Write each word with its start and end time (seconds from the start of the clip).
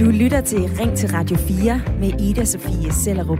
Du 0.00 0.10
lytter 0.10 0.40
til 0.40 0.58
Ring 0.58 0.96
til 0.96 1.08
Radio 1.08 1.36
4 1.36 1.82
med 1.98 2.20
Ida 2.20 2.44
Sofie 2.44 2.92
Sellerup. 2.92 3.38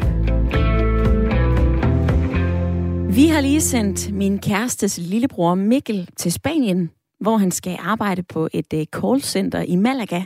Vi 3.14 3.26
har 3.26 3.40
lige 3.40 3.60
sendt 3.60 4.12
min 4.12 4.38
kærestes 4.38 4.98
lillebror 4.98 5.54
Mikkel 5.54 6.08
til 6.16 6.32
Spanien, 6.32 6.90
hvor 7.20 7.36
han 7.36 7.50
skal 7.50 7.76
arbejde 7.80 8.22
på 8.22 8.48
et 8.52 8.72
øh, 8.74 8.86
callcenter 9.00 9.60
i 9.60 9.76
Malaga. 9.76 10.22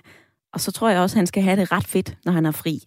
Og 0.52 0.60
så 0.60 0.72
tror 0.72 0.88
jeg 0.88 1.00
også, 1.00 1.16
han 1.16 1.26
skal 1.26 1.42
have 1.42 1.60
det 1.60 1.72
ret 1.72 1.86
fedt, 1.86 2.16
når 2.24 2.32
han 2.32 2.46
er 2.46 2.50
fri. 2.50 2.82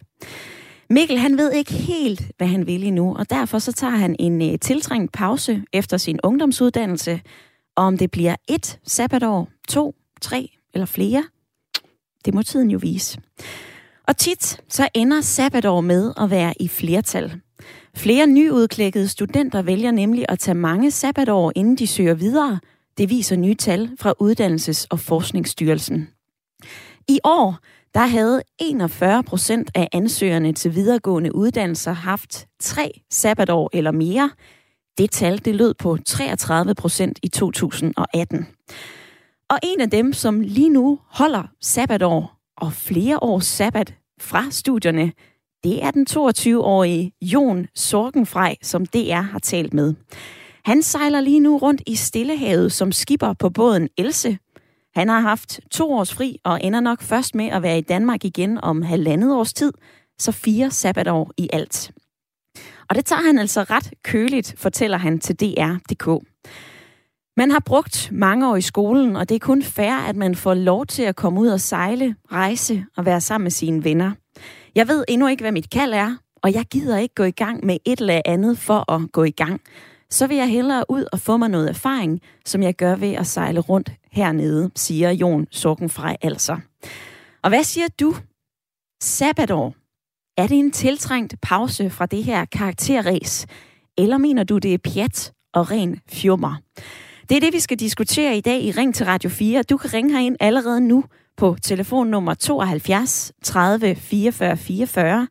Mikkel, 0.90 1.18
han 1.18 1.38
ved 1.38 1.52
ikke 1.52 1.72
helt, 1.72 2.30
hvad 2.36 2.46
han 2.46 2.66
vil 2.66 2.84
endnu, 2.84 3.16
og 3.16 3.30
derfor 3.30 3.58
så 3.58 3.72
tager 3.72 3.96
han 3.96 4.16
en 4.18 4.52
øh, 4.52 4.58
tiltrængt 4.58 5.12
pause 5.12 5.62
efter 5.72 5.96
sin 5.96 6.20
ungdomsuddannelse. 6.24 7.20
Og 7.76 7.84
om 7.84 7.98
det 7.98 8.10
bliver 8.10 8.36
et 8.48 8.78
sabbatår, 8.84 9.48
to, 9.68 9.94
tre 10.20 10.59
eller 10.74 10.86
flere, 10.86 11.24
det 12.24 12.34
må 12.34 12.42
tiden 12.42 12.70
jo 12.70 12.78
vise. 12.82 13.20
Og 14.08 14.16
tit 14.16 14.60
så 14.68 14.88
ender 14.94 15.20
sabbatår 15.20 15.80
med 15.80 16.12
at 16.20 16.30
være 16.30 16.54
i 16.60 16.68
flertal. 16.68 17.40
Flere 17.96 18.26
nyudklækkede 18.26 19.08
studenter 19.08 19.62
vælger 19.62 19.90
nemlig 19.90 20.24
at 20.28 20.38
tage 20.38 20.54
mange 20.54 20.90
sabbatår, 20.90 21.52
inden 21.56 21.76
de 21.76 21.86
søger 21.86 22.14
videre. 22.14 22.60
Det 22.98 23.10
viser 23.10 23.36
nye 23.36 23.54
tal 23.54 23.90
fra 23.98 24.14
Uddannelses- 24.22 24.86
og 24.90 25.00
Forskningsstyrelsen. 25.00 26.08
I 27.08 27.20
år 27.24 27.58
der 27.94 28.06
havde 28.06 28.42
41 28.58 29.22
procent 29.22 29.70
af 29.74 29.88
ansøgerne 29.92 30.52
til 30.52 30.74
videregående 30.74 31.34
uddannelser 31.34 31.92
haft 31.92 32.46
tre 32.60 33.00
sabbatår 33.10 33.70
eller 33.72 33.90
mere. 33.90 34.30
Det 34.98 35.10
tal 35.10 35.44
det 35.44 35.54
lød 35.54 35.74
på 35.74 35.98
33 36.06 36.74
procent 36.74 37.18
i 37.22 37.28
2018. 37.28 38.46
Og 39.50 39.58
en 39.62 39.80
af 39.80 39.90
dem, 39.90 40.12
som 40.12 40.40
lige 40.40 40.68
nu 40.68 40.98
holder 41.06 41.42
sabbatår 41.60 42.38
og 42.56 42.72
flere 42.72 43.22
års 43.22 43.46
sabbat 43.46 43.94
fra 44.20 44.50
studierne, 44.50 45.12
det 45.64 45.84
er 45.84 45.90
den 45.90 46.06
22-årige 46.10 47.12
Jon 47.22 47.66
Sorgenfrej, 47.74 48.56
som 48.62 48.86
DR 48.86 49.20
har 49.20 49.38
talt 49.38 49.74
med. 49.74 49.94
Han 50.64 50.82
sejler 50.82 51.20
lige 51.20 51.40
nu 51.40 51.58
rundt 51.58 51.82
i 51.86 51.96
Stillehavet 51.96 52.72
som 52.72 52.92
skipper 52.92 53.32
på 53.32 53.50
båden 53.50 53.88
Else. 53.98 54.38
Han 54.94 55.08
har 55.08 55.20
haft 55.20 55.60
to 55.70 55.92
års 55.92 56.14
fri 56.14 56.38
og 56.44 56.64
ender 56.64 56.80
nok 56.80 57.02
først 57.02 57.34
med 57.34 57.46
at 57.46 57.62
være 57.62 57.78
i 57.78 57.82
Danmark 57.82 58.24
igen 58.24 58.58
om 58.64 58.82
halvandet 58.82 59.34
års 59.34 59.52
tid, 59.52 59.72
så 60.18 60.32
fire 60.32 60.70
sabbatår 60.70 61.30
i 61.36 61.48
alt. 61.52 61.92
Og 62.88 62.96
det 62.96 63.04
tager 63.04 63.22
han 63.22 63.38
altså 63.38 63.62
ret 63.62 63.92
køligt, 64.04 64.54
fortæller 64.58 64.96
han 64.96 65.18
til 65.18 65.36
DR.dk. 65.36 66.29
Man 67.40 67.50
har 67.50 67.60
brugt 67.60 68.08
mange 68.12 68.48
år 68.50 68.56
i 68.56 68.60
skolen, 68.60 69.16
og 69.16 69.28
det 69.28 69.34
er 69.34 69.38
kun 69.38 69.62
fair, 69.62 69.92
at 69.92 70.16
man 70.16 70.34
får 70.34 70.54
lov 70.54 70.86
til 70.86 71.02
at 71.02 71.16
komme 71.16 71.40
ud 71.40 71.48
og 71.48 71.60
sejle, 71.60 72.16
rejse 72.32 72.84
og 72.96 73.06
være 73.06 73.20
sammen 73.20 73.44
med 73.44 73.50
sine 73.50 73.84
venner. 73.84 74.12
Jeg 74.74 74.88
ved 74.88 75.04
endnu 75.08 75.26
ikke, 75.26 75.42
hvad 75.42 75.52
mit 75.52 75.70
kald 75.70 75.92
er, 75.92 76.16
og 76.42 76.54
jeg 76.54 76.64
gider 76.64 76.98
ikke 76.98 77.14
gå 77.14 77.22
i 77.22 77.30
gang 77.30 77.66
med 77.66 77.76
et 77.84 78.00
eller 78.00 78.22
andet 78.24 78.58
for 78.58 78.92
at 78.92 79.12
gå 79.12 79.24
i 79.24 79.30
gang. 79.30 79.60
Så 80.10 80.26
vil 80.26 80.36
jeg 80.36 80.48
hellere 80.48 80.84
ud 80.88 81.04
og 81.12 81.20
få 81.20 81.36
mig 81.36 81.48
noget 81.48 81.68
erfaring, 81.68 82.20
som 82.46 82.62
jeg 82.62 82.74
gør 82.74 82.96
ved 82.96 83.12
at 83.12 83.26
sejle 83.26 83.60
rundt 83.60 83.92
hernede, 84.12 84.70
siger 84.76 85.10
Jon 85.10 85.46
Sorgenfrej 85.50 86.16
altså. 86.22 86.56
Og 87.42 87.50
hvad 87.50 87.64
siger 87.64 87.88
du? 88.00 88.14
Sabbatår. 89.02 89.74
Er 90.36 90.46
det 90.46 90.58
en 90.58 90.72
tiltrængt 90.72 91.34
pause 91.42 91.90
fra 91.90 92.06
det 92.06 92.24
her 92.24 92.44
karakterræs? 92.44 93.46
Eller 93.98 94.18
mener 94.18 94.44
du, 94.44 94.58
det 94.58 94.74
er 94.74 94.78
pjat 94.78 95.32
og 95.54 95.70
ren 95.70 96.00
fjummer? 96.08 96.56
Det 97.30 97.36
er 97.36 97.40
det, 97.40 97.52
vi 97.52 97.60
skal 97.60 97.78
diskutere 97.78 98.36
i 98.36 98.40
dag 98.40 98.62
i 98.62 98.70
Ring 98.70 98.94
til 98.94 99.06
Radio 99.06 99.30
4. 99.30 99.62
Du 99.62 99.76
kan 99.76 99.94
ringe 99.94 100.12
herind 100.12 100.36
allerede 100.40 100.80
nu 100.80 101.04
på 101.36 101.56
telefonnummer 101.62 102.34
72 102.34 103.32
30 103.42 103.94
44 103.94 104.56
44, 104.56 105.28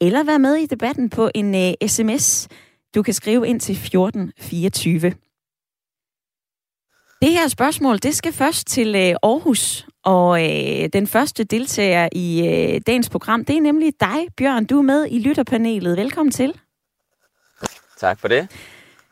eller 0.00 0.24
være 0.24 0.38
med 0.38 0.54
i 0.54 0.66
debatten 0.66 1.10
på 1.10 1.30
en 1.34 1.54
øh, 1.54 1.74
uh, 1.82 1.88
sms. 1.88 2.48
Du 2.94 3.02
kan 3.02 3.14
skrive 3.14 3.48
ind 3.48 3.60
til 3.60 3.76
14 3.76 4.32
24. 4.38 5.00
Det 7.22 7.30
her 7.30 7.48
spørgsmål, 7.48 7.98
det 7.98 8.14
skal 8.14 8.32
først 8.32 8.66
til 8.66 8.88
uh, 8.88 9.30
Aarhus, 9.30 9.86
og 10.04 10.28
uh, 10.30 10.86
den 10.92 11.06
første 11.06 11.44
deltager 11.44 12.08
i 12.12 12.40
uh, 12.40 12.80
dagens 12.86 13.08
program, 13.08 13.44
det 13.44 13.56
er 13.56 13.60
nemlig 13.60 13.92
dig, 14.00 14.26
Bjørn. 14.36 14.64
Du 14.64 14.78
er 14.78 14.82
med 14.82 15.06
i 15.10 15.18
lytterpanelet. 15.18 15.96
Velkommen 15.96 16.32
til. 16.32 16.60
Tak 18.00 18.20
for 18.20 18.28
det. 18.28 18.48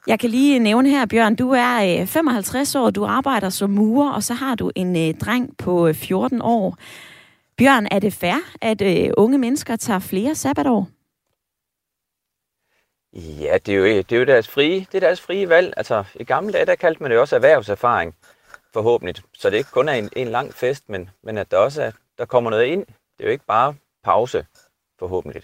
Jeg 0.09 0.21
kan 0.21 0.31
lige 0.31 0.59
nævne 0.59 0.91
her, 0.91 1.07
Bjørn, 1.07 1.37
du 1.37 1.51
er 1.51 2.01
øh, 2.01 2.07
55 2.07 2.75
år, 2.75 2.91
du 2.91 3.05
arbejder 3.05 3.49
som 3.49 3.71
murer, 3.71 4.13
og 4.13 4.23
så 4.23 4.35
har 4.35 4.55
du 4.55 4.71
en 4.75 4.97
øh, 4.97 5.15
dreng 5.15 5.57
på 5.57 5.89
øh, 5.89 5.95
14 5.95 6.43
år. 6.43 6.77
Bjørn, 7.57 7.87
er 7.91 7.99
det 7.99 8.13
fair, 8.13 8.37
at 8.61 8.83
unge 9.17 9.39
mennesker 9.39 9.77
tager 9.77 9.99
flere 9.99 10.35
sabbatår? 10.35 10.89
Ja, 13.13 13.59
det 13.67 13.75
er 13.75 13.79
jo, 13.79 13.85
det 13.85 14.13
er 14.13 14.17
jo 14.17 14.25
deres, 14.25 14.49
frie, 14.49 14.81
det 14.81 14.95
er 14.95 15.01
deres 15.01 15.21
frie 15.21 15.49
valg. 15.49 15.75
Altså, 15.77 16.05
i 16.15 16.25
gamle 16.25 16.53
dage, 16.53 16.67
der 16.67 16.75
kaldte 16.75 17.03
man 17.03 17.11
det 17.11 17.19
også 17.19 17.37
erhvervserfaring, 17.37 18.15
forhåbentlig. 18.73 19.15
Så 19.35 19.51
det 19.51 19.57
ikke 19.57 19.71
kun 19.71 19.89
er 19.89 19.93
en, 19.93 20.09
en 20.17 20.29
lang 20.29 20.55
fest, 20.55 20.89
men, 20.89 21.11
men 21.23 21.39
at 21.39 21.51
der 21.51 21.57
også 21.57 21.83
er, 21.83 21.91
der 22.19 22.25
kommer 22.25 22.51
noget 22.51 22.65
ind. 22.65 22.87
Det 22.87 23.21
er 23.21 23.25
jo 23.25 23.31
ikke 23.31 23.47
bare 23.47 23.75
pause, 24.05 24.47
forhåbentlig. 24.99 25.43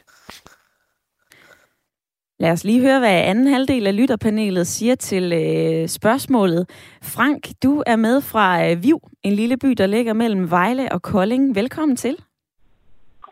Lad 2.45 2.53
os 2.53 2.65
lige 2.65 2.81
høre, 2.81 2.99
hvad 2.99 3.23
anden 3.25 3.47
halvdel 3.47 3.87
af 3.87 3.97
lytterpanelet 3.97 4.67
siger 4.67 4.95
til 4.95 5.33
øh, 5.33 5.89
spørgsmålet. 5.89 6.71
Frank, 7.03 7.49
du 7.63 7.83
er 7.87 7.97
med 7.97 8.21
fra 8.21 8.71
øh, 8.71 8.83
Viv, 8.83 8.99
en 9.23 9.33
lille 9.33 9.57
by, 9.57 9.69
der 9.69 9.87
ligger 9.87 10.13
mellem 10.13 10.51
Vejle 10.51 10.93
og 10.93 11.03
Kolding. 11.03 11.55
Velkommen 11.55 11.97
til. 11.97 12.17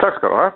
Tak 0.01 0.13
skal 0.17 0.29
du 0.29 0.35
have. 0.35 0.53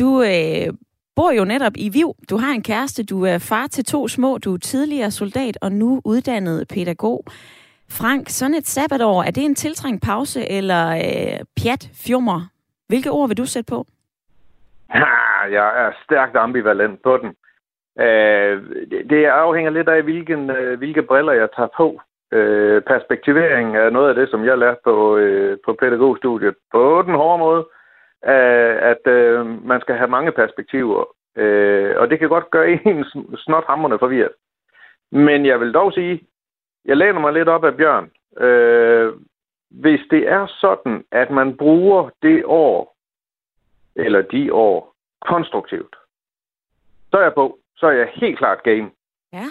Du 0.00 0.22
øh, 0.22 0.74
bor 1.16 1.30
jo 1.30 1.44
netop 1.44 1.72
i 1.76 1.88
Viv. 1.88 2.14
Du 2.30 2.36
har 2.36 2.52
en 2.52 2.62
kæreste, 2.62 3.04
du 3.04 3.24
er 3.24 3.38
far 3.38 3.66
til 3.66 3.84
to 3.84 4.08
små, 4.08 4.38
du 4.38 4.54
er 4.54 4.58
tidligere 4.58 5.10
soldat 5.10 5.58
og 5.62 5.72
nu 5.72 6.00
uddannet 6.04 6.68
pædagog. 6.68 7.24
Frank, 7.88 8.28
sådan 8.28 8.54
et 8.54 8.66
sabbatår, 8.66 9.22
er 9.22 9.30
det 9.30 9.44
en 9.44 9.54
tiltrængt 9.54 10.02
pause 10.02 10.50
eller 10.50 10.88
øh, 10.90 11.40
pjat, 11.62 11.90
fjummer? 12.06 12.40
Hvilke 12.88 13.10
ord 13.10 13.28
vil 13.28 13.38
du 13.38 13.46
sætte 13.46 13.68
på? 13.68 13.86
Ja, 14.94 15.06
jeg 15.50 15.86
er 15.86 15.90
stærkt 16.04 16.36
ambivalent 16.36 17.02
på 17.02 17.16
den. 17.16 17.30
Øh, 17.98 18.62
det 19.10 19.24
afhænger 19.24 19.70
lidt 19.70 19.88
af, 19.88 20.02
hvilken, 20.02 20.50
øh, 20.50 20.78
hvilke 20.78 21.02
briller 21.02 21.32
jeg 21.32 21.48
tager 21.56 21.68
på. 21.76 22.00
Øh, 22.32 22.82
perspektivering 22.82 23.76
er 23.76 23.90
noget 23.90 24.08
af 24.08 24.14
det, 24.14 24.30
som 24.30 24.44
jeg 24.44 24.58
lærte 24.58 24.80
på, 24.84 25.16
øh, 25.16 25.58
på 25.64 25.72
pædagogstudiet. 25.72 26.54
På 26.72 27.02
den 27.06 27.14
hårde 27.14 27.38
måde, 27.38 27.66
øh, 28.26 28.76
at 28.90 29.06
øh, 29.06 29.66
man 29.66 29.80
skal 29.80 29.96
have 29.96 30.08
mange 30.08 30.32
perspektiver. 30.32 31.04
Øh, 31.36 31.94
og 31.96 32.10
det 32.10 32.18
kan 32.18 32.28
godt 32.28 32.50
gøre 32.50 32.68
en 32.86 33.04
snot 33.36 33.64
hammerne 33.66 33.98
forvirret. 33.98 34.32
Men 35.12 35.46
jeg 35.46 35.60
vil 35.60 35.74
dog 35.74 35.92
sige, 35.92 36.22
jeg 36.84 36.96
læner 36.96 37.20
mig 37.20 37.32
lidt 37.32 37.48
op 37.48 37.64
af 37.64 37.76
Bjørn. 37.76 38.10
Øh, 38.44 39.12
hvis 39.70 40.00
det 40.10 40.28
er 40.28 40.46
sådan, 40.46 41.04
at 41.12 41.30
man 41.30 41.56
bruger 41.56 42.10
det 42.22 42.42
år, 42.44 42.96
eller 43.96 44.22
de 44.22 44.52
år, 44.52 44.94
konstruktivt, 45.26 45.96
så 47.10 47.16
er 47.18 47.22
jeg 47.22 47.34
på 47.34 47.59
så 47.80 47.86
er 47.86 47.92
jeg 47.92 48.10
helt 48.14 48.38
klart 48.38 48.62
game. 48.62 48.90
Ja. 49.32 49.46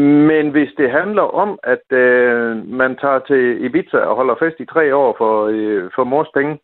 Men 0.00 0.50
hvis 0.50 0.70
det 0.76 0.90
handler 0.90 1.22
om, 1.22 1.58
at 1.62 1.92
øh, 1.98 2.68
man 2.68 2.96
tager 2.96 3.18
til 3.18 3.64
Ibiza 3.64 3.96
og 3.96 4.16
holder 4.16 4.34
fest 4.38 4.60
i 4.60 4.66
tre 4.66 4.94
år 4.94 5.14
for, 5.18 5.46
øh, 5.46 5.90
for 5.94 6.04
mors 6.04 6.28
penge, 6.34 6.58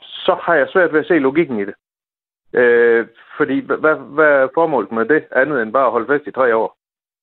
så 0.00 0.34
har 0.42 0.54
jeg 0.54 0.68
svært 0.68 0.92
ved 0.92 1.00
at 1.00 1.06
se 1.06 1.18
logikken 1.18 1.58
i 1.60 1.64
det. 1.64 1.74
Øh, 2.52 3.06
fordi 3.36 3.60
hvad, 3.60 3.96
hvad 4.14 4.26
er 4.26 4.48
formålet 4.54 4.92
med 4.92 5.04
det, 5.04 5.24
andet 5.32 5.62
end 5.62 5.72
bare 5.72 5.86
at 5.86 5.92
holde 5.92 6.06
fest 6.06 6.26
i 6.26 6.30
tre 6.30 6.56
år? 6.56 6.76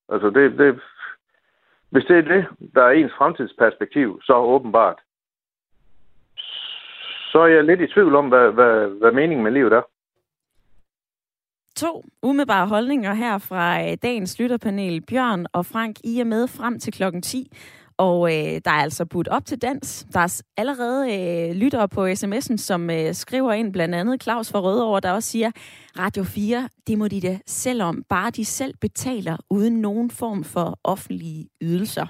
Altså, 0.08 0.30
det, 0.30 0.58
det, 0.58 0.80
hvis 1.90 2.04
det 2.04 2.16
er 2.18 2.22
det, 2.22 2.46
der 2.74 2.82
er 2.82 2.90
ens 2.90 3.12
fremtidsperspektiv, 3.18 4.20
så 4.22 4.34
åbenbart, 4.36 4.98
så 7.32 7.38
er 7.38 7.46
jeg 7.46 7.64
lidt 7.64 7.80
i 7.80 7.86
tvivl 7.86 8.14
om, 8.14 8.28
hvad, 8.28 8.52
hvad, 8.52 8.88
hvad 8.88 9.12
meningen 9.12 9.44
med 9.44 9.52
livet 9.52 9.72
er 9.72 9.82
to 11.76 12.04
umiddelbare 12.22 12.66
holdninger 12.66 13.14
her 13.14 13.38
fra 13.38 13.82
øh, 13.82 13.96
dagens 14.02 14.38
lytterpanel. 14.38 15.00
Bjørn 15.00 15.46
og 15.52 15.66
Frank, 15.66 15.96
I 16.04 16.20
er 16.20 16.24
med 16.24 16.48
frem 16.48 16.78
til 16.78 16.92
klokken 16.92 17.22
10. 17.22 17.52
Og 17.98 18.34
øh, 18.34 18.60
der 18.64 18.70
er 18.70 18.82
altså 18.82 19.04
budt 19.04 19.28
op 19.28 19.44
til 19.44 19.58
dans. 19.58 20.06
Der 20.12 20.20
er 20.20 20.42
allerede 20.56 21.14
øh, 21.14 21.56
lyttere 21.56 21.88
på 21.88 22.06
sms'en, 22.06 22.56
som 22.56 22.90
øh, 22.90 23.14
skriver 23.14 23.52
ind, 23.52 23.72
blandt 23.72 23.94
andet 23.94 24.22
Claus 24.22 24.50
fra 24.50 24.60
Rødovre, 24.60 25.00
der 25.00 25.12
også 25.12 25.30
siger, 25.30 25.50
Radio 25.98 26.24
4, 26.24 26.68
det 26.86 26.98
må 26.98 27.08
de 27.08 27.20
da 27.20 27.38
selv 27.46 27.82
om, 27.82 28.02
bare 28.08 28.30
de 28.30 28.44
selv 28.44 28.74
betaler 28.80 29.36
uden 29.50 29.80
nogen 29.80 30.10
form 30.10 30.44
for 30.44 30.78
offentlige 30.84 31.48
ydelser. 31.62 32.06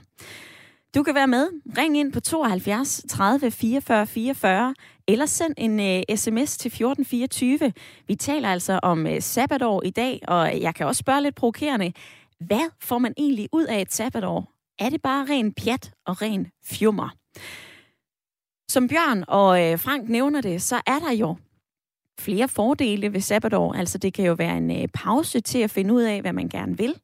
Du 0.97 1.03
kan 1.03 1.15
være 1.15 1.27
med. 1.27 1.49
Ring 1.79 1.99
ind 1.99 2.13
på 2.13 2.21
72 2.21 3.03
30 3.09 3.51
44 3.51 4.07
44, 4.07 4.75
eller 5.09 5.27
send 5.27 5.55
en 5.57 5.81
øh, 5.81 6.03
uh, 6.11 6.17
sms 6.17 6.57
til 6.57 6.69
1424. 6.69 7.73
Vi 8.09 8.15
taler 8.15 8.49
altså 8.49 8.81
om 8.83 9.07
uh, 9.07 9.13
sabbatår 9.21 9.83
i 9.83 9.91
dag, 9.91 10.21
og 10.29 10.61
jeg 10.61 10.75
kan 10.75 10.87
også 10.87 10.99
spørge 10.99 11.23
lidt 11.23 11.35
provokerende. 11.35 11.93
Hvad 12.41 12.71
får 12.81 12.99
man 12.99 13.15
egentlig 13.17 13.49
ud 13.53 13.65
af 13.65 13.81
et 13.81 13.93
sabbatår? 13.93 14.53
Er 14.79 14.91
det 14.91 15.03
bare 15.03 15.27
ren 15.31 15.53
pjat 15.53 15.93
og 16.07 16.23
ren 16.23 16.47
fjummer? 16.65 17.09
Som 18.71 18.89
Bjørn 18.89 19.25
og 19.29 19.65
øh, 19.65 19.79
Frank 19.79 20.09
nævner 20.09 20.41
det, 20.41 20.63
så 20.63 20.77
er 20.87 20.99
der 20.99 21.13
jo 21.13 21.37
flere 22.19 22.49
fordele 22.49 23.13
ved 23.13 23.21
sabbatår. 23.21 23.73
Altså 23.73 23.99
det 23.99 24.15
kan 24.15 24.25
jo 24.25 24.33
være 24.33 24.57
en 24.57 24.83
øh, 24.83 24.89
pause 24.95 25.41
til 25.41 25.59
at 25.59 25.71
finde 25.71 25.95
ud 25.95 26.03
af, 26.03 26.21
hvad 26.21 26.33
man 26.33 26.49
gerne 26.49 26.79
vil, 26.79 26.95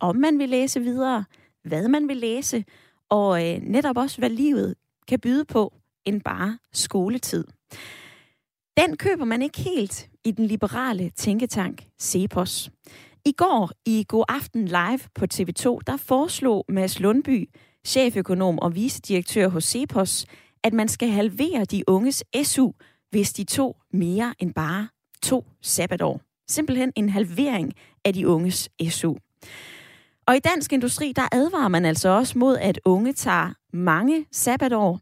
om 0.00 0.16
man 0.16 0.38
vil 0.38 0.48
læse 0.48 0.80
videre, 0.80 1.24
hvad 1.64 1.88
man 1.88 2.08
vil 2.08 2.16
læse, 2.16 2.64
og 3.10 3.48
øh, 3.48 3.60
netop 3.62 3.96
også, 3.96 4.18
hvad 4.18 4.30
livet 4.30 4.74
kan 5.08 5.20
byde 5.20 5.44
på 5.44 5.74
end 6.04 6.20
bare 6.20 6.58
skoletid. 6.72 7.44
Den 8.76 8.96
køber 8.96 9.24
man 9.24 9.42
ikke 9.42 9.60
helt 9.60 10.08
i 10.24 10.30
den 10.30 10.46
liberale 10.46 11.10
tænketank 11.10 11.86
Cepos. 12.02 12.70
I 13.24 13.32
går 13.32 13.70
i 13.86 14.04
God 14.08 14.24
Aften 14.28 14.64
Live 14.64 15.00
på 15.14 15.26
TV2, 15.34 15.78
der 15.86 15.96
foreslog 15.96 16.64
Mads 16.68 17.00
Lundby, 17.00 17.50
cheføkonom 17.86 18.58
og 18.58 18.74
vicedirektør 18.74 19.48
hos 19.48 19.64
Cepos, 19.64 20.26
at 20.64 20.72
man 20.72 20.88
skal 20.88 21.08
halvere 21.08 21.64
de 21.64 21.84
unges 21.86 22.24
SU, 22.42 22.70
hvis 23.10 23.32
de 23.32 23.44
tog 23.44 23.76
mere 23.92 24.34
end 24.38 24.54
bare 24.54 24.88
to 25.22 25.44
sabbatår. 25.62 26.20
Simpelthen 26.48 26.92
en 26.96 27.08
halvering 27.08 27.72
af 28.04 28.14
de 28.14 28.28
unges 28.28 28.68
SU. 28.90 29.14
Og 30.30 30.36
i 30.36 30.40
dansk 30.40 30.72
industri, 30.72 31.12
der 31.16 31.28
advarer 31.32 31.68
man 31.68 31.84
altså 31.84 32.08
også 32.08 32.38
mod, 32.38 32.58
at 32.58 32.80
unge 32.84 33.12
tager 33.12 33.54
mange 33.72 34.26
sabbatår. 34.32 35.00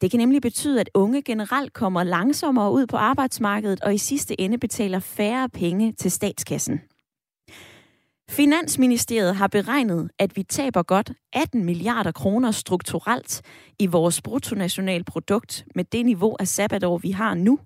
Det 0.00 0.10
kan 0.10 0.18
nemlig 0.18 0.42
betyde, 0.42 0.80
at 0.80 0.90
unge 0.94 1.22
generelt 1.22 1.72
kommer 1.72 2.02
langsommere 2.02 2.72
ud 2.72 2.86
på 2.86 2.96
arbejdsmarkedet 2.96 3.80
og 3.80 3.94
i 3.94 3.98
sidste 3.98 4.40
ende 4.40 4.58
betaler 4.58 4.98
færre 4.98 5.48
penge 5.48 5.92
til 5.92 6.10
statskassen. 6.10 6.80
Finansministeriet 8.30 9.36
har 9.36 9.46
beregnet, 9.46 10.10
at 10.18 10.36
vi 10.36 10.42
taber 10.42 10.82
godt 10.82 11.12
18 11.32 11.64
milliarder 11.64 12.12
kroner 12.12 12.50
strukturelt 12.50 13.42
i 13.78 13.86
vores 13.86 14.22
bruttonationalprodukt 14.22 15.64
med 15.74 15.84
det 15.84 16.06
niveau 16.06 16.36
af 16.40 16.48
sabbatår, 16.48 16.98
vi 16.98 17.10
har 17.10 17.34
nu. 17.34 17.58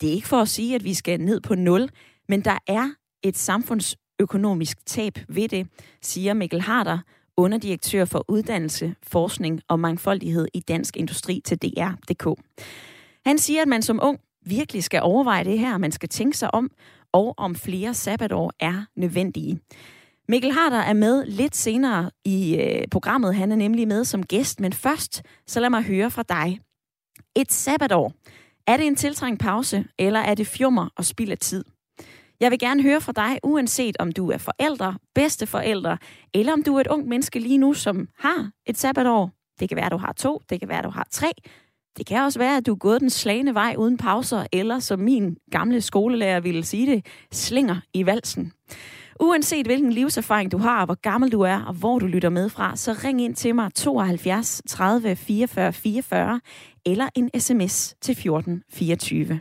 Det 0.00 0.08
er 0.08 0.12
ikke 0.12 0.28
for 0.28 0.40
at 0.40 0.48
sige, 0.48 0.74
at 0.74 0.84
vi 0.84 0.94
skal 0.94 1.20
ned 1.20 1.40
på 1.40 1.54
nul, 1.54 1.88
men 2.28 2.40
der 2.40 2.58
er 2.66 2.90
et 3.22 3.36
samfunds 3.36 3.96
økonomisk 4.22 4.86
tab 4.86 5.18
ved 5.28 5.48
det, 5.48 5.66
siger 6.02 6.34
Mikkel 6.34 6.60
Harder, 6.60 6.98
underdirektør 7.36 8.04
for 8.04 8.24
uddannelse, 8.28 8.94
forskning 9.02 9.60
og 9.68 9.80
mangfoldighed 9.80 10.48
i 10.54 10.60
Dansk 10.60 10.96
Industri 10.96 11.42
til 11.44 11.58
DR.dk. 11.58 12.40
Han 13.26 13.38
siger, 13.38 13.62
at 13.62 13.68
man 13.68 13.82
som 13.82 14.00
ung 14.02 14.18
virkelig 14.46 14.84
skal 14.84 15.02
overveje 15.02 15.44
det 15.44 15.58
her, 15.58 15.78
man 15.78 15.92
skal 15.92 16.08
tænke 16.08 16.38
sig 16.38 16.54
om, 16.54 16.70
og 17.12 17.34
om 17.36 17.54
flere 17.54 17.94
sabbatår 17.94 18.52
er 18.60 18.84
nødvendige. 18.96 19.60
Mikkel 20.28 20.52
Harder 20.52 20.78
er 20.78 20.92
med 20.92 21.26
lidt 21.26 21.56
senere 21.56 22.10
i 22.24 22.56
øh, 22.56 22.88
programmet. 22.90 23.34
Han 23.34 23.52
er 23.52 23.56
nemlig 23.56 23.88
med 23.88 24.04
som 24.04 24.22
gæst, 24.22 24.60
men 24.60 24.72
først 24.72 25.22
så 25.46 25.60
lad 25.60 25.70
mig 25.70 25.82
høre 25.82 26.10
fra 26.10 26.22
dig. 26.22 26.60
Et 27.36 27.52
sabbatår. 27.52 28.12
Er 28.66 28.76
det 28.76 28.86
en 28.86 28.96
tiltrængt 28.96 29.40
pause, 29.40 29.84
eller 29.98 30.20
er 30.20 30.34
det 30.34 30.46
fjummer 30.46 30.88
og 30.96 31.04
spild 31.04 31.30
af 31.30 31.38
tid? 31.38 31.64
Jeg 32.40 32.50
vil 32.50 32.58
gerne 32.58 32.82
høre 32.82 33.00
fra 33.00 33.12
dig, 33.12 33.38
uanset 33.42 33.96
om 33.98 34.12
du 34.12 34.30
er 34.30 34.38
forældre, 34.38 34.98
bedsteforældre, 35.14 35.98
eller 36.34 36.52
om 36.52 36.62
du 36.62 36.76
er 36.76 36.80
et 36.80 36.86
ungt 36.86 37.08
menneske 37.08 37.38
lige 37.38 37.58
nu, 37.58 37.72
som 37.72 38.08
har 38.18 38.50
et 38.66 38.78
sabbatår. 38.78 39.30
Det 39.60 39.68
kan 39.68 39.76
være, 39.76 39.86
at 39.86 39.92
du 39.92 39.96
har 39.96 40.12
to, 40.12 40.42
det 40.50 40.60
kan 40.60 40.68
være, 40.68 40.78
at 40.78 40.84
du 40.84 40.90
har 40.90 41.06
tre. 41.10 41.32
Det 41.98 42.06
kan 42.06 42.22
også 42.22 42.38
være, 42.38 42.56
at 42.56 42.66
du 42.66 42.72
er 42.72 42.76
gået 42.76 43.00
den 43.00 43.10
slagende 43.10 43.54
vej 43.54 43.74
uden 43.78 43.96
pauser, 43.96 44.46
eller 44.52 44.78
som 44.78 44.98
min 44.98 45.36
gamle 45.50 45.80
skolelærer 45.80 46.40
ville 46.40 46.64
sige 46.64 46.86
det, 46.86 47.06
slinger 47.32 47.76
i 47.94 48.06
valsen. 48.06 48.52
Uanset 49.20 49.66
hvilken 49.66 49.92
livserfaring 49.92 50.52
du 50.52 50.58
har, 50.58 50.86
hvor 50.86 50.94
gammel 50.94 51.32
du 51.32 51.40
er 51.40 51.60
og 51.60 51.74
hvor 51.74 51.98
du 51.98 52.06
lytter 52.06 52.30
med 52.30 52.48
fra, 52.48 52.76
så 52.76 52.92
ring 53.04 53.20
ind 53.20 53.34
til 53.34 53.54
mig 53.54 53.74
72 53.74 54.62
30 54.68 55.16
44 55.16 55.72
44 55.72 56.40
eller 56.86 57.08
en 57.14 57.40
sms 57.40 57.94
til 58.00 58.14
14 58.14 58.62
24. 58.72 59.40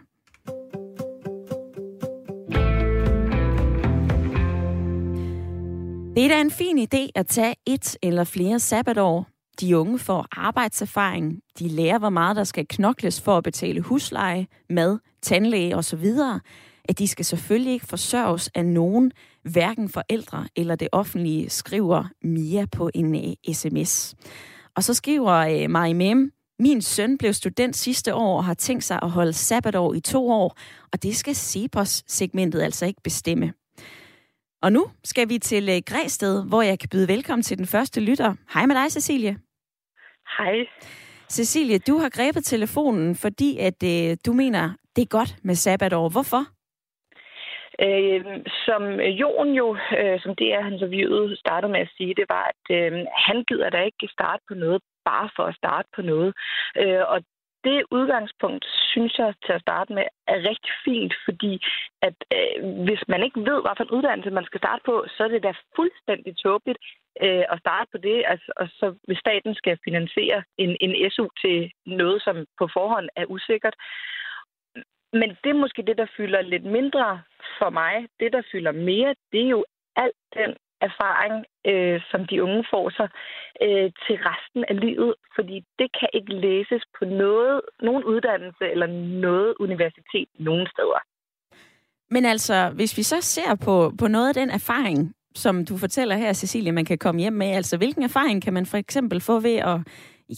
Det 6.16 6.26
er 6.26 6.28
da 6.28 6.42
en 6.42 6.52
fin 6.52 6.80
idé 6.80 7.10
at 7.16 7.28
tage 7.28 7.56
et 7.66 7.98
eller 8.04 8.24
flere 8.24 8.60
sabbatår. 8.60 9.28
De 9.62 9.78
unge 9.78 10.00
får 10.00 10.28
arbejdserfaring, 10.32 11.40
de 11.60 11.68
lærer, 11.68 12.00
hvor 12.00 12.10
meget 12.10 12.36
der 12.36 12.44
skal 12.44 12.66
knokles 12.70 13.22
for 13.22 13.38
at 13.38 13.44
betale 13.44 13.82
husleje, 13.82 14.48
mad, 14.70 15.00
tandlæge 15.22 15.76
osv., 15.76 16.06
at 16.90 17.00
de 17.00 17.08
skal 17.08 17.26
selvfølgelig 17.26 17.74
ikke 17.74 17.86
forsørges 17.86 18.50
af 18.56 18.66
nogen, 18.66 19.12
hverken 19.44 19.90
forældre 19.90 20.48
eller 20.56 20.76
det 20.76 20.88
offentlige, 20.92 21.50
skriver 21.50 22.04
Mia 22.24 22.66
på 22.72 22.90
en 22.94 23.16
øh, 23.16 23.34
uh, 23.48 23.54
sms. 23.54 24.16
Og 24.76 24.84
så 24.84 24.94
skriver 24.94 25.34
øh, 25.34 25.64
uh, 25.64 25.70
Marie 25.70 25.94
Mem, 25.94 26.32
min 26.60 26.82
søn 26.82 27.18
blev 27.18 27.34
student 27.34 27.76
sidste 27.76 28.16
år 28.16 28.38
og 28.38 28.46
har 28.46 28.54
tænkt 28.54 28.84
sig 28.84 29.00
at 29.02 29.10
holde 29.10 29.34
sabbatår 29.34 29.94
i 29.94 30.00
to 30.00 30.30
år, 30.30 30.58
og 30.94 31.04
det 31.04 31.16
skal 31.16 31.36
Cepos-segmentet 31.36 32.62
altså 32.62 32.86
ikke 32.86 33.02
bestemme. 33.04 33.54
Og 34.64 34.72
nu 34.72 34.84
skal 35.04 35.30
vi 35.30 35.38
til 35.38 35.64
uh, 35.70 35.82
Græsted, 35.90 36.50
hvor 36.50 36.62
jeg 36.62 36.80
kan 36.80 36.90
byde 36.92 37.08
velkommen 37.08 37.44
til 37.44 37.58
den 37.58 37.66
første 37.66 38.02
lytter. 38.02 38.36
Hej 38.54 38.66
med 38.66 38.76
dig, 38.76 38.92
Cecilie. 38.92 39.36
Hej. 40.38 40.56
Cecilie, 41.30 41.80
du 41.80 41.98
har 41.98 42.10
grebet 42.10 42.44
telefonen, 42.46 43.16
fordi 43.16 43.58
at 43.58 43.84
uh, 43.84 44.18
du 44.26 44.34
mener, 44.34 44.64
det 44.96 45.02
er 45.02 45.18
godt 45.18 45.36
med 45.44 45.56
sabbatår. 45.56 46.10
Hvorfor? 46.10 46.44
Øh, 47.88 48.24
som 48.66 48.84
Jon 49.22 49.50
jo, 49.62 49.68
øh, 50.00 50.20
som 50.24 50.36
det 50.36 50.54
er 50.54 50.62
hans 50.62 50.74
interviewet, 50.74 51.40
startede 51.40 51.72
med 51.72 51.80
at 51.80 51.94
sige, 51.98 52.16
det 52.16 52.26
var, 52.30 52.46
at 52.54 52.64
øh, 52.78 52.92
han 53.28 53.44
gider 53.48 53.70
da 53.70 53.82
ikke 53.82 54.08
starte 54.18 54.44
på 54.48 54.54
noget, 54.54 54.82
bare 55.06 55.30
for 55.36 55.44
at 55.44 55.56
starte 55.56 55.90
på 55.96 56.02
noget. 56.02 56.34
Øh, 56.82 57.04
og 57.14 57.20
det 57.64 57.86
udgangspunkt, 57.92 58.66
synes 58.92 59.14
jeg 59.18 59.34
til 59.46 59.54
at 59.54 59.62
starte 59.62 59.94
med, 59.94 60.06
er 60.28 60.38
rigtig 60.50 60.74
fint, 60.86 61.14
fordi 61.26 61.54
at 62.02 62.18
øh, 62.38 62.56
hvis 62.86 63.04
man 63.08 63.24
ikke 63.24 63.40
ved, 63.40 63.62
hvad 63.62 63.76
for 63.78 63.84
en 63.84 63.96
uddannelse 63.98 64.32
man 64.32 64.46
skal 64.46 64.60
starte 64.60 64.84
på, 64.86 65.06
så 65.08 65.24
er 65.24 65.28
det 65.28 65.44
da 65.44 65.54
fuldstændig 65.76 66.38
tåbeligt 66.38 66.80
øh, 67.24 67.46
at 67.54 67.60
starte 67.60 67.88
på 67.92 67.98
det. 67.98 68.24
Altså, 68.28 68.52
og 68.58 68.68
så 68.68 68.96
hvis 69.04 69.18
staten 69.18 69.56
skal 69.56 69.78
finansiere 69.84 70.44
en, 70.58 70.78
en 70.82 71.12
SU 71.12 71.28
til 71.42 71.72
noget, 71.86 72.22
som 72.22 72.36
på 72.60 72.70
forhånd 72.74 73.10
er 73.16 73.26
usikkert. 73.26 73.76
Men 75.14 75.30
det 75.44 75.50
er 75.50 75.64
måske 75.64 75.82
det, 75.88 75.98
der 75.98 76.16
fylder 76.18 76.42
lidt 76.42 76.66
mindre 76.66 77.22
for 77.60 77.70
mig. 77.70 78.08
Det, 78.20 78.34
der 78.34 78.42
fylder 78.52 78.72
mere, 78.72 79.16
det 79.32 79.42
er 79.42 79.50
jo 79.50 79.66
alt 79.96 80.20
den 80.34 80.56
erfaring, 80.88 81.36
øh, 81.72 82.02
som 82.12 82.22
de 82.30 82.44
unge 82.44 82.64
får 82.74 82.86
sig 82.98 83.10
øh, 83.66 83.88
til 84.04 84.16
resten 84.30 84.62
af 84.72 84.76
livet, 84.86 85.14
fordi 85.36 85.56
det 85.80 85.90
kan 86.00 86.10
ikke 86.14 86.34
læses 86.48 86.84
på 86.98 87.06
noget, 87.06 87.62
nogen 87.82 88.04
uddannelse 88.04 88.66
eller 88.74 88.88
noget 89.26 89.54
universitet 89.60 90.30
nogen 90.40 90.68
steder. 90.74 91.02
Men 92.10 92.26
altså, 92.26 92.72
hvis 92.76 92.98
vi 92.98 93.04
så 93.04 93.22
ser 93.22 93.56
på, 93.66 93.92
på 94.00 94.08
noget 94.08 94.28
af 94.28 94.34
den 94.34 94.50
erfaring, 94.50 95.16
som 95.36 95.66
du 95.66 95.78
fortæller 95.78 96.16
her, 96.16 96.34
Cecilie, 96.34 96.72
man 96.72 96.86
kan 96.86 96.98
komme 96.98 97.22
hjem 97.22 97.34
med, 97.34 97.48
altså 97.48 97.78
hvilken 97.78 98.04
erfaring 98.04 98.44
kan 98.44 98.54
man 98.54 98.66
for 98.66 98.78
eksempel 98.78 99.22
få 99.22 99.40
ved 99.40 99.56
at 99.56 99.80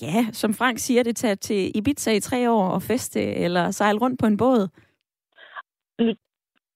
ja, 0.01 0.25
som 0.31 0.53
Frank 0.53 0.79
siger 0.79 1.03
det, 1.03 1.15
tage 1.15 1.35
til 1.35 1.77
Ibiza 1.77 2.11
i 2.11 2.19
tre 2.19 2.51
år 2.51 2.67
og 2.69 2.81
feste 2.81 3.21
eller 3.21 3.71
sejle 3.71 3.99
rundt 3.99 4.19
på 4.19 4.25
en 4.25 4.37
båd? 4.37 4.67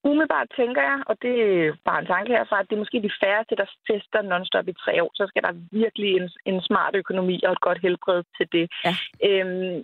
Umiddelbart 0.09 0.49
tænker 0.59 0.81
jeg, 0.89 0.97
og 1.09 1.15
det 1.21 1.33
er 1.41 1.73
bare 1.85 1.99
en 1.99 2.11
tanke 2.13 2.31
herfra, 2.31 2.59
at 2.59 2.67
det 2.69 2.75
er 2.75 2.83
måske 2.83 3.05
de 3.07 3.17
færreste, 3.23 3.55
der 3.61 3.67
fester 3.87 4.21
nonstop 4.21 4.67
i 4.67 4.79
tre 4.83 5.03
år. 5.03 5.11
Så 5.13 5.23
skal 5.27 5.43
der 5.43 5.53
virkelig 5.71 6.09
en, 6.19 6.29
en 6.45 6.61
smart 6.61 6.95
økonomi 6.95 7.37
og 7.45 7.51
et 7.51 7.65
godt 7.67 7.79
helbred 7.81 8.23
til 8.37 8.47
det. 8.55 8.65
Ja. 8.85 8.93
Øhm, 9.27 9.83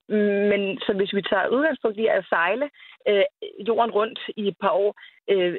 men 0.52 0.62
så 0.86 0.92
hvis 0.98 1.14
vi 1.18 1.22
tager 1.22 1.54
udgangspunkt 1.56 1.98
i 1.98 2.08
at 2.08 2.26
sejle 2.30 2.70
øh, 3.10 3.26
jorden 3.68 3.92
rundt 3.92 4.20
i 4.42 4.48
et 4.48 4.58
par 4.62 4.74
år, 4.84 4.92
øh, 5.32 5.56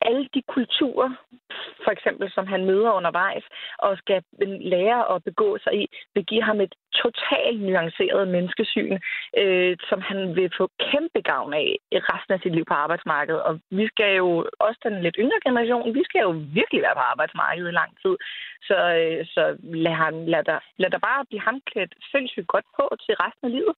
alle 0.00 0.28
de 0.34 0.42
kulturer, 0.42 1.10
for 1.84 1.90
eksempel, 1.90 2.26
som 2.36 2.46
han 2.46 2.64
møder 2.64 2.90
undervejs, 2.92 3.44
og 3.78 3.98
skal 3.98 4.22
lære 4.74 5.14
at 5.14 5.24
begå 5.24 5.58
sig 5.64 5.72
i, 5.82 5.84
vil 6.14 6.24
give 6.24 6.42
ham 6.42 6.60
et 6.60 6.74
totalt 7.02 7.60
nuanceret 7.68 8.28
menneskesyn, 8.28 8.98
øh, 9.40 9.76
som 9.88 10.00
han 10.00 10.36
vil 10.36 10.50
få 10.58 10.64
kæmpe 10.90 11.20
gavn 11.30 11.52
af 11.54 11.68
i 11.94 11.98
resten 12.10 12.34
af 12.34 12.40
sit 12.40 12.54
liv 12.54 12.64
på 12.68 12.74
arbejdsmarkedet. 12.74 13.42
Og 13.42 13.60
vi 13.70 13.86
skal 13.92 14.10
jo, 14.16 14.28
også 14.66 14.80
den 14.86 15.02
lidt 15.02 15.16
yngre 15.18 15.40
generation, 15.46 15.94
vi 15.94 16.02
skal 16.04 16.20
jo 16.20 16.30
virkelig 16.58 16.82
være 16.82 16.98
på 17.00 17.04
arbejdsmarkedet 17.12 17.68
i 17.70 17.78
lang 17.80 17.92
tid. 18.02 18.14
Så, 18.68 18.78
øh, 19.00 19.26
så 19.34 19.42
lad, 19.84 19.94
han, 20.02 20.14
lad, 20.32 20.44
der, 20.44 20.58
lad 20.82 20.90
der 20.90 20.98
bare 20.98 21.24
blive 21.28 21.40
ham 21.48 21.60
klædt 21.70 21.94
sindssygt 22.12 22.46
godt 22.46 22.66
på 22.76 22.84
til 23.04 23.14
resten 23.24 23.46
af 23.48 23.52
livet. 23.56 23.74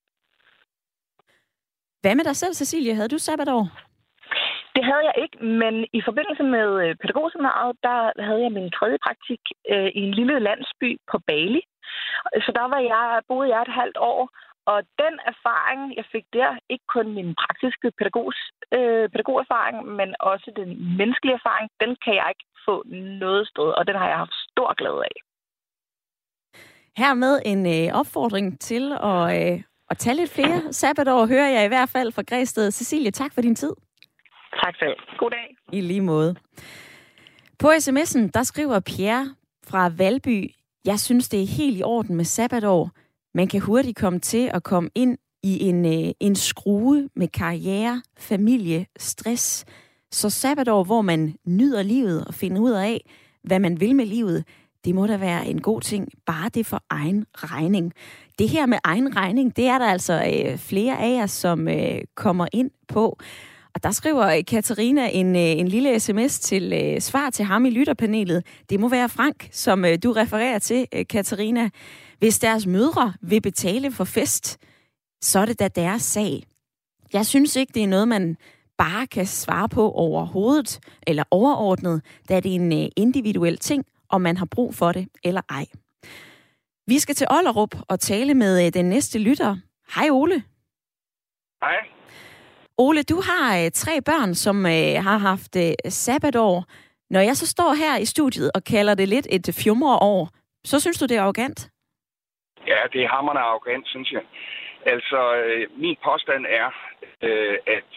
Hvad 2.02 2.14
med 2.14 2.24
dig 2.24 2.36
selv, 2.36 2.54
Cecilie? 2.54 2.94
Havde 2.94 3.08
du 3.08 3.18
sabbatår? 3.18 3.93
Havde 4.88 5.04
jeg 5.08 5.16
ikke, 5.24 5.36
men 5.62 5.74
i 5.98 6.00
forbindelse 6.08 6.44
med 6.56 6.68
øh, 6.84 6.96
pædagogseminaret, 7.00 7.72
der 7.86 7.98
havde 8.26 8.42
jeg 8.44 8.52
min 8.58 8.70
tredje 8.76 8.98
praktik 9.06 9.42
øh, 9.72 9.90
i 9.98 10.00
en 10.08 10.14
lille 10.18 10.38
landsby 10.48 10.88
på 11.10 11.16
Bali. 11.28 11.62
Så 12.44 12.50
der 12.58 12.66
var 12.72 12.80
jeg, 12.92 13.04
boede 13.28 13.48
jeg 13.52 13.60
et 13.62 13.78
halvt 13.80 13.98
år, 14.12 14.20
og 14.72 14.78
den 15.02 15.14
erfaring, 15.32 15.80
jeg 15.98 16.06
fik 16.14 16.26
der, 16.32 16.50
ikke 16.72 16.86
kun 16.96 17.06
min 17.18 17.30
praktiske 17.42 17.86
pædagogos, 17.98 18.38
øh, 18.76 19.04
pædagogerfaring, 19.12 19.76
men 19.98 20.08
også 20.20 20.48
den 20.60 20.70
menneskelige 20.98 21.38
erfaring, 21.40 21.66
den 21.82 21.96
kan 22.04 22.14
jeg 22.20 22.28
ikke 22.32 22.46
få 22.66 22.74
noget 23.24 23.48
sted, 23.52 23.68
og 23.78 23.86
den 23.88 23.96
har 24.00 24.08
jeg 24.08 24.18
haft 24.24 24.36
stor 24.50 24.70
glæde 24.80 25.02
af. 25.10 25.16
Hermed 27.02 27.34
en 27.52 27.60
øh, 27.76 27.98
opfordring 28.00 28.60
til 28.60 28.84
at, 28.92 29.22
øh, 29.38 29.62
at 29.90 29.98
tage 29.98 30.16
lidt 30.16 30.30
flere 30.30 30.72
sabbatår, 30.72 31.26
hører 31.26 31.50
jeg 31.56 31.64
i 31.64 31.68
hvert 31.68 31.88
fald 31.88 32.12
fra 32.12 32.22
Græsted. 32.22 32.70
Cecilie, 32.70 33.10
tak 33.10 33.32
for 33.34 33.40
din 33.40 33.54
tid. 33.54 33.74
Tak 34.62 34.74
selv. 34.78 34.96
God 35.18 35.30
dag. 35.30 35.56
I 35.72 35.80
lige 35.80 36.00
måde. 36.00 36.34
På 37.58 37.68
sms'en, 37.68 38.30
der 38.34 38.42
skriver 38.42 38.80
Pierre 38.80 39.34
fra 39.66 39.90
Valby, 39.96 40.50
jeg 40.84 41.00
synes, 41.00 41.28
det 41.28 41.42
er 41.42 41.46
helt 41.46 41.78
i 41.78 41.82
orden 41.82 42.16
med 42.16 42.24
sabbatår. 42.24 42.90
Man 43.34 43.48
kan 43.48 43.60
hurtigt 43.60 43.98
komme 43.98 44.18
til 44.18 44.50
at 44.54 44.62
komme 44.62 44.90
ind 44.94 45.18
i 45.42 45.64
en, 45.68 45.84
øh, 45.84 46.12
en 46.20 46.34
skrue 46.36 47.08
med 47.16 47.28
karriere, 47.28 48.02
familie, 48.18 48.86
stress. 48.98 49.64
Så 50.10 50.30
sabbatår, 50.30 50.84
hvor 50.84 51.02
man 51.02 51.34
nyder 51.46 51.82
livet 51.82 52.24
og 52.24 52.34
finder 52.34 52.60
ud 52.60 52.70
af, 52.70 53.00
hvad 53.44 53.58
man 53.58 53.80
vil 53.80 53.96
med 53.96 54.06
livet, 54.06 54.44
det 54.84 54.94
må 54.94 55.06
da 55.06 55.16
være 55.16 55.46
en 55.46 55.60
god 55.60 55.80
ting, 55.80 56.08
bare 56.26 56.48
det 56.48 56.66
for 56.66 56.82
egen 56.90 57.26
regning. 57.34 57.92
Det 58.38 58.48
her 58.48 58.66
med 58.66 58.78
egen 58.84 59.16
regning, 59.16 59.56
det 59.56 59.66
er 59.66 59.78
der 59.78 59.86
altså 59.86 60.12
øh, 60.12 60.58
flere 60.58 60.98
af 60.98 61.10
jer, 61.10 61.26
som 61.26 61.68
øh, 61.68 62.00
kommer 62.14 62.46
ind 62.52 62.70
på. 62.88 63.18
Og 63.74 63.82
der 63.82 63.90
skriver 63.90 64.42
Katarina 64.42 65.08
en, 65.12 65.36
øh, 65.36 65.42
en 65.42 65.68
lille 65.68 66.00
sms 66.00 66.40
til 66.40 66.72
øh, 66.72 67.00
svar 67.00 67.30
til 67.30 67.44
ham 67.44 67.64
i 67.64 67.70
lytterpanelet. 67.70 68.46
Det 68.70 68.80
må 68.80 68.88
være 68.88 69.08
Frank, 69.08 69.48
som 69.52 69.84
øh, 69.84 69.98
du 70.02 70.12
refererer 70.12 70.58
til, 70.58 70.86
Katarina. 71.10 71.70
Hvis 72.18 72.38
deres 72.38 72.66
mødre 72.66 73.12
vil 73.20 73.40
betale 73.40 73.92
for 73.92 74.04
fest, 74.04 74.58
så 75.22 75.38
er 75.38 75.46
det 75.46 75.58
da 75.60 75.68
deres 75.68 76.02
sag. 76.02 76.42
Jeg 77.12 77.26
synes 77.26 77.56
ikke, 77.56 77.72
det 77.72 77.82
er 77.82 77.88
noget, 77.88 78.08
man 78.08 78.36
bare 78.78 79.06
kan 79.06 79.26
svare 79.26 79.68
på 79.68 79.90
overhovedet 79.90 80.80
eller 81.06 81.24
overordnet, 81.30 82.02
da 82.28 82.40
det 82.40 82.50
er 82.50 82.60
en 82.60 82.90
individuel 82.96 83.58
ting, 83.58 83.84
om 84.08 84.20
man 84.20 84.36
har 84.36 84.46
brug 84.46 84.74
for 84.74 84.92
det 84.92 85.08
eller 85.24 85.40
ej. 85.50 85.66
Vi 86.86 86.98
skal 86.98 87.14
til 87.14 87.26
Ollerup 87.30 87.76
og 87.88 88.00
tale 88.00 88.34
med 88.34 88.70
den 88.70 88.84
næste 88.84 89.18
lytter. 89.18 89.56
Hej 89.94 90.10
Ole. 90.10 90.42
Hej. 91.62 92.03
Ole, 92.78 93.02
du 93.02 93.18
har 93.28 93.46
øh, 93.58 93.70
tre 93.70 94.02
børn, 94.02 94.34
som 94.34 94.66
øh, 94.66 94.94
har 95.08 95.18
haft 95.18 95.56
øh, 95.56 95.72
sabbatår. 95.88 96.64
Når 97.10 97.20
jeg 97.20 97.36
så 97.36 97.46
står 97.46 97.74
her 97.74 97.98
i 97.98 98.04
studiet 98.04 98.50
og 98.54 98.64
kalder 98.64 98.94
det 98.94 99.08
lidt 99.08 99.26
et 99.30 99.48
øh, 99.48 99.54
fjumreår, 99.62 100.28
så 100.64 100.80
synes 100.80 100.98
du, 100.98 101.06
det 101.06 101.16
er 101.16 101.22
arrogant? 101.22 101.70
Ja, 102.66 102.80
det 102.92 103.00
er 103.02 103.08
hammerne 103.08 103.40
arrogant, 103.40 103.88
synes 103.88 104.12
jeg. 104.12 104.22
Altså, 104.86 105.34
øh, 105.34 105.66
min 105.82 105.96
påstand 106.04 106.46
er, 106.48 106.68
øh, 107.22 107.56
at 107.66 107.92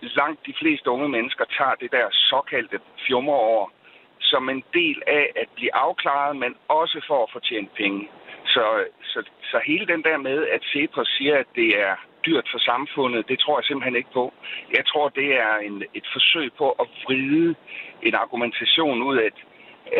langt 0.00 0.46
de 0.46 0.54
fleste 0.60 0.90
unge 0.90 1.08
mennesker 1.08 1.44
tager 1.58 1.74
det 1.74 1.90
der 1.92 2.06
såkaldte 2.10 2.78
fjumreår 3.06 3.72
som 4.20 4.48
en 4.48 4.62
del 4.74 5.02
af 5.06 5.24
at 5.36 5.48
blive 5.54 5.74
afklaret, 5.74 6.36
men 6.36 6.54
også 6.68 7.04
for 7.08 7.22
at 7.22 7.32
fortjene 7.32 7.68
penge. 7.76 8.08
Så, 8.46 8.84
så, 9.02 9.18
så 9.50 9.60
hele 9.66 9.86
den 9.86 10.02
der 10.02 10.16
med, 10.16 10.46
at 10.46 10.62
Cepos 10.72 11.08
siger, 11.18 11.36
at 11.38 11.46
det 11.54 11.80
er 11.80 11.94
dyrt 12.26 12.48
for 12.52 12.58
samfundet, 12.58 13.28
det 13.28 13.38
tror 13.38 13.58
jeg 13.58 13.64
simpelthen 13.64 13.96
ikke 13.96 14.16
på. 14.20 14.24
Jeg 14.76 14.84
tror, 14.86 15.08
det 15.08 15.28
er 15.46 15.54
en, 15.68 15.76
et 15.94 16.06
forsøg 16.12 16.48
på 16.60 16.66
at 16.82 16.86
vride 17.04 17.54
en 18.02 18.14
argumentation 18.14 19.02
ud 19.02 19.16
af, 19.16 19.30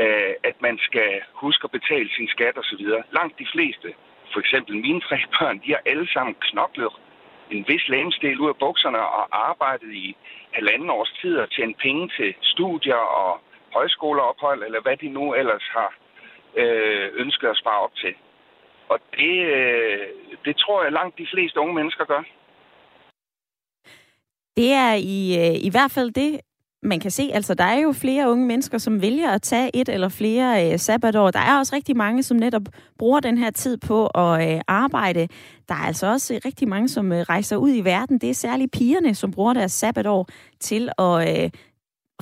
øh, 0.00 0.32
at 0.48 0.56
man 0.66 0.78
skal 0.86 1.10
huske 1.32 1.64
at 1.64 1.70
betale 1.78 2.08
sin 2.16 2.28
skat 2.28 2.58
osv. 2.58 2.84
Langt 3.18 3.38
de 3.38 3.46
fleste, 3.54 3.88
for 4.32 4.40
eksempel 4.40 4.74
mine 4.86 5.00
tre 5.00 5.18
børn, 5.38 5.58
de 5.64 5.70
har 5.74 5.82
alle 5.86 6.08
sammen 6.12 6.34
knoklet 6.40 6.92
en 7.50 7.64
vis 7.68 7.88
lægemsdel 7.88 8.40
ud 8.40 8.48
af 8.48 8.56
bukserne 8.56 8.98
og 8.98 9.48
arbejdet 9.50 9.92
i 9.94 10.16
halvanden 10.52 10.90
års 10.90 11.12
tid 11.20 11.38
og 11.38 11.50
tjent 11.50 11.78
penge 11.78 12.10
til 12.16 12.34
studier 12.40 13.02
og 13.20 13.40
højskoleophold, 13.74 14.62
eller 14.62 14.80
hvad 14.80 14.96
de 14.96 15.08
nu 15.08 15.34
ellers 15.34 15.66
har 15.76 15.94
øh, 16.56 17.08
ønsket 17.14 17.48
at 17.48 17.56
spare 17.56 17.80
op 17.80 17.94
til. 17.94 18.14
Og 18.88 18.98
det, 19.16 19.34
øh, 19.56 20.06
det 20.44 20.56
tror 20.56 20.82
jeg 20.82 20.92
langt 20.92 21.18
de 21.18 21.26
fleste 21.32 21.60
unge 21.60 21.74
mennesker 21.74 22.04
gør. 22.04 22.22
Det 24.56 24.72
er 24.72 24.94
i, 24.94 25.20
øh, 25.42 25.54
i 25.68 25.70
hvert 25.70 25.90
fald 25.90 26.10
det, 26.10 26.40
man 26.82 27.00
kan 27.00 27.10
se. 27.10 27.30
Altså, 27.32 27.54
der 27.54 27.64
er 27.64 27.80
jo 27.80 27.92
flere 27.92 28.30
unge 28.30 28.46
mennesker, 28.46 28.78
som 28.78 29.02
vælger 29.02 29.30
at 29.30 29.42
tage 29.42 29.76
et 29.76 29.88
eller 29.88 30.08
flere 30.08 30.72
øh, 30.72 30.78
sabbatår. 30.78 31.30
Der 31.30 31.38
er 31.38 31.58
også 31.58 31.76
rigtig 31.76 31.96
mange, 31.96 32.22
som 32.22 32.36
netop 32.36 32.62
bruger 32.98 33.20
den 33.20 33.38
her 33.38 33.50
tid 33.50 33.76
på 33.76 34.06
at 34.06 34.54
øh, 34.54 34.60
arbejde. 34.68 35.28
Der 35.68 35.74
er 35.74 35.86
altså 35.86 36.06
også 36.06 36.40
rigtig 36.44 36.68
mange, 36.68 36.88
som 36.88 37.12
øh, 37.12 37.20
rejser 37.20 37.56
ud 37.56 37.70
i 37.74 37.80
verden. 37.80 38.18
Det 38.18 38.30
er 38.30 38.34
særligt 38.34 38.72
pigerne, 38.72 39.14
som 39.14 39.30
bruger 39.30 39.52
deres 39.52 39.72
sabbatår 39.72 40.28
til 40.60 40.88
at 40.98 41.44
øh, 41.44 41.50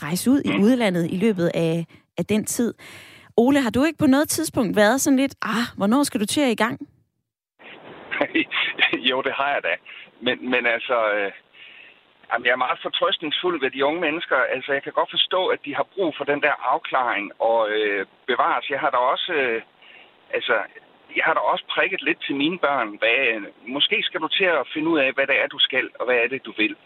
rejse 0.03 0.31
ud 0.31 0.43
i 0.45 0.57
mm. 0.57 0.63
udlandet 0.63 1.11
i 1.11 1.17
løbet 1.17 1.51
af, 1.55 1.87
af 2.19 2.25
den 2.25 2.45
tid. 2.45 2.75
Ole, 3.37 3.61
har 3.61 3.71
du 3.71 3.85
ikke 3.85 3.99
på 3.99 4.07
noget 4.07 4.29
tidspunkt 4.29 4.77
været 4.77 5.01
sådan 5.01 5.17
lidt, 5.17 5.35
ah, 5.43 5.67
hvornår 5.77 6.03
skal 6.03 6.21
du 6.21 6.27
til 6.27 6.41
at 6.41 6.51
i 6.51 6.63
gang? 6.65 6.77
jo, 9.11 9.23
det 9.23 9.33
har 9.33 9.51
jeg 9.55 9.63
da. 9.63 9.75
Men, 10.21 10.51
men 10.51 10.67
altså, 10.67 10.97
øh, 11.15 11.33
jamen, 12.29 12.47
jeg 12.47 12.53
er 12.53 12.65
meget 12.67 12.79
fortrøstningsfuld 12.83 13.61
ved 13.61 13.71
de 13.71 13.85
unge 13.85 14.01
mennesker. 14.01 14.37
Altså, 14.37 14.73
jeg 14.73 14.83
kan 14.83 14.93
godt 14.93 15.11
forstå, 15.11 15.47
at 15.47 15.61
de 15.65 15.75
har 15.75 15.87
brug 15.95 16.15
for 16.17 16.25
den 16.25 16.41
der 16.43 16.55
afklaring 16.73 17.33
og 17.39 17.71
øh, 17.71 18.07
bevares. 18.27 18.71
Jeg 18.71 18.81
har 18.81 18.91
da 18.91 18.97
også, 18.97 19.33
øh, 19.33 19.63
altså, 20.31 20.55
jeg 21.17 21.25
har 21.25 21.35
da 21.35 21.41
også 21.41 21.65
prikket 21.75 22.03
lidt 22.03 22.21
til 22.27 22.37
mine 22.37 22.59
børn. 22.59 22.89
Hvad, 22.99 23.19
måske 23.69 24.03
skal 24.03 24.21
du 24.21 24.29
til 24.29 24.45
at 24.45 24.69
finde 24.75 24.89
ud 24.89 24.99
af, 24.99 25.13
hvad 25.13 25.27
det 25.27 25.37
er, 25.43 25.47
du 25.47 25.59
skal, 25.59 25.91
og 25.99 26.05
hvad 26.07 26.17
er 26.17 26.29
det, 26.29 26.45
du 26.45 26.53
vil. 26.57 26.77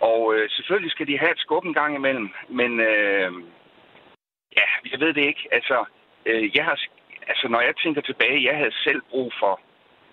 Og 0.00 0.34
øh, 0.34 0.50
selvfølgelig 0.50 0.90
skal 0.90 1.06
de 1.06 1.18
have 1.18 1.32
et 1.32 1.38
skub 1.38 1.64
en 1.64 1.74
gang 1.74 1.94
imellem, 1.94 2.28
men 2.48 2.80
øh, 2.80 3.32
ja, 4.56 4.68
jeg 4.90 5.00
ved 5.00 5.14
det 5.14 5.24
ikke. 5.30 5.48
Altså, 5.52 5.84
øh, 6.26 6.56
jeg 6.56 6.64
har, 6.64 6.78
altså, 7.26 7.48
når 7.48 7.60
jeg 7.60 7.74
tænker 7.76 8.00
tilbage, 8.00 8.44
jeg 8.44 8.56
havde 8.56 8.82
selv 8.86 9.02
brug 9.10 9.32
for 9.40 9.60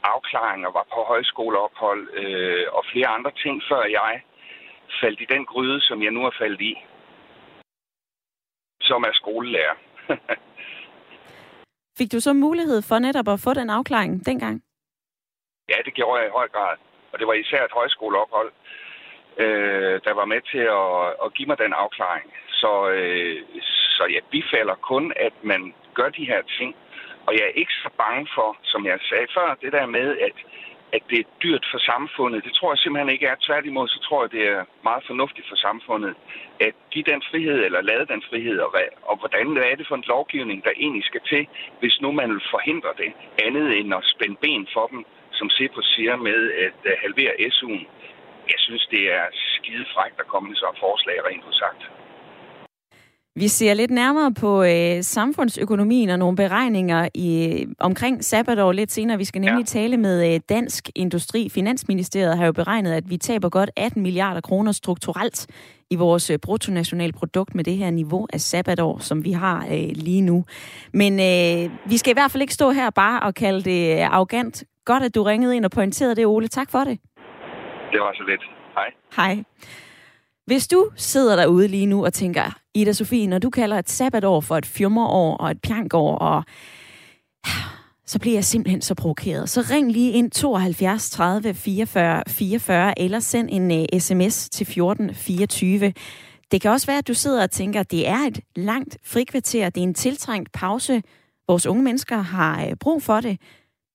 afklaring 0.04 0.68
og 0.68 0.74
var 0.74 0.88
på 0.94 1.04
højskoleophold 1.12 2.10
øh, 2.14 2.66
og 2.72 2.84
flere 2.92 3.08
andre 3.08 3.32
ting, 3.44 3.62
før 3.70 3.84
jeg 3.84 4.22
faldt 5.02 5.22
i 5.22 5.28
den 5.34 5.46
gryde, 5.46 5.82
som 5.82 6.04
jeg 6.04 6.12
nu 6.12 6.26
er 6.26 6.32
faldet 6.40 6.62
i, 6.62 6.74
som 8.82 9.04
er 9.04 9.14
skolelærer. 9.14 9.76
Fik 11.98 12.12
du 12.12 12.20
så 12.20 12.34
mulighed 12.34 12.82
for 12.82 13.00
netop 13.00 13.28
at 13.28 13.40
få 13.40 13.54
den 13.54 13.70
afklaring 13.70 14.26
dengang? 14.26 14.64
Ja, 15.70 15.78
det 15.86 15.94
gjorde 15.94 16.20
jeg 16.20 16.28
i 16.28 16.38
høj 16.40 16.48
grad. 16.48 16.78
Og 17.12 17.20
det 17.20 17.28
var 17.28 17.34
især 17.34 17.66
et 17.66 17.72
højskoleophold, 17.72 18.52
øh, 19.38 20.02
der 20.06 20.14
var 20.14 20.26
med 20.26 20.42
til 20.52 20.64
at, 20.82 21.26
at 21.26 21.34
give 21.34 21.48
mig 21.48 21.58
den 21.58 21.74
afklaring. 21.74 22.28
Så, 22.62 22.72
øh, 22.98 23.42
så 23.98 24.04
jeg 24.16 24.24
bifalder 24.32 24.76
kun, 24.92 25.14
at 25.16 25.36
man 25.44 25.74
gør 25.94 26.10
de 26.10 26.26
her 26.32 26.42
ting. 26.58 26.76
Og 27.28 27.32
jeg 27.38 27.44
er 27.48 27.60
ikke 27.62 27.76
så 27.84 27.90
bange 28.04 28.28
for, 28.36 28.50
som 28.64 28.86
jeg 28.86 29.00
sagde 29.10 29.28
før, 29.38 29.58
det 29.64 29.72
der 29.78 29.86
med, 29.86 30.08
at, 30.28 30.38
at 30.96 31.04
det 31.10 31.20
er 31.20 31.32
dyrt 31.44 31.66
for 31.72 31.80
samfundet. 31.92 32.44
Det 32.44 32.54
tror 32.54 32.72
jeg 32.72 32.80
simpelthen 32.80 33.14
ikke 33.16 33.28
er. 33.32 33.36
Tværtimod, 33.48 33.88
så 33.88 34.00
tror 34.06 34.24
jeg, 34.24 34.32
det 34.32 34.44
er 34.56 34.64
meget 34.84 35.04
fornuftigt 35.10 35.48
for 35.50 35.56
samfundet 35.68 36.14
at 36.60 36.74
give 36.92 37.06
den 37.12 37.22
frihed, 37.30 37.60
eller 37.66 37.82
lade 37.82 38.06
den 38.14 38.22
frihed, 38.30 38.58
og, 38.66 38.70
hvad, 38.72 38.88
og 39.10 39.16
hvordan 39.22 39.46
er 39.58 39.76
det 39.76 39.88
for 39.88 39.96
en 39.96 40.10
lovgivning, 40.14 40.64
der 40.64 40.74
egentlig 40.84 41.06
skal 41.06 41.22
til, 41.32 41.48
hvis 41.80 41.96
nu 42.02 42.12
man 42.12 42.30
vil 42.34 42.44
forhindre 42.56 42.94
det, 42.98 43.12
andet 43.46 43.68
end 43.80 43.94
at 43.94 44.04
spænde 44.14 44.38
ben 44.42 44.68
for 44.74 44.88
dem, 44.88 45.06
som 45.32 45.50
Cepos 45.50 45.88
siger 45.96 46.16
med 46.16 46.52
at 46.66 46.80
øh, 46.92 46.94
halvere 47.02 47.34
SU'en. 47.56 47.86
Jeg 48.54 48.60
synes, 48.66 48.88
det 48.92 49.04
er 49.14 49.26
skide 49.34 49.86
frækt 49.94 50.20
at 50.20 50.28
komme 50.28 50.50
med 50.50 50.58
sådan 50.58 50.80
forslag, 50.80 51.18
rent 51.26 51.46
udsagt. 51.50 51.82
Vi 53.36 53.48
ser 53.48 53.74
lidt 53.74 53.92
nærmere 53.92 54.34
på 54.34 54.64
øh, 54.64 55.04
samfundsøkonomien 55.04 56.10
og 56.10 56.20
nogle 56.20 56.36
beregninger 56.36 57.10
i, 57.14 57.66
omkring 57.80 58.24
sabbatår 58.24 58.72
lidt 58.72 58.92
senere. 58.92 59.18
Vi 59.18 59.26
skal 59.26 59.42
nemlig 59.42 59.62
ja. 59.62 59.80
tale 59.80 59.98
med 59.98 60.34
øh, 60.34 60.40
Dansk 60.50 60.90
Industri. 60.96 61.50
Finansministeriet 61.50 62.38
har 62.38 62.46
jo 62.46 62.52
beregnet, 62.52 62.94
at 62.94 63.10
vi 63.10 63.18
taber 63.18 63.50
godt 63.50 63.70
18 63.76 64.02
milliarder 64.02 64.42
kroner 64.42 64.72
strukturelt 64.72 65.48
i 65.92 65.96
vores 65.96 66.30
øh, 66.30 66.38
bruttonationalprodukt 66.40 67.56
med 67.56 67.64
det 67.64 67.78
her 67.78 67.92
niveau 67.92 68.28
af 68.34 68.42
sabbatår, 68.42 68.98
som 69.00 69.26
vi 69.26 69.32
har 69.32 69.66
øh, 69.66 69.90
lige 69.96 70.22
nu. 70.22 70.46
Men 70.94 71.14
øh, 71.14 71.72
vi 71.86 71.98
skal 71.98 72.12
i 72.12 72.18
hvert 72.20 72.32
fald 72.32 72.42
ikke 72.42 72.54
stå 72.54 72.72
her 72.72 72.90
bare 72.90 73.20
og 73.20 73.36
kalde 73.36 73.62
det 73.62 73.98
øh, 73.98 74.14
arrogant. 74.14 74.64
Godt, 74.86 75.04
at 75.04 75.16
du 75.16 75.24
ringede 75.24 75.56
ind 75.56 75.66
og 75.66 75.72
pointerede 75.72 76.16
det, 76.16 76.26
Ole. 76.26 76.48
Tak 76.48 76.72
for 76.72 76.80
det. 76.80 77.00
Det 77.92 78.00
var 78.00 78.14
så 78.14 78.24
lidt. 78.28 78.42
Hej. 78.76 78.90
Hej. 79.16 79.44
Hvis 80.46 80.68
du 80.68 80.90
sidder 80.96 81.36
derude 81.36 81.68
lige 81.68 81.86
nu 81.86 82.06
og 82.06 82.14
tænker, 82.14 82.58
Ida 82.74 82.94
Sofie, 82.94 83.28
når 83.28 83.40
du 83.40 83.50
kalder 83.50 83.80
et 83.80 83.90
sabbatår 83.90 84.42
for 84.42 84.58
et 84.58 84.66
fjummerår 84.66 85.38
og 85.38 85.52
et 85.52 85.62
pjankår, 85.62 86.18
og 86.18 86.44
så 88.12 88.20
bliver 88.20 88.36
jeg 88.36 88.46
simpelthen 88.46 88.82
så 88.82 88.96
provokeret. 88.96 89.50
Så 89.50 89.62
ring 89.70 89.92
lige 89.92 90.12
ind 90.12 90.32
72 90.32 91.10
30 91.10 91.54
44 91.54 92.24
44, 92.28 93.00
eller 93.00 93.20
send 93.20 93.50
en 93.52 93.72
øh, 93.72 93.86
uh, 93.94 94.00
sms 94.00 94.50
til 94.50 94.66
14 94.66 95.16
24. 95.16 95.94
Det 96.52 96.62
kan 96.62 96.72
også 96.72 96.88
være, 96.88 96.98
at 96.98 97.08
du 97.08 97.14
sidder 97.14 97.44
og 97.44 97.52
tænker, 97.52 97.80
at 97.80 97.92
det 97.92 98.08
er 98.08 98.20
et 98.20 98.40
langt 98.56 98.98
frikvarter, 99.04 99.70
det 99.70 99.82
er 99.82 99.88
en 99.88 99.94
tiltrængt 99.94 100.52
pause. 100.52 101.04
Vores 101.48 101.66
unge 101.66 101.84
mennesker 101.84 102.18
har 102.18 102.66
uh, 102.66 102.74
brug 102.80 103.04
for 103.04 103.22
det. 103.22 103.40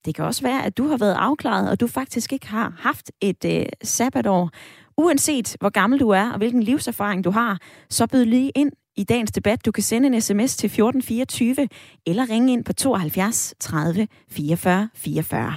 Det 0.05 0.15
kan 0.15 0.25
også 0.25 0.43
være, 0.43 0.65
at 0.65 0.79
du 0.79 0.89
har 0.89 0.97
været 0.97 1.15
afklaret, 1.19 1.71
og 1.71 1.81
du 1.81 1.87
faktisk 1.87 2.33
ikke 2.33 2.49
har 2.49 2.73
haft 2.79 3.11
et 3.21 3.45
uh, 3.45 3.67
sabbatår. 3.83 4.51
Uanset 4.99 5.57
hvor 5.61 5.71
gammel 5.71 6.01
du 6.01 6.09
er 6.09 6.33
og 6.33 6.39
hvilken 6.39 6.63
livserfaring 6.63 7.25
du 7.25 7.31
har, 7.31 7.59
så 7.91 8.07
byd 8.07 8.25
lige 8.25 8.53
ind 8.55 8.73
i 8.97 9.05
dagens 9.05 9.33
debat. 9.33 9.67
Du 9.67 9.73
kan 9.73 9.83
sende 9.83 10.07
en 10.07 10.21
sms 10.21 10.57
til 10.57 10.67
1424 10.67 11.69
eller 12.07 12.31
ringe 12.31 12.53
ind 12.53 12.65
på 12.65 12.73
72 12.73 13.55
30 13.61 14.09
44 14.31 14.89
44. 14.95 15.55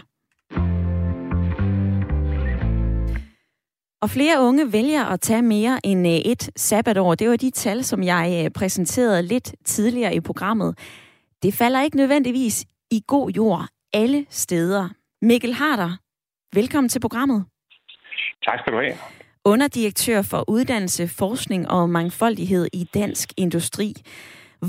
Og 4.01 4.09
flere 4.09 4.41
unge 4.41 4.73
vælger 4.73 5.05
at 5.05 5.21
tage 5.21 5.41
mere 5.41 5.79
end 5.83 6.07
øh, 6.07 6.13
et 6.13 6.49
sabbatår. 6.55 7.15
Det 7.15 7.29
var 7.29 7.35
de 7.35 7.51
tal, 7.51 7.83
som 7.83 8.03
jeg 8.03 8.43
øh, 8.45 8.51
præsenterede 8.51 9.23
lidt 9.23 9.55
tidligere 9.65 10.15
i 10.15 10.19
programmet. 10.19 10.77
Det 11.43 11.53
falder 11.53 11.81
ikke 11.81 11.97
nødvendigvis 11.97 12.65
i 12.91 13.03
god 13.07 13.29
jord 13.29 13.67
alle 13.93 14.25
steder. 14.29 14.89
Mikkel 15.21 15.53
Harder, 15.53 15.97
velkommen 16.55 16.89
til 16.89 16.99
programmet. 16.99 17.45
Tak 18.45 18.59
skal 18.59 18.73
du 18.73 18.77
have. 18.77 19.18
Underdirektør 19.45 20.21
for 20.31 20.49
uddannelse, 20.49 21.03
forskning 21.19 21.69
og 21.71 21.89
mangfoldighed 21.89 22.67
i 22.73 22.83
Dansk 22.93 23.29
Industri. 23.37 23.93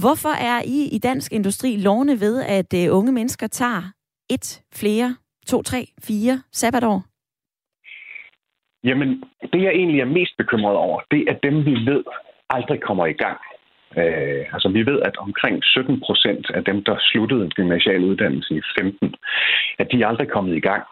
Hvorfor 0.01 0.35
er 0.51 0.63
I 0.77 0.79
i 0.97 0.99
Dansk 0.99 1.33
Industri 1.33 1.77
lovende 1.77 2.21
ved, 2.21 2.45
at 2.59 2.71
øh, 2.81 2.97
unge 2.99 3.13
mennesker 3.13 3.47
tager 3.47 3.83
et, 4.31 4.63
flere, 4.75 5.17
to, 5.47 5.63
tre, 5.63 5.87
fire 6.09 6.43
sabbatår? 6.53 7.03
Jamen, 8.85 9.09
det 9.53 9.63
jeg 9.63 9.73
egentlig 9.73 10.01
er 10.01 10.15
mest 10.19 10.37
bekymret 10.39 10.77
over, 10.77 11.01
det 11.11 11.23
er 11.31 11.37
dem, 11.43 11.65
vi 11.65 11.75
ved 11.91 12.05
aldrig 12.51 12.81
kommer 12.81 13.07
i 13.07 13.13
gang. 13.13 13.39
Øh, 13.99 14.45
altså 14.55 14.69
vi 14.69 14.87
ved, 14.87 14.99
at 15.03 15.17
omkring 15.17 15.65
17 15.65 16.01
procent 16.07 16.51
af 16.55 16.65
dem, 16.65 16.85
der 16.85 16.97
sluttede 17.01 17.45
en 17.45 17.51
gymnasial 17.51 18.05
uddannelse 18.05 18.55
i 18.55 18.61
15, 18.79 19.15
at 19.79 19.89
de 19.93 20.03
er 20.03 20.07
aldrig 20.07 20.29
kommet 20.29 20.57
i 20.57 20.61
gang. 20.61 20.85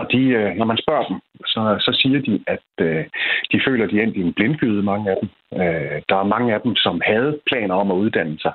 Og 0.00 0.06
de, 0.12 0.22
øh, 0.40 0.56
når 0.56 0.64
man 0.64 0.82
spørger 0.84 1.06
dem, 1.10 1.18
så, 1.52 1.60
så 1.86 1.90
siger 2.00 2.20
de, 2.28 2.34
at 2.54 2.68
øh, 2.86 3.04
de 3.52 3.60
føler, 3.66 3.84
at 3.84 3.90
de 3.90 4.00
er 4.00 4.06
i 4.06 4.20
en 4.20 4.32
blindgyde, 4.32 4.82
mange 4.82 5.10
af 5.10 5.16
dem. 5.20 5.28
Øh, 5.60 5.96
der 6.08 6.16
er 6.16 6.32
mange 6.34 6.54
af 6.54 6.60
dem, 6.60 6.76
som 6.76 7.00
havde 7.04 7.38
planer 7.50 7.74
om 7.74 7.90
at 7.90 8.00
uddanne 8.02 8.38
sig. 8.38 8.54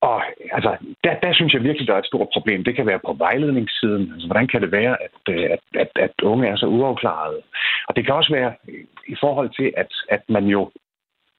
Og 0.00 0.22
altså, 0.52 0.76
der, 1.04 1.14
der 1.24 1.32
synes 1.32 1.52
jeg 1.54 1.62
virkelig, 1.62 1.86
der 1.88 1.94
er 1.94 1.98
et 1.98 2.12
stort 2.12 2.28
problem. 2.32 2.64
Det 2.64 2.76
kan 2.76 2.86
være 2.86 3.00
på 3.06 3.12
vejledningssiden. 3.18 4.12
Altså, 4.12 4.26
hvordan 4.26 4.48
kan 4.48 4.62
det 4.62 4.72
være, 4.72 4.96
at, 5.06 5.34
øh, 5.34 5.44
at, 5.54 5.62
at, 5.74 5.90
at 6.06 6.14
unge 6.22 6.48
er 6.48 6.56
så 6.56 6.66
uafklarede? 6.66 7.40
Og 7.88 7.96
det 7.96 8.04
kan 8.04 8.14
også 8.14 8.32
være 8.32 8.52
øh, 8.68 8.84
i 9.08 9.16
forhold 9.20 9.50
til, 9.58 9.72
at, 9.76 9.92
at 10.08 10.22
man 10.28 10.44
jo 10.46 10.70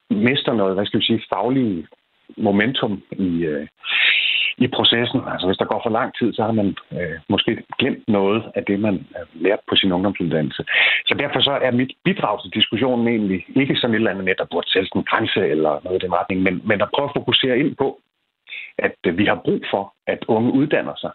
mister 0.09 0.53
noget, 0.53 0.75
hvad 0.75 0.85
skal 0.85 0.99
vi 0.99 1.05
sige, 1.05 1.23
faglige 1.33 1.87
momentum 2.37 3.03
i, 3.11 3.45
øh, 3.45 3.67
i 4.57 4.67
processen. 4.67 5.21
Altså 5.31 5.47
hvis 5.47 5.57
der 5.57 5.71
går 5.71 5.81
for 5.83 5.89
lang 5.89 6.09
tid, 6.19 6.33
så 6.33 6.41
har 6.43 6.51
man 6.51 6.75
øh, 6.91 7.17
måske 7.29 7.51
glemt 7.79 8.03
noget 8.07 8.43
af 8.55 8.63
det, 8.63 8.79
man 8.79 8.95
har 9.15 9.27
lært 9.33 9.59
på 9.69 9.75
sin 9.75 9.91
ungdomsuddannelse. 9.91 10.63
Så 11.07 11.13
derfor 11.19 11.39
så 11.41 11.51
er 11.51 11.71
mit 11.71 11.91
bidrag 12.03 12.41
til 12.41 12.51
diskussionen 12.53 13.07
egentlig 13.07 13.45
ikke 13.55 13.75
sådan 13.75 13.93
et 13.93 13.99
eller 13.99 14.11
andet 14.11 14.25
med, 14.25 14.35
der 14.37 14.51
burde 14.51 14.71
sættes 14.71 14.91
en 14.95 15.03
grænse 15.03 15.41
eller 15.53 15.73
noget 15.83 16.03
i 16.03 16.05
den 16.05 16.13
retning, 16.13 16.41
men, 16.41 16.61
men 16.69 16.81
at 16.81 16.89
prøve 16.95 17.09
at 17.09 17.17
fokusere 17.19 17.59
ind 17.59 17.75
på, 17.75 17.99
at 18.77 18.95
øh, 19.07 19.17
vi 19.17 19.25
har 19.25 19.41
brug 19.45 19.61
for, 19.71 19.93
at 20.07 20.25
unge 20.27 20.51
uddanner 20.53 20.95
sig. 21.03 21.11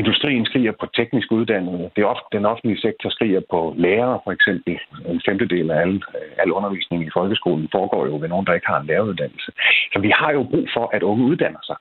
Industrien 0.00 0.44
skriger 0.46 0.72
på 0.80 0.86
teknisk 0.86 1.32
uddannelse. 1.32 1.90
Det 1.96 2.02
er 2.02 2.06
ofte, 2.14 2.26
den 2.32 2.46
offentlige 2.46 2.80
sektor 2.80 3.10
skriger 3.10 3.40
på 3.50 3.74
lærere, 3.76 4.20
for 4.24 4.32
eksempel. 4.32 4.78
En 5.06 5.20
femtedel 5.26 5.70
af 5.70 5.80
al, 5.80 5.94
øh, 5.96 6.30
al 6.42 6.52
undervisning 6.52 7.06
i 7.06 7.14
folkeskolen 7.14 7.68
foregår 7.72 8.06
jo 8.06 8.16
ved 8.20 8.28
nogen, 8.28 8.46
der 8.46 8.54
ikke 8.54 8.66
har 8.66 8.80
en 8.80 8.86
læreruddannelse. 8.86 9.52
Så 9.92 9.98
vi 10.00 10.10
har 10.10 10.32
jo 10.32 10.42
brug 10.42 10.66
for, 10.74 10.90
at 10.96 11.02
unge 11.02 11.24
uddanner 11.24 11.62
sig. 11.62 11.76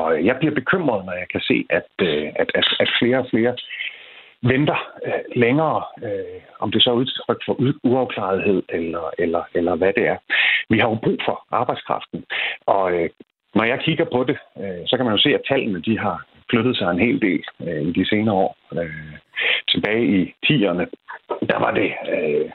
Og 0.00 0.18
øh, 0.18 0.26
jeg 0.26 0.36
bliver 0.38 0.54
bekymret, 0.54 1.06
når 1.06 1.12
jeg 1.22 1.28
kan 1.28 1.40
se, 1.40 1.56
at, 1.70 1.90
øh, 2.08 2.26
at, 2.42 2.48
at, 2.54 2.66
at 2.80 2.90
flere 2.98 3.18
og 3.18 3.26
flere 3.30 3.54
venter 4.42 4.78
øh, 5.06 5.22
længere, 5.42 5.82
øh, 6.06 6.40
om 6.60 6.72
det 6.72 6.82
så 6.82 6.90
er 6.90 6.94
udtryk 6.94 7.40
for 7.46 7.54
uafklarethed 7.84 8.62
eller, 8.68 9.10
eller, 9.18 9.42
eller 9.54 9.74
hvad 9.76 9.92
det 9.92 10.06
er. 10.06 10.18
Vi 10.70 10.78
har 10.78 10.88
jo 10.88 10.98
brug 11.04 11.18
for 11.24 11.36
arbejdskraften, 11.50 12.24
og 12.66 12.92
øh, 12.92 13.10
når 13.54 13.64
jeg 13.64 13.80
kigger 13.80 14.06
på 14.12 14.24
det, 14.24 14.38
øh, 14.60 14.82
så 14.86 14.96
kan 14.96 15.04
man 15.06 15.14
jo 15.14 15.22
se, 15.22 15.30
at 15.34 15.46
tallene 15.48 15.82
de 15.82 15.98
har 15.98 16.26
flyttet 16.50 16.76
sig 16.76 16.90
en 16.90 17.04
hel 17.06 17.22
del 17.22 17.44
øh, 17.66 17.82
i 17.88 17.92
de 17.92 18.08
senere 18.08 18.34
år. 18.34 18.56
Øh, 18.72 19.12
tilbage 19.68 20.04
i 20.16 20.34
10'erne, 20.46 20.84
der 21.50 21.58
var 21.58 21.70
det 21.70 21.90
øh, 22.14 22.50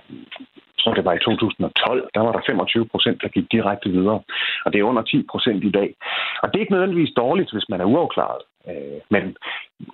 tror 0.81 0.93
det 0.93 1.05
var 1.05 1.13
i 1.13 1.19
2012, 1.19 2.09
der 2.15 2.21
var 2.21 2.31
der 2.31 2.41
25 2.45 2.87
procent, 2.93 3.21
der 3.21 3.27
gik 3.27 3.51
direkte 3.51 3.89
videre. 3.89 4.19
Og 4.65 4.73
det 4.73 4.79
er 4.79 4.89
under 4.91 5.01
10 5.01 5.25
procent 5.31 5.63
i 5.63 5.71
dag. 5.71 5.89
Og 6.41 6.45
det 6.47 6.55
er 6.55 6.63
ikke 6.65 6.75
nødvendigvis 6.75 7.13
dårligt, 7.17 7.51
hvis 7.51 7.69
man 7.69 7.81
er 7.81 7.85
uafklaret. 7.85 8.41
Øh, 8.69 8.99
men 9.09 9.23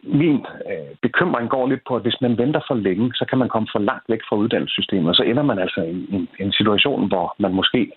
min 0.03 0.37
øh, 0.71 0.91
bekymring 1.01 1.49
går 1.49 1.67
lidt 1.67 1.83
på, 1.87 1.95
at 1.95 2.01
hvis 2.01 2.21
man 2.21 2.37
venter 2.37 2.61
for 2.67 2.75
længe, 2.75 3.13
så 3.13 3.25
kan 3.29 3.37
man 3.37 3.49
komme 3.49 3.67
for 3.71 3.79
langt 3.79 4.05
væk 4.09 4.21
fra 4.29 4.35
uddannelsessystemet, 4.35 5.09
og 5.09 5.15
så 5.15 5.23
ender 5.23 5.43
man 5.43 5.59
altså 5.59 5.81
i 5.81 6.07
en, 6.15 6.27
en 6.39 6.51
situation, 6.51 7.07
hvor 7.07 7.35
man 7.39 7.53
måske 7.53 7.91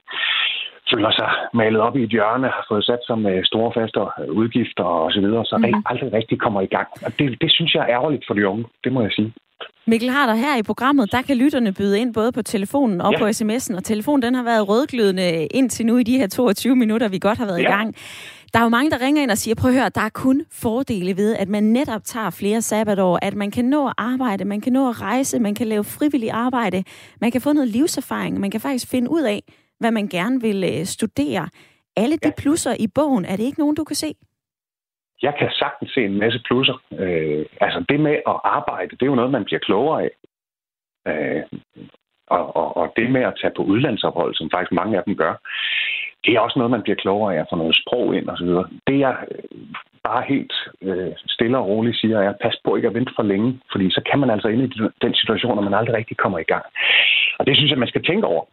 føler 0.93 1.11
sig 1.11 1.31
malet 1.55 1.81
op 1.81 1.97
i 1.97 2.03
et 2.03 2.11
hjørne, 2.11 2.49
har 2.49 2.65
fået 2.69 2.85
sat 2.85 3.03
sig 3.07 3.19
med 3.19 3.45
store 3.45 3.73
faste 3.77 4.01
udgifter 4.41 4.85
og 4.85 5.13
så 5.13 5.21
videre, 5.21 5.45
så 5.45 5.57
mm-hmm. 5.57 5.83
aldrig 5.87 6.13
rigtig 6.13 6.41
kommer 6.41 6.61
i 6.61 6.73
gang. 6.77 6.89
Og 7.07 7.11
det, 7.19 7.41
det 7.41 7.53
synes 7.53 7.75
jeg 7.75 7.83
er 7.83 7.95
ærgerligt 7.97 8.25
for 8.27 8.35
de 8.35 8.49
unge, 8.49 8.65
det 8.85 8.93
må 8.93 9.03
jeg 9.03 9.13
sige. 9.13 9.33
Mikkel 9.87 10.11
Harder, 10.11 10.35
her 10.35 10.57
i 10.57 10.63
programmet, 10.63 11.13
der 11.13 11.23
kan 11.23 11.37
lytterne 11.37 11.73
byde 11.73 11.99
ind 11.99 12.15
både 12.15 12.33
på 12.33 12.43
telefonen 12.43 13.01
og 13.01 13.13
ja. 13.13 13.19
på 13.19 13.27
sms'en, 13.27 13.77
og 13.77 13.85
telefonen 13.85 14.23
den 14.23 14.35
har 14.35 14.43
været 14.43 14.69
rødglødende 14.69 15.47
indtil 15.47 15.87
nu 15.87 15.97
i 15.97 16.03
de 16.03 16.19
her 16.19 16.27
22 16.27 16.77
minutter, 16.77 17.09
vi 17.09 17.19
godt 17.19 17.39
har 17.39 17.47
været 17.47 17.63
ja. 17.63 17.69
i 17.69 17.73
gang. 17.73 17.95
Der 18.53 18.59
er 18.59 18.63
jo 18.63 18.69
mange, 18.69 18.91
der 18.91 19.01
ringer 19.01 19.23
ind 19.23 19.31
og 19.31 19.39
siger, 19.39 19.55
prøv 19.55 19.71
at 19.71 19.77
høre, 19.77 19.89
der 19.89 20.01
er 20.01 20.09
kun 20.09 20.43
fordele 20.51 21.17
ved, 21.17 21.37
at 21.37 21.49
man 21.49 21.63
netop 21.63 22.05
tager 22.05 22.31
flere 22.31 22.63
sabbatår, 22.63 23.19
at 23.23 23.35
man 23.35 23.51
kan 23.51 23.65
nå 23.65 23.87
at 23.87 23.95
arbejde, 23.99 24.45
man 24.45 24.61
kan 24.61 24.73
nå 24.73 24.89
at 24.89 25.01
rejse, 25.01 25.39
man 25.39 25.55
kan 25.55 25.67
lave 25.67 25.85
frivillig 25.85 26.31
arbejde, 26.31 26.85
man 27.21 27.31
kan 27.31 27.41
få 27.41 27.53
noget 27.53 27.69
livserfaring, 27.69 28.41
man 28.41 28.51
kan 28.51 28.61
faktisk 28.61 28.89
finde 28.89 29.11
ud 29.11 29.23
af, 29.23 29.43
hvad 29.79 29.91
man 29.91 30.09
gerne 30.09 30.41
vil 30.41 30.65
øh, 30.65 30.87
studere. 30.87 31.49
Alle 31.97 32.17
de 32.17 32.33
plusser 32.37 32.75
i 32.79 32.87
bogen, 32.87 33.25
er 33.25 33.37
det 33.37 33.45
ikke 33.45 33.59
nogen, 33.59 33.77
du 33.77 33.85
kan 33.85 33.97
se? 33.97 34.15
Jeg 35.23 35.35
kan 35.39 35.51
sagtens 35.51 35.91
se 35.93 36.05
en 36.05 36.19
masse 36.19 36.41
plusser. 36.47 36.83
Øh, 36.99 37.47
altså 37.61 37.85
det 37.89 38.01
med 38.01 38.17
at 38.33 38.37
arbejde, 38.45 38.91
det 38.91 39.03
er 39.03 39.13
jo 39.13 39.21
noget, 39.21 39.31
man 39.31 39.45
bliver 39.45 39.59
klogere 39.59 40.03
af. 40.03 40.11
Øh, 41.09 41.43
og, 42.27 42.57
og, 42.57 42.77
og 42.77 42.93
det 42.97 43.11
med 43.11 43.21
at 43.21 43.37
tage 43.41 43.53
på 43.57 43.63
udlandsophold, 43.63 44.35
som 44.35 44.51
faktisk 44.51 44.73
mange 44.73 44.99
af 44.99 45.05
dem 45.05 45.17
gør, 45.17 45.35
det 46.25 46.35
er 46.35 46.41
også 46.41 46.59
noget, 46.59 46.71
man 46.71 46.83
bliver 46.83 46.97
klogere 46.97 47.35
af 47.35 47.41
at 47.41 47.47
få 47.51 47.57
noget 47.57 47.77
sprog 47.83 48.17
ind 48.17 48.29
osv. 48.29 48.49
Det 48.87 48.99
jeg 48.99 49.17
øh, 49.31 49.45
bare 50.05 50.25
helt 50.29 50.53
øh, 50.83 51.13
stille 51.27 51.59
og 51.59 51.67
roligt 51.67 51.97
siger, 51.97 52.19
er, 52.19 52.33
pas 52.43 52.57
på 52.65 52.77
ikke 52.77 52.89
at 52.89 52.95
vente 52.95 53.13
for 53.17 53.23
længe, 53.23 53.61
fordi 53.73 53.91
så 53.91 54.01
kan 54.11 54.19
man 54.19 54.31
altså 54.31 54.49
ind 54.49 54.63
i 54.63 54.73
den 55.03 55.15
situation, 55.15 55.59
at 55.59 55.65
man 55.65 55.75
aldrig 55.75 55.97
rigtig 55.97 56.17
kommer 56.17 56.39
i 56.39 56.51
gang. 56.53 56.65
Og 57.39 57.47
det 57.47 57.57
synes 57.57 57.71
jeg, 57.71 57.79
man 57.79 57.89
skal 57.89 58.05
tænke 58.05 58.27
over. 58.27 58.45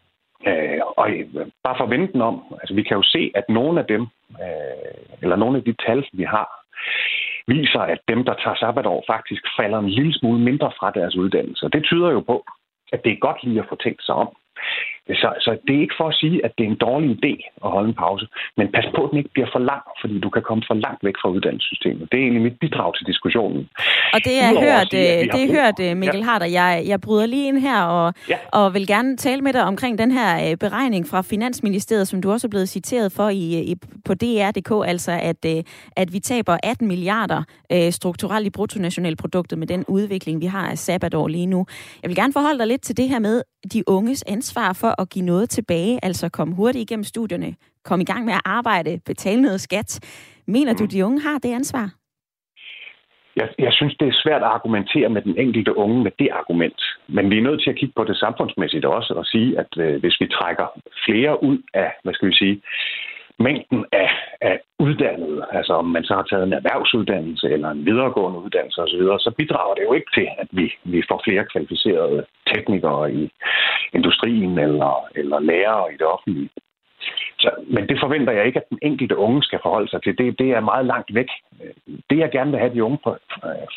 Øh, 0.45 0.80
og 0.97 1.12
øh, 1.12 1.47
bare 1.63 1.78
for 1.78 1.84
at 1.84 1.89
vente 1.89 2.13
den 2.13 2.21
om, 2.21 2.43
altså 2.62 2.73
vi 2.76 2.84
kan 2.84 2.97
jo 2.97 3.04
se, 3.04 3.32
at 3.36 3.45
nogle 3.50 3.80
af 3.80 3.86
dem, 3.86 4.02
øh, 4.43 5.17
eller 5.21 5.36
nogle 5.36 5.58
af 5.58 5.63
de 5.63 5.76
tal, 5.86 6.06
vi 6.13 6.23
har, 6.23 6.47
viser, 7.47 7.80
at 7.80 8.00
dem, 8.08 8.23
der 8.23 8.34
tager 8.34 8.56
sabbatår, 8.56 9.04
faktisk 9.08 9.43
falder 9.60 9.80
en 9.80 9.89
lille 9.89 10.13
smule 10.13 10.39
mindre 10.39 10.71
fra 10.80 10.91
deres 10.91 11.15
uddannelse. 11.15 11.69
Det 11.73 11.84
tyder 11.84 12.10
jo 12.12 12.19
på, 12.19 12.45
at 12.93 13.04
det 13.04 13.12
er 13.12 13.26
godt 13.28 13.43
lige 13.43 13.60
at 13.60 13.69
få 13.69 13.76
tænkt 13.76 14.04
sig 14.06 14.15
om. 14.15 14.30
Så, 15.10 15.30
så 15.39 15.58
det 15.67 15.76
er 15.76 15.82
ikke 15.82 15.98
for 15.98 16.08
at 16.08 16.15
sige, 16.15 16.46
at 16.46 16.52
det 16.58 16.63
er 16.65 16.70
en 16.70 16.82
dårlig 16.88 17.10
idé 17.17 17.34
at 17.65 17.70
holde 17.76 17.89
en 17.89 17.96
pause, 18.06 18.28
men 18.58 18.72
pas 18.76 18.86
på, 18.96 19.04
at 19.04 19.10
den 19.12 19.17
ikke 19.17 19.30
bliver 19.34 19.50
for 19.56 19.60
lang, 19.60 19.84
fordi 20.02 20.20
du 20.20 20.30
kan 20.30 20.43
komme 20.48 20.63
for 20.67 20.74
langt 20.74 21.04
væk 21.04 21.17
fra 21.22 21.30
uddannelsessystemet. 21.30 22.12
Det 22.12 22.17
er 22.17 22.24
egentlig 22.24 22.43
mit 22.43 22.60
bidrag 22.60 22.96
til 22.98 23.06
diskussionen. 23.12 23.70
Og 24.13 24.20
det 24.28 24.36
er 24.46 24.50
hørt, 24.65 24.91
sige, 24.91 25.20
øh, 25.20 25.34
det 25.34 25.41
er 25.46 25.50
hørt 25.58 25.78
øh, 25.86 25.98
Mikkel 25.98 26.20
ja. 26.20 26.26
Harder. 26.26 26.46
Jeg, 26.46 26.84
jeg 26.88 27.02
bryder 27.02 27.26
lige 27.26 27.48
ind 27.48 27.60
her 27.60 27.82
og, 27.84 28.13
ja. 28.30 28.38
og 28.52 28.74
vil 28.74 28.88
gerne 28.88 29.17
tale 29.17 29.41
med 29.41 29.54
dig 29.54 29.63
omkring 29.63 29.98
den 29.98 30.12
her 30.12 30.52
øh, 30.52 30.58
beregning 30.58 31.08
fra 31.08 31.22
Finansministeriet, 31.22 32.08
som 32.08 32.22
du 32.22 32.32
også 32.32 32.48
er 32.48 32.50
blevet 32.50 32.70
citeret 32.70 33.12
for 33.12 33.30
i, 33.30 33.43
i 33.72 33.76
på 34.06 34.13
DR.dk, 34.13 34.72
altså 34.88 35.12
at, 35.12 35.46
at 35.96 36.13
vi 36.13 36.20
taber 36.20 36.58
18 36.63 36.88
milliarder 36.88 37.43
strukturelt 37.91 38.48
i 38.48 38.50
bruttonationalproduktet 38.50 39.58
med 39.60 39.67
den 39.67 39.86
udvikling, 39.88 40.41
vi 40.41 40.46
har 40.46 40.70
af 40.70 40.78
sabbatår 40.78 41.28
lige 41.28 41.46
nu. 41.46 41.65
Jeg 42.04 42.10
vil 42.10 42.15
gerne 42.15 42.34
forholde 42.34 42.60
dig 42.60 42.67
lidt 42.67 42.82
til 42.82 42.98
det 42.98 43.10
her 43.10 43.20
med 43.20 43.41
de 43.74 43.89
unges 43.89 44.24
ansvar 44.28 44.74
for 44.74 44.96
at 44.98 45.10
give 45.10 45.26
noget 45.26 45.50
tilbage, 45.50 46.00
altså 46.04 46.30
komme 46.30 46.56
hurtigt 46.56 46.92
igennem 46.92 47.04
studierne, 47.04 47.56
komme 47.84 48.02
i 48.04 48.06
gang 48.06 48.26
med 48.26 48.34
at 48.34 48.42
arbejde, 48.46 49.00
betale 49.06 49.42
noget 49.42 49.62
skat. 49.62 50.00
Mener 50.48 50.74
du, 50.74 50.86
de 50.86 51.06
unge 51.06 51.22
har 51.22 51.38
det 51.38 51.54
ansvar? 51.54 51.90
Jeg, 53.36 53.48
jeg 53.60 53.74
synes, 53.74 53.96
det 54.00 54.08
er 54.08 54.22
svært 54.24 54.44
at 54.44 54.54
argumentere 54.58 55.10
med 55.10 55.22
den 55.22 55.38
enkelte 55.38 55.78
unge 55.78 56.04
med 56.04 56.12
det 56.20 56.30
argument. 56.32 56.82
Men 57.08 57.30
vi 57.30 57.38
er 57.38 57.42
nødt 57.42 57.62
til 57.64 57.70
at 57.70 57.76
kigge 57.76 57.94
på 57.96 58.04
det 58.04 58.18
samfundsmæssigt 58.18 58.86
også 58.86 59.14
og 59.14 59.26
sige, 59.26 59.60
at 59.60 59.72
øh, 59.78 60.00
hvis 60.02 60.18
vi 60.22 60.28
trækker 60.28 60.68
flere 61.06 61.44
ud 61.44 61.58
af, 61.74 61.90
hvad 62.04 62.14
skal 62.14 62.30
vi 62.30 62.36
sige, 62.36 62.62
mængden 63.39 63.86
af, 63.91 64.10
af 64.41 64.60
uddannede, 64.80 65.45
altså 65.52 65.73
om 65.73 65.86
man 65.86 66.04
så 66.04 66.13
har 66.13 66.23
taget 66.23 66.43
en 66.43 66.54
erhvervsuddannelse 66.54 67.47
eller 67.50 67.69
en 67.69 67.86
videregående 67.86 68.39
uddannelse 68.39 68.82
osv., 68.82 69.02
så, 69.02 69.17
så 69.19 69.32
bidrager 69.38 69.76
det 69.76 69.84
jo 69.84 69.93
ikke 69.93 70.12
til, 70.13 70.28
at 70.38 70.47
vi, 70.52 70.73
vi 70.84 71.04
får 71.10 71.21
flere 71.23 71.45
kvalificerede 71.52 72.26
teknikere 72.54 73.13
i 73.13 73.30
industrien 73.93 74.60
eller, 74.60 75.08
eller 75.15 75.39
lærere 75.39 75.93
i 75.93 75.97
det 75.97 76.08
offentlige. 76.08 76.50
Så, 77.39 77.50
men 77.67 77.88
det 77.89 77.97
forventer 78.00 78.34
jeg 78.34 78.45
ikke, 78.45 78.60
at 78.60 78.69
den 78.69 78.80
enkelte 78.82 79.17
unge 79.17 79.43
skal 79.43 79.60
forholde 79.62 79.89
sig 79.89 80.04
til. 80.04 80.17
Det, 80.17 80.39
det 80.39 80.50
er 80.52 80.60
meget 80.60 80.86
langt 80.86 81.13
væk. 81.13 81.30
Det, 82.10 82.17
jeg 82.17 82.32
gerne 82.32 82.52
vil 82.52 82.60
have, 82.60 82.69
at 82.69 82.76
de 82.76 82.84
unge 82.84 83.00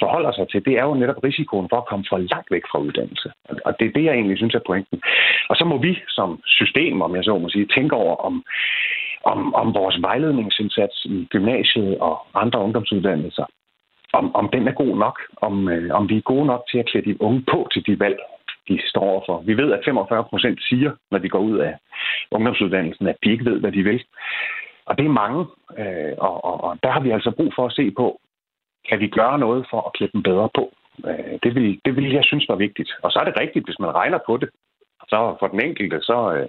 forholder 0.02 0.32
sig 0.32 0.48
til, 0.48 0.64
det 0.64 0.74
er 0.74 0.84
jo 0.84 0.94
netop 0.94 1.24
risikoen 1.24 1.68
for 1.68 1.76
at 1.76 1.86
komme 1.86 2.04
for 2.08 2.18
langt 2.18 2.50
væk 2.50 2.62
fra 2.70 2.78
uddannelse. 2.78 3.32
Og 3.64 3.80
det 3.80 3.86
er 3.86 3.92
det, 3.92 4.04
jeg 4.04 4.14
egentlig 4.14 4.36
synes 4.38 4.54
er 4.54 4.66
pointen. 4.66 5.02
Og 5.50 5.56
så 5.56 5.64
må 5.64 5.76
vi 5.78 5.98
som 6.08 6.40
system, 6.46 7.02
om 7.02 7.14
jeg 7.16 7.24
så 7.24 7.38
må 7.38 7.48
sige, 7.48 7.66
tænke 7.66 7.96
over, 7.96 8.16
om 8.16 8.44
om, 9.24 9.54
om 9.54 9.74
vores 9.74 10.02
vejledningsindsats 10.02 11.04
i 11.04 11.26
gymnasiet 11.30 11.98
og 11.98 12.26
andre 12.34 12.60
ungdomsuddannelser, 12.60 13.44
om, 14.12 14.34
om 14.34 14.48
den 14.52 14.68
er 14.68 14.72
god 14.72 14.96
nok, 14.96 15.20
om, 15.36 15.68
øh, 15.68 15.94
om 15.94 16.08
vi 16.08 16.16
er 16.16 16.20
gode 16.20 16.46
nok 16.46 16.62
til 16.70 16.78
at 16.78 16.86
klæde 16.86 17.04
de 17.04 17.22
unge 17.22 17.44
på 17.50 17.68
til 17.72 17.86
de 17.86 18.00
valg, 18.00 18.18
de 18.68 18.80
står 18.86 19.00
overfor. 19.00 19.40
Vi 19.40 19.56
ved, 19.56 19.72
at 19.72 19.84
45 19.84 20.24
procent 20.24 20.62
siger, 20.68 20.92
når 21.10 21.18
de 21.18 21.28
går 21.28 21.38
ud 21.38 21.58
af 21.58 21.74
ungdomsuddannelsen, 22.30 23.06
at 23.06 23.16
de 23.24 23.30
ikke 23.30 23.44
ved, 23.44 23.60
hvad 23.60 23.72
de 23.72 23.82
vil. 23.82 24.04
Og 24.86 24.98
det 24.98 25.04
er 25.04 25.18
mange, 25.22 25.46
øh, 25.78 26.14
og, 26.18 26.44
og, 26.44 26.64
og 26.64 26.78
der 26.82 26.90
har 26.90 27.00
vi 27.00 27.10
altså 27.10 27.30
brug 27.30 27.52
for 27.56 27.66
at 27.66 27.72
se 27.72 27.90
på, 27.90 28.20
kan 28.88 29.00
vi 29.00 29.08
gøre 29.08 29.38
noget 29.38 29.66
for 29.70 29.80
at 29.86 29.92
klæde 29.92 30.12
dem 30.12 30.22
bedre 30.22 30.48
på? 30.54 30.72
Øh, 31.08 31.38
det, 31.42 31.54
vil, 31.54 31.80
det 31.84 31.96
vil 31.96 32.12
jeg 32.12 32.24
synes 32.24 32.48
var 32.48 32.56
vigtigt. 32.56 32.90
Og 33.02 33.12
så 33.12 33.18
er 33.18 33.24
det 33.24 33.40
rigtigt, 33.40 33.64
hvis 33.64 33.78
man 33.78 33.94
regner 33.94 34.18
på 34.26 34.36
det, 34.36 34.48
så 35.10 35.36
for 35.40 35.48
den 35.52 35.60
enkelte, 35.68 35.98
så 36.10 36.18
øh, 36.36 36.48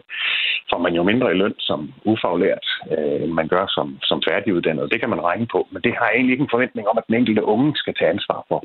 får 0.71 0.79
man 0.85 0.93
jo 0.97 1.03
mindre 1.03 1.31
i 1.31 1.39
løn 1.41 1.55
som 1.59 1.79
ufaglært, 2.11 2.65
øh, 2.93 3.17
end 3.23 3.33
man 3.39 3.47
gør 3.47 3.65
som, 3.67 3.87
som 4.09 4.21
færdiguddannet. 4.27 4.91
Det 4.91 4.99
kan 4.99 5.09
man 5.09 5.21
regne 5.29 5.47
på, 5.55 5.67
men 5.71 5.81
det 5.85 5.93
har 5.97 6.05
jeg 6.07 6.15
egentlig 6.15 6.33
ikke 6.33 6.47
en 6.47 6.55
forventning 6.55 6.87
om, 6.87 6.97
at 6.97 7.07
den 7.07 7.15
enkelte 7.15 7.43
unge 7.53 7.75
skal 7.75 7.93
tage 7.95 8.13
ansvar 8.15 8.45
for. 8.49 8.63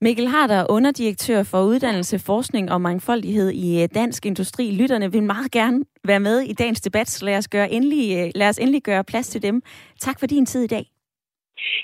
Mikkel 0.00 0.28
Harder, 0.28 0.66
underdirektør 0.70 1.42
for 1.50 1.60
uddannelse, 1.62 2.18
forskning 2.26 2.72
og 2.72 2.80
mangfoldighed 2.80 3.50
i 3.50 3.82
øh, 3.82 3.88
Dansk 3.94 4.26
Industri. 4.26 4.70
Lytterne 4.80 5.12
vil 5.12 5.22
meget 5.22 5.50
gerne 5.52 5.84
være 6.04 6.20
med 6.20 6.40
i 6.40 6.52
dagens 6.52 6.80
debat, 6.80 7.08
så 7.08 7.24
lad 7.24 7.36
os, 7.36 7.48
gøre 7.48 7.70
endelig, 7.70 8.04
øh, 8.18 8.30
lad 8.34 8.48
os 8.48 8.58
endelig 8.58 8.82
gøre 8.82 9.04
plads 9.04 9.28
til 9.28 9.42
dem. 9.42 9.62
Tak 10.00 10.20
for 10.20 10.26
din 10.26 10.46
tid 10.46 10.64
i 10.64 10.66
dag. 10.66 10.84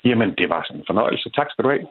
Jamen, 0.04 0.34
det 0.38 0.48
var 0.48 0.62
sådan 0.66 0.80
en 0.80 0.84
fornøjelse. 0.88 1.30
Tak 1.30 1.46
skal 1.50 1.64
du 1.64 1.70
have. 1.70 1.86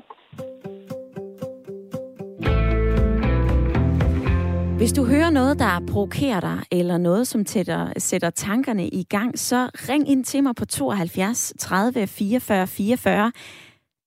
Hvis 4.82 4.94
du 4.94 5.06
hører 5.06 5.30
noget, 5.30 5.60
der 5.60 5.80
provokerer 5.80 6.40
dig, 6.40 6.64
eller 6.72 6.98
noget, 6.98 7.28
som 7.28 7.46
tætter, 7.46 7.94
sætter 7.98 8.30
tankerne 8.30 8.88
i 8.88 9.04
gang, 9.04 9.40
så 9.40 9.70
ring 9.74 10.10
ind 10.10 10.26
til 10.26 10.44
mig 10.44 10.56
på 10.56 10.66
72 10.66 11.54
30 11.60 12.08
44 12.08 12.68
44. 12.68 13.32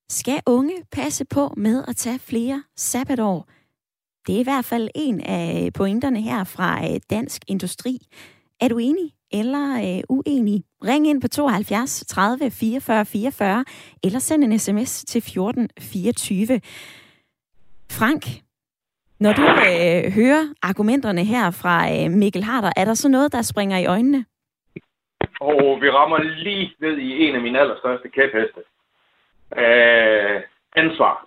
Skal 0.08 0.40
unge 0.46 0.74
passe 0.92 1.24
på 1.24 1.54
med 1.56 1.84
at 1.88 1.96
tage 1.96 2.18
flere 2.18 2.62
sabbatår? 2.76 3.48
Det 4.26 4.34
er 4.34 4.40
i 4.40 4.42
hvert 4.42 4.64
fald 4.64 4.88
en 4.94 5.20
af 5.20 5.70
pointerne 5.74 6.22
her 6.22 6.44
fra 6.44 6.92
øh, 6.92 7.00
Dansk 7.10 7.42
Industri. 7.46 7.98
Er 8.60 8.68
du 8.68 8.78
enig 8.78 9.12
eller 9.32 9.96
øh, 9.96 10.02
uenig? 10.08 10.64
Ring 10.84 11.06
ind 11.06 11.20
på 11.20 11.28
72 11.28 12.04
30 12.08 12.50
44 12.50 13.04
44, 13.04 13.64
eller 14.02 14.18
send 14.18 14.44
en 14.44 14.58
sms 14.58 15.04
til 15.04 15.22
14 15.22 15.68
24. 15.80 16.60
Frank, 17.90 18.43
når 19.20 19.33
du 19.33 19.42
øh, 19.42 20.12
hører 20.12 20.44
argumenterne 20.62 21.24
her 21.24 21.50
fra 21.50 21.77
øh, 21.94 22.11
Mikkel 22.11 22.42
Harder, 22.42 22.72
er 22.77 22.85
der 22.85 22.94
så 22.94 23.09
noget, 23.09 23.33
der 23.33 23.42
springer 23.42 23.79
i 23.79 23.87
øjnene? 23.87 24.24
Og 25.40 25.79
vi 25.83 25.90
rammer 25.90 26.18
lige 26.18 26.74
ned 26.81 26.98
i 26.98 27.24
en 27.24 27.35
af 27.35 27.40
mine 27.40 27.61
allerstørste 27.61 28.09
kæpheste. 28.09 28.61
Øh, 29.57 30.40
ansvar. 30.77 31.27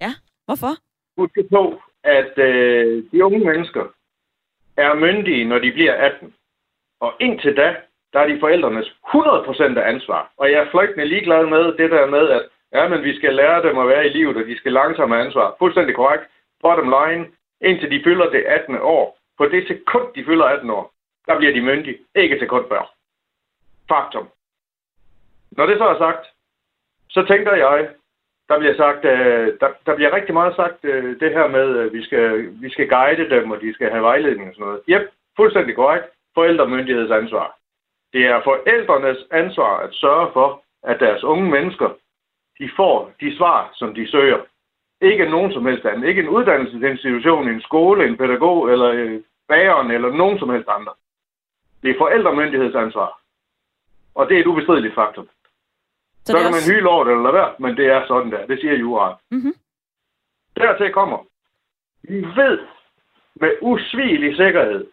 Ja, 0.00 0.12
hvorfor? 0.46 0.72
Husk 1.16 1.34
på, 1.50 1.82
at 2.04 2.38
øh, 2.38 3.04
de 3.12 3.24
unge 3.24 3.38
mennesker 3.38 3.84
er 4.76 4.94
myndige, 4.94 5.44
når 5.44 5.58
de 5.58 5.72
bliver 5.72 5.94
18. 5.94 6.34
Og 7.00 7.12
indtil 7.20 7.56
da, 7.56 7.76
der 8.12 8.20
er 8.20 8.28
de 8.28 8.40
forældrenes 8.40 8.86
100% 8.86 9.78
af 9.78 9.88
ansvar. 9.92 10.32
Og 10.36 10.50
jeg 10.50 10.58
er 10.60 10.70
flygtende 10.70 11.06
ligeglad 11.06 11.46
med 11.46 11.64
det 11.80 11.90
der 11.90 12.06
med, 12.06 12.28
at 12.28 12.42
ja, 12.72 12.88
men 12.88 13.02
vi 13.02 13.16
skal 13.16 13.34
lære 13.34 13.62
dem 13.62 13.78
at 13.78 13.88
være 13.88 14.06
i 14.06 14.10
livet, 14.10 14.36
og 14.36 14.46
de 14.46 14.56
skal 14.58 14.72
langsomt 14.72 15.12
have 15.12 15.24
ansvar. 15.24 15.56
Fuldstændig 15.58 15.94
korrekt. 15.94 16.24
Bottom 16.62 16.94
line, 16.98 17.26
indtil 17.60 17.90
de 17.90 18.04
fylder 18.04 18.30
det 18.30 18.44
18. 18.44 18.78
år. 18.80 19.18
På 19.38 19.48
det 19.48 19.68
sekund, 19.68 20.14
de 20.14 20.24
fylder 20.24 20.44
18 20.44 20.70
år, 20.70 20.92
der 21.26 21.38
bliver 21.38 21.52
de 21.52 21.60
myndige. 21.60 21.98
Ikke 22.14 22.38
sekund 22.38 22.68
før. 22.68 22.92
Faktum. 23.88 24.28
Når 25.50 25.66
det 25.66 25.78
så 25.78 25.84
er 25.88 25.98
sagt, 25.98 26.26
så 27.08 27.26
tænker 27.26 27.54
jeg, 27.54 27.88
der 28.48 28.58
bliver 28.58 28.76
sagt, 28.76 29.04
øh, 29.04 29.46
der, 29.60 29.68
der 29.86 29.94
bliver 29.96 30.14
rigtig 30.14 30.34
meget 30.34 30.56
sagt 30.56 30.84
øh, 30.84 31.20
det 31.20 31.30
her 31.32 31.48
med, 31.48 31.78
at 31.78 31.92
vi 31.92 32.04
skal, 32.04 32.52
vi 32.62 32.70
skal 32.70 32.88
guide 32.88 33.30
dem, 33.30 33.50
og 33.50 33.60
de 33.60 33.74
skal 33.74 33.90
have 33.90 34.02
vejledning 34.02 34.48
og 34.48 34.54
sådan 34.54 34.66
noget. 34.66 34.82
Jep, 34.88 35.10
fuldstændig 35.36 35.74
korrekt. 35.74 36.06
Forældremyndighedsansvar. 36.34 37.56
Det 38.12 38.26
er 38.26 38.42
forældrenes 38.44 39.18
ansvar 39.30 39.76
at 39.76 39.94
sørge 39.94 40.32
for, 40.32 40.62
at 40.82 41.00
deres 41.00 41.24
unge 41.24 41.50
mennesker, 41.50 41.88
de 42.58 42.70
får 42.76 43.12
de 43.20 43.36
svar, 43.36 43.70
som 43.74 43.94
de 43.94 44.10
søger. 44.10 44.40
Ikke 45.00 45.30
nogen 45.30 45.52
som 45.52 45.66
helst 45.66 45.84
anden. 45.84 46.08
Ikke 46.08 46.22
en 46.22 46.28
uddannelsesinstitution, 46.28 47.48
en 47.48 47.60
skole, 47.60 48.06
en 48.06 48.16
pædagog 48.16 48.70
eller 48.72 48.86
øh, 48.86 49.20
bageren 49.48 49.90
eller 49.90 50.10
nogen 50.12 50.38
som 50.38 50.50
helst 50.50 50.68
andre. 50.68 50.92
Det 51.82 51.90
er 51.90 51.98
forældremyndighedsansvar. 51.98 53.20
Og 54.14 54.28
det 54.28 54.36
er 54.36 54.40
et 54.40 54.46
ubestrideligt 54.46 54.94
faktum. 54.94 55.28
Så, 56.24 56.32
så 56.32 56.38
kan 56.38 56.46
også... 56.46 56.70
man 56.70 56.76
hyle 56.76 56.88
over 56.88 57.04
det 57.04 57.14
eller 57.14 57.30
hvad, 57.30 57.48
men 57.58 57.76
det 57.76 57.86
er 57.86 58.06
sådan 58.06 58.30
der. 58.30 58.46
Det 58.46 58.60
siger 58.60 58.74
juraen. 58.74 59.16
Mm-hmm. 59.30 59.54
Dertil 60.56 60.92
kommer, 60.92 61.18
vi 62.02 62.16
ved 62.22 62.58
med 63.34 63.52
usvigelig 63.60 64.36
sikkerhed, 64.36 64.86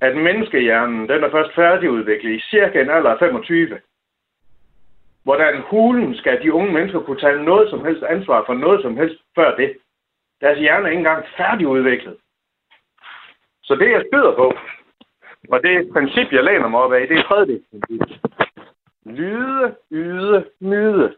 at 0.00 0.16
menneskehjernen 0.16 1.08
den 1.08 1.24
er 1.24 1.30
først 1.30 1.54
færdigudviklet 1.54 2.32
i 2.32 2.40
cirka 2.50 2.80
en 2.80 2.90
alder 2.90 3.10
af 3.10 3.18
25. 3.18 3.80
Hvordan 5.26 5.62
hulen 5.70 6.14
skal 6.14 6.42
de 6.42 6.52
unge 6.52 6.72
mennesker 6.72 7.00
kunne 7.00 7.20
tage 7.20 7.44
noget 7.44 7.70
som 7.70 7.84
helst 7.84 8.02
ansvar 8.02 8.44
for 8.46 8.54
noget 8.54 8.82
som 8.82 8.96
helst 8.96 9.16
før 9.34 9.56
det. 9.56 9.76
Deres 10.40 10.58
hjerne 10.58 10.86
er 10.86 10.90
ikke 10.90 10.98
engang 10.98 11.24
færdigudviklet. 11.36 12.16
Så 13.62 13.74
det, 13.74 13.90
jeg 13.90 14.04
spyder 14.08 14.34
på, 14.36 14.52
og 15.52 15.62
det 15.62 15.92
princip, 15.92 16.32
jeg 16.32 16.44
læner 16.44 16.68
mig 16.68 16.80
op 16.80 16.92
af, 16.92 17.08
det 17.08 17.18
er 17.18 17.22
tredje 17.22 17.60
Lyde, 19.04 19.74
yde, 19.90 20.44
nyde. 20.60 21.16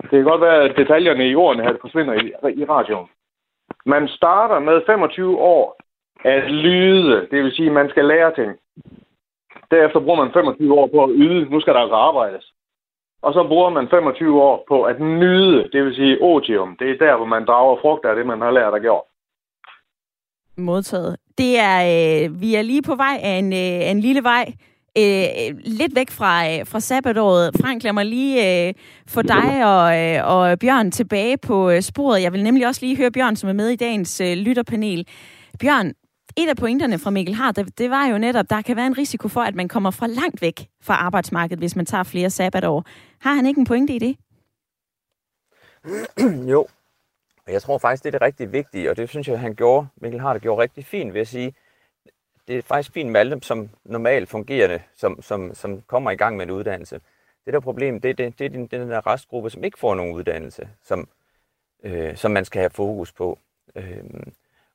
Det 0.00 0.10
kan 0.10 0.24
godt 0.24 0.40
være, 0.40 0.62
at 0.62 0.76
detaljerne 0.76 1.28
i 1.28 1.34
ordene 1.34 1.62
her 1.62 1.76
forsvinder 1.80 2.14
i, 2.14 2.26
i 2.60 2.64
radioen. 2.64 3.08
Man 3.86 4.08
starter 4.08 4.58
med 4.58 4.82
25 4.86 5.38
år 5.38 5.76
at 6.24 6.50
lyde, 6.50 7.28
det 7.30 7.44
vil 7.44 7.52
sige, 7.52 7.66
at 7.66 7.72
man 7.74 7.90
skal 7.90 8.04
lære 8.04 8.34
ting. 8.34 8.58
Derefter 9.70 10.00
bruger 10.00 10.24
man 10.24 10.32
25 10.32 10.74
år 10.74 10.86
på 10.86 11.04
at 11.04 11.10
yde, 11.14 11.50
nu 11.50 11.60
skal 11.60 11.74
der 11.74 11.80
altså 11.80 11.96
arbejdes. 11.96 12.54
Og 13.24 13.32
så 13.32 13.42
bruger 13.48 13.70
man 13.70 13.88
25 13.90 14.42
år 14.42 14.64
på 14.68 14.82
at 14.82 15.00
nyde, 15.00 15.68
det 15.72 15.84
vil 15.84 15.94
sige 15.94 16.22
otium. 16.22 16.76
Det 16.78 16.90
er 16.90 16.98
der, 17.06 17.16
hvor 17.16 17.26
man 17.26 17.46
drager 17.46 17.76
frugt 17.82 18.04
af 18.04 18.16
det, 18.16 18.26
man 18.26 18.40
har 18.40 18.50
lært 18.50 18.74
at 18.74 18.82
gøre. 18.82 19.02
Modtaget. 20.56 21.16
Det 21.38 21.58
er, 21.58 21.78
øh, 21.92 22.40
vi 22.40 22.54
er 22.54 22.62
lige 22.62 22.82
på 22.82 22.94
vej 22.94 23.16
af 23.22 23.34
en, 23.42 23.52
øh, 23.52 23.90
en 23.90 24.00
lille 24.00 24.22
vej 24.22 24.44
øh, 24.98 25.56
lidt 25.64 25.94
væk 25.94 26.10
fra, 26.10 26.32
øh, 26.50 26.66
fra 26.66 26.80
sabbatåret. 26.80 27.50
Frank, 27.60 27.82
lad 27.82 27.92
mig 27.92 28.06
lige 28.06 28.66
øh, 28.68 28.74
få 29.08 29.22
dig 29.22 29.66
og, 29.72 29.86
øh, 30.00 30.18
og 30.34 30.58
Bjørn 30.58 30.90
tilbage 30.90 31.38
på 31.38 31.70
øh, 31.70 31.80
sporet. 31.80 32.22
Jeg 32.22 32.32
vil 32.32 32.42
nemlig 32.42 32.66
også 32.66 32.80
lige 32.82 32.96
høre 32.96 33.10
Bjørn, 33.10 33.36
som 33.36 33.48
er 33.48 33.52
med 33.52 33.68
i 33.68 33.76
dagens 33.76 34.20
øh, 34.20 34.36
lytterpanel. 34.36 35.06
Bjørn, 35.60 35.92
et 36.36 36.48
af 36.48 36.56
pointerne 36.56 36.98
fra 36.98 37.10
Mikkel 37.10 37.34
Hart, 37.34 37.56
det, 37.56 37.78
det 37.78 37.90
var 37.90 38.06
jo 38.06 38.18
netop, 38.18 38.50
der 38.50 38.62
kan 38.62 38.76
være 38.76 38.86
en 38.86 38.98
risiko 38.98 39.28
for, 39.28 39.40
at 39.40 39.54
man 39.54 39.68
kommer 39.68 39.90
fra 39.90 40.06
langt 40.06 40.42
væk 40.42 40.68
fra 40.80 40.94
arbejdsmarkedet, 40.94 41.58
hvis 41.58 41.76
man 41.76 41.86
tager 41.86 42.04
flere 42.04 42.30
sabbatår. 42.30 42.84
Har 43.20 43.34
han 43.34 43.46
ikke 43.46 43.58
en 43.58 43.66
pointe 43.66 43.94
i 43.94 43.98
det? 43.98 44.16
jo, 46.52 46.66
jeg 47.48 47.62
tror 47.62 47.78
faktisk, 47.78 48.04
det 48.04 48.08
er 48.08 48.18
det 48.18 48.22
rigtig 48.22 48.52
vigtige, 48.52 48.90
og 48.90 48.96
det 48.96 49.08
synes 49.08 49.28
jeg, 49.28 49.40
han 49.40 49.54
gjorde, 49.54 49.86
Mikkel 49.96 50.20
Hart 50.20 50.42
gjorde 50.42 50.62
rigtig 50.62 50.86
fint 50.86 51.14
ved 51.14 51.20
at 51.20 51.28
sige, 51.28 51.54
det 52.48 52.58
er 52.58 52.62
faktisk 52.62 52.92
fint 52.92 53.10
med 53.10 53.20
alle 53.20 53.30
dem, 53.30 53.42
som 53.42 53.70
normalt 53.84 54.28
fungerende, 54.28 54.82
som, 54.96 55.22
som, 55.22 55.54
som 55.54 55.82
kommer 55.82 56.10
i 56.10 56.16
gang 56.16 56.36
med 56.36 56.44
en 56.46 56.50
uddannelse. 56.50 57.00
Det 57.44 57.52
der 57.52 57.60
problem, 57.60 58.00
det, 58.00 58.18
det, 58.18 58.38
det 58.38 58.44
er 58.44 58.48
den, 58.48 58.66
den 58.66 58.90
der 58.90 59.06
restgruppe, 59.06 59.50
som 59.50 59.64
ikke 59.64 59.78
får 59.78 59.94
nogen 59.94 60.14
uddannelse, 60.14 60.68
som, 60.82 61.08
øh, 61.84 62.16
som 62.16 62.30
man 62.30 62.44
skal 62.44 62.60
have 62.60 62.70
fokus 62.70 63.12
på. 63.12 63.38
Øh, 63.76 64.04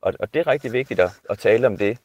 og, 0.01 0.13
og 0.19 0.33
det 0.33 0.39
er 0.39 0.47
rigtig 0.47 0.73
vigtigt 0.73 0.99
at, 0.99 1.11
at 1.29 1.39
tale 1.39 1.67
om 1.67 1.77
det. 1.77 1.97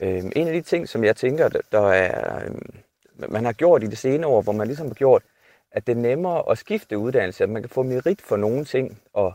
Øhm, 0.00 0.32
en 0.36 0.46
af 0.46 0.52
de 0.52 0.62
ting, 0.62 0.88
som 0.88 1.04
jeg 1.04 1.16
tænker, 1.16 1.48
der, 1.48 1.60
der 1.72 1.88
er, 1.92 2.44
øhm, 2.44 2.80
man 3.28 3.44
har 3.44 3.52
gjort 3.52 3.82
i 3.82 3.86
de 3.86 3.96
senere 3.96 4.30
år, 4.30 4.42
hvor 4.42 4.52
man 4.52 4.66
ligesom 4.66 4.86
har 4.86 4.94
gjort, 4.94 5.22
at 5.70 5.86
det 5.86 5.92
er 5.92 6.00
nemmere 6.00 6.50
at 6.50 6.58
skifte 6.58 6.98
uddannelse, 6.98 7.44
at 7.44 7.50
man 7.50 7.62
kan 7.62 7.68
få 7.70 7.82
merit 7.82 8.22
for 8.22 8.36
nogle 8.36 8.64
ting, 8.64 9.02
og 9.12 9.34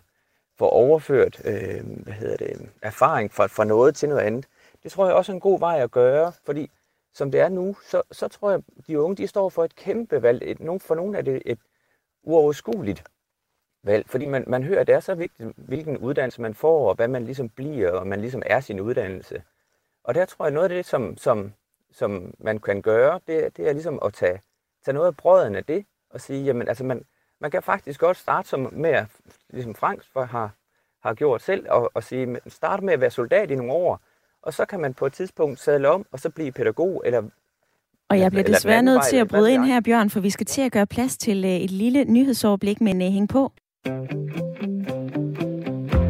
få 0.57 0.69
overført 0.69 1.41
øh, 1.45 1.81
hvad 1.85 2.13
hedder 2.13 2.37
det, 2.37 2.69
erfaring 2.81 3.33
fra, 3.33 3.47
fra 3.47 3.63
noget 3.63 3.95
til 3.95 4.09
noget 4.09 4.21
andet. 4.21 4.45
Det 4.83 4.91
tror 4.91 5.05
jeg 5.05 5.15
også 5.15 5.31
er 5.31 5.33
en 5.33 5.39
god 5.39 5.59
vej 5.59 5.79
at 5.81 5.91
gøre, 5.91 6.33
fordi 6.45 6.71
som 7.13 7.31
det 7.31 7.39
er 7.39 7.49
nu, 7.49 7.77
så, 7.89 8.01
så 8.11 8.27
tror 8.27 8.49
jeg, 8.49 8.61
at 8.77 8.87
de 8.87 8.99
unge 8.99 9.15
de 9.15 9.27
står 9.27 9.49
for 9.49 9.63
et 9.65 9.75
kæmpe 9.75 10.21
valg. 10.21 10.41
Et, 10.45 10.81
for 10.81 10.95
nogle 10.95 11.17
er 11.17 11.21
det 11.21 11.41
et 11.45 11.59
uoverskueligt 12.23 13.03
valg, 13.83 14.09
fordi 14.09 14.25
man, 14.25 14.43
man 14.47 14.63
hører, 14.63 14.81
at 14.81 14.87
det 14.87 14.95
er 14.95 14.99
så 14.99 15.15
vigtigt, 15.15 15.49
hvilken 15.55 15.97
uddannelse 15.97 16.41
man 16.41 16.53
får, 16.53 16.89
og 16.89 16.95
hvad 16.95 17.07
man 17.07 17.25
ligesom 17.25 17.49
bliver, 17.49 17.91
og 17.91 18.07
man 18.07 18.21
ligesom 18.21 18.43
er 18.45 18.59
sin 18.59 18.79
uddannelse. 18.79 19.43
Og 20.03 20.15
der 20.15 20.25
tror 20.25 20.45
jeg, 20.45 20.53
noget 20.53 20.69
af 20.69 20.75
det, 20.75 20.85
som, 20.85 21.17
som, 21.17 21.53
som 21.91 22.33
man 22.39 22.59
kan 22.59 22.81
gøre, 22.81 23.19
det, 23.27 23.57
det 23.57 23.69
er 23.69 23.73
ligesom 23.73 23.99
at 24.05 24.13
tage, 24.13 24.41
tage 24.85 24.95
noget 24.95 25.07
af 25.07 25.17
brøden 25.17 25.55
af 25.55 25.65
det, 25.65 25.85
og 26.09 26.21
sige, 26.21 26.43
jamen 26.43 26.67
altså 26.67 26.83
man, 26.83 27.05
man 27.39 27.51
kan 27.51 27.63
faktisk 27.63 27.99
godt 27.99 28.17
starte 28.17 28.49
som 28.49 28.69
med, 28.71 29.05
ligesom 29.49 29.75
Frank 29.75 30.03
har, 30.15 30.51
har 31.03 31.13
gjort 31.13 31.41
selv, 31.41 31.65
og, 31.69 31.91
og 31.93 32.03
sige, 32.03 32.39
starte 32.47 32.85
med 32.85 32.93
at 32.93 33.01
være 33.01 33.11
soldat 33.11 33.51
i 33.51 33.55
nogle 33.55 33.73
år, 33.73 33.99
og 34.41 34.53
så 34.53 34.65
kan 34.65 34.79
man 34.79 34.93
på 34.93 35.05
et 35.05 35.13
tidspunkt 35.13 35.59
sadle 35.59 35.89
om, 35.89 36.05
og 36.11 36.19
så 36.19 36.29
blive 36.29 36.51
pædagog, 36.51 37.03
eller 37.05 37.23
og 38.09 38.19
jeg 38.19 38.31
bliver 38.31 38.43
desværre 38.43 38.83
nødt 38.83 39.03
til 39.09 39.17
at 39.17 39.27
bryde 39.27 39.53
ind 39.53 39.65
her, 39.65 39.81
Bjørn, 39.81 40.09
for 40.09 40.19
vi 40.19 40.29
skal 40.29 40.45
til 40.45 40.61
at 40.61 40.71
gøre 40.71 40.87
plads 40.87 41.17
til 41.17 41.45
øh, 41.45 41.51
et 41.51 41.71
lille 41.71 42.05
nyhedsoverblik, 42.05 42.81
men 42.81 43.01
uh, 43.01 43.07
hæng 43.07 43.29
på. 43.29 43.51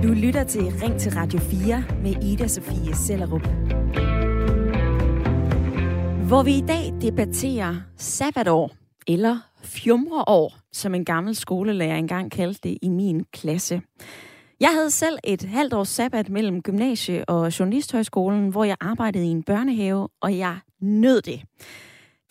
Du 0.04 0.08
lytter 0.08 0.44
til 0.44 0.62
Ring 0.62 1.00
til 1.00 1.12
Radio 1.12 1.40
4 1.40 1.84
med 2.04 2.24
Ida 2.24 2.48
Sofie 2.48 2.96
Sellerup. 2.96 3.42
Hvor 6.28 6.44
vi 6.44 6.58
i 6.58 6.62
dag 6.68 6.94
debatterer 7.02 7.76
sabbatår, 7.98 8.72
eller 9.08 9.38
fjumreår, 9.64 10.58
som 10.72 10.96
en 10.96 11.06
gammel 11.06 11.36
skolelærer 11.36 11.96
engang 11.96 12.32
kaldte 12.32 12.70
det 12.70 12.78
i 12.82 12.90
min 12.90 13.26
klasse. 13.34 13.82
Jeg 14.60 14.70
havde 14.74 14.92
selv 14.92 15.18
et 15.24 15.44
halvt 15.44 15.74
års 15.74 15.90
sabbat 15.90 16.30
mellem 16.30 16.62
gymnasie 16.62 17.30
og 17.30 17.60
journalisthøjskolen, 17.60 18.50
hvor 18.50 18.64
jeg 18.64 18.78
arbejdede 18.82 19.26
i 19.26 19.30
en 19.30 19.44
børnehave, 19.44 20.10
og 20.22 20.38
jeg 20.38 20.58
nød 20.82 21.22
det. 21.22 21.42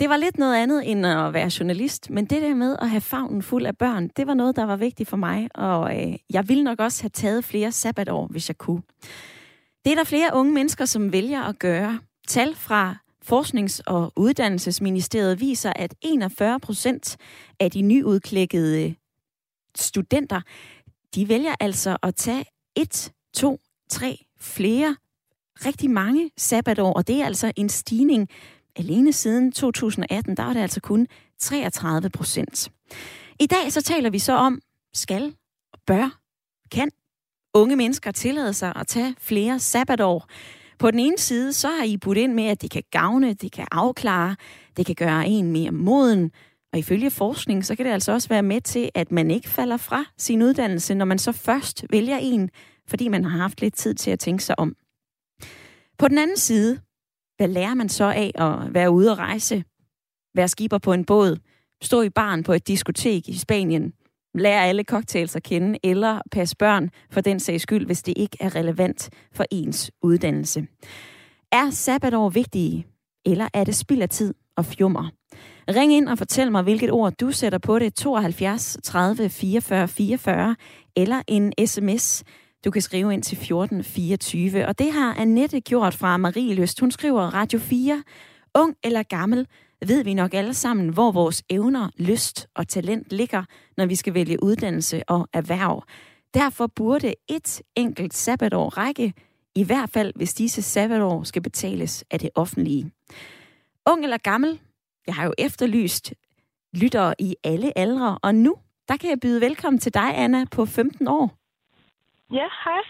Det 0.02 0.10
var 0.10 0.16
lidt 0.16 0.38
noget 0.38 0.56
andet 0.56 0.90
end 0.90 1.06
at 1.06 1.32
være 1.32 1.50
journalist, 1.60 2.10
men 2.10 2.24
det 2.24 2.42
der 2.42 2.54
med 2.54 2.76
at 2.82 2.90
have 2.90 3.00
favnen 3.00 3.42
fuld 3.42 3.66
af 3.66 3.76
børn, 3.76 4.08
det 4.16 4.26
var 4.26 4.34
noget, 4.34 4.56
der 4.56 4.64
var 4.64 4.76
vigtigt 4.76 5.08
for 5.08 5.16
mig, 5.16 5.48
og 5.54 5.96
øh, 5.96 6.16
jeg 6.30 6.48
ville 6.48 6.64
nok 6.64 6.80
også 6.80 7.02
have 7.02 7.10
taget 7.10 7.44
flere 7.44 7.72
sabbatår, 7.72 8.26
hvis 8.26 8.48
jeg 8.48 8.58
kunne. 8.58 8.82
Det 9.84 9.92
er 9.92 9.94
der 9.94 10.04
flere 10.04 10.30
unge 10.34 10.52
mennesker, 10.52 10.84
som 10.84 11.12
vælger 11.12 11.42
at 11.42 11.58
gøre. 11.58 12.00
Tal 12.28 12.54
fra 12.54 12.96
Forsknings- 13.24 13.80
og 13.86 14.12
Uddannelsesministeriet 14.16 15.40
viser, 15.40 15.72
at 15.76 15.94
41 16.00 16.60
procent 16.60 17.16
af 17.60 17.70
de 17.70 17.82
nyudklækkede 17.82 18.84
øh, 18.84 18.94
studenter, 19.76 20.40
de 21.14 21.28
vælger 21.28 21.54
altså 21.60 21.96
at 22.02 22.14
tage 22.14 22.44
et, 22.76 23.12
to, 23.34 23.60
tre, 23.90 24.24
flere, 24.40 24.96
rigtig 25.66 25.90
mange 25.90 26.30
sabbatår, 26.36 26.92
og 26.92 27.06
det 27.08 27.20
er 27.20 27.26
altså 27.26 27.52
en 27.56 27.68
stigning 27.68 28.28
alene 28.76 29.12
siden 29.12 29.52
2018, 29.52 30.36
der 30.36 30.44
var 30.44 30.52
det 30.52 30.60
altså 30.60 30.80
kun 30.80 31.06
33 31.38 32.10
procent. 32.10 32.72
I 33.40 33.46
dag 33.46 33.72
så 33.72 33.82
taler 33.82 34.10
vi 34.10 34.18
så 34.18 34.32
om, 34.32 34.60
skal, 34.94 35.34
bør, 35.86 36.18
kan 36.72 36.90
unge 37.54 37.76
mennesker 37.76 38.10
tillade 38.10 38.52
sig 38.52 38.72
at 38.76 38.86
tage 38.86 39.14
flere 39.18 39.58
sabbatår. 39.58 40.28
På 40.78 40.90
den 40.90 41.00
ene 41.00 41.18
side, 41.18 41.52
så 41.52 41.68
har 41.68 41.84
I 41.84 41.96
budt 41.96 42.18
ind 42.18 42.34
med, 42.34 42.44
at 42.44 42.62
det 42.62 42.70
kan 42.70 42.82
gavne, 42.90 43.34
det 43.34 43.52
kan 43.52 43.66
afklare, 43.72 44.36
det 44.76 44.86
kan 44.86 44.94
gøre 44.94 45.28
en 45.28 45.52
mere 45.52 45.70
moden, 45.70 46.30
og 46.72 46.78
ifølge 46.78 47.10
forskning, 47.10 47.64
så 47.64 47.76
kan 47.76 47.86
det 47.86 47.92
altså 47.92 48.12
også 48.12 48.28
være 48.28 48.42
med 48.42 48.60
til, 48.60 48.90
at 48.94 49.12
man 49.12 49.30
ikke 49.30 49.48
falder 49.48 49.76
fra 49.76 50.04
sin 50.18 50.42
uddannelse, 50.42 50.94
når 50.94 51.04
man 51.04 51.18
så 51.18 51.32
først 51.32 51.84
vælger 51.90 52.18
en, 52.18 52.50
fordi 52.88 53.08
man 53.08 53.24
har 53.24 53.38
haft 53.38 53.60
lidt 53.60 53.74
tid 53.74 53.94
til 53.94 54.10
at 54.10 54.18
tænke 54.18 54.44
sig 54.44 54.58
om. 54.58 54.76
På 55.98 56.08
den 56.08 56.18
anden 56.18 56.36
side, 56.36 56.80
hvad 57.42 57.48
lærer 57.48 57.74
man 57.74 57.88
så 57.88 58.04
af 58.04 58.32
at 58.34 58.74
være 58.74 58.90
ude 58.90 59.10
og 59.10 59.18
rejse? 59.18 59.64
Være 60.34 60.48
skipper 60.48 60.78
på 60.78 60.92
en 60.92 61.04
båd? 61.04 61.36
Stå 61.82 62.02
i 62.02 62.08
baren 62.08 62.42
på 62.42 62.52
et 62.52 62.68
diskotek 62.68 63.28
i 63.28 63.38
Spanien? 63.38 63.92
Lære 64.34 64.66
alle 64.66 64.84
cocktails 64.84 65.36
at 65.36 65.42
kende? 65.42 65.78
Eller 65.82 66.20
passe 66.32 66.56
børn 66.56 66.90
for 67.10 67.20
den 67.20 67.40
sags 67.40 67.62
skyld, 67.62 67.86
hvis 67.86 68.02
det 68.02 68.14
ikke 68.16 68.36
er 68.40 68.54
relevant 68.54 69.10
for 69.32 69.44
ens 69.50 69.90
uddannelse? 70.02 70.66
Er 71.52 71.70
sabbatår 71.70 72.28
vigtige? 72.28 72.86
Eller 73.26 73.48
er 73.54 73.64
det 73.64 73.74
spild 73.74 74.02
af 74.02 74.08
tid 74.08 74.34
og 74.56 74.64
fjummer? 74.64 75.10
Ring 75.68 75.92
ind 75.92 76.08
og 76.08 76.18
fortæl 76.18 76.52
mig, 76.52 76.62
hvilket 76.62 76.90
ord 76.90 77.12
du 77.12 77.30
sætter 77.30 77.58
på 77.58 77.78
det. 77.78 77.94
72 77.94 78.78
30 78.84 79.28
44 79.28 79.88
44 79.88 80.56
eller 80.96 81.22
en 81.28 81.52
sms 81.66 82.24
du 82.64 82.70
kan 82.70 82.82
skrive 82.82 83.14
ind 83.14 83.22
til 83.22 83.36
1424. 83.36 84.66
Og 84.66 84.78
det 84.78 84.92
har 84.92 85.14
Annette 85.14 85.60
gjort 85.60 85.94
fra 85.94 86.16
Marie 86.16 86.54
Løst. 86.54 86.80
Hun 86.80 86.90
skriver 86.90 87.22
Radio 87.22 87.58
4. 87.58 88.02
Ung 88.54 88.76
eller 88.84 89.02
gammel, 89.02 89.46
ved 89.86 90.04
vi 90.04 90.14
nok 90.14 90.34
alle 90.34 90.54
sammen, 90.54 90.88
hvor 90.88 91.12
vores 91.12 91.42
evner, 91.50 91.88
lyst 91.96 92.46
og 92.54 92.68
talent 92.68 93.12
ligger, 93.12 93.44
når 93.76 93.86
vi 93.86 93.94
skal 93.94 94.14
vælge 94.14 94.42
uddannelse 94.42 95.02
og 95.08 95.28
erhverv. 95.32 95.84
Derfor 96.34 96.66
burde 96.66 97.14
et 97.28 97.62
enkelt 97.76 98.14
sabbatår 98.14 98.68
række, 98.68 99.12
i 99.54 99.64
hvert 99.64 99.90
fald 99.90 100.12
hvis 100.16 100.34
disse 100.34 100.62
sabbatår 100.62 101.22
skal 101.22 101.42
betales 101.42 102.04
af 102.10 102.18
det 102.18 102.30
offentlige. 102.34 102.90
Ung 103.86 104.04
eller 104.04 104.18
gammel, 104.18 104.60
jeg 105.06 105.14
har 105.14 105.24
jo 105.24 105.34
efterlyst 105.38 106.14
lyttere 106.74 107.14
i 107.18 107.36
alle 107.44 107.78
aldre, 107.78 108.18
og 108.22 108.34
nu, 108.34 108.56
der 108.88 108.96
kan 108.96 109.10
jeg 109.10 109.20
byde 109.20 109.40
velkommen 109.40 109.80
til 109.80 109.94
dig, 109.94 110.18
Anna, 110.18 110.44
på 110.50 110.66
15 110.66 111.08
år. 111.08 111.41
Ja, 112.32 112.48
hej. 112.64 112.82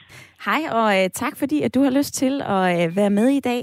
Hej, 0.47 0.63
og 0.79 1.03
øh, 1.05 1.11
tak 1.11 1.37
fordi, 1.37 1.63
at 1.63 1.75
du 1.75 1.83
har 1.83 1.91
lyst 1.91 2.15
til 2.15 2.43
at 2.43 2.65
øh, 2.77 2.97
være 2.97 3.11
med 3.11 3.29
i 3.29 3.41
dag. 3.41 3.63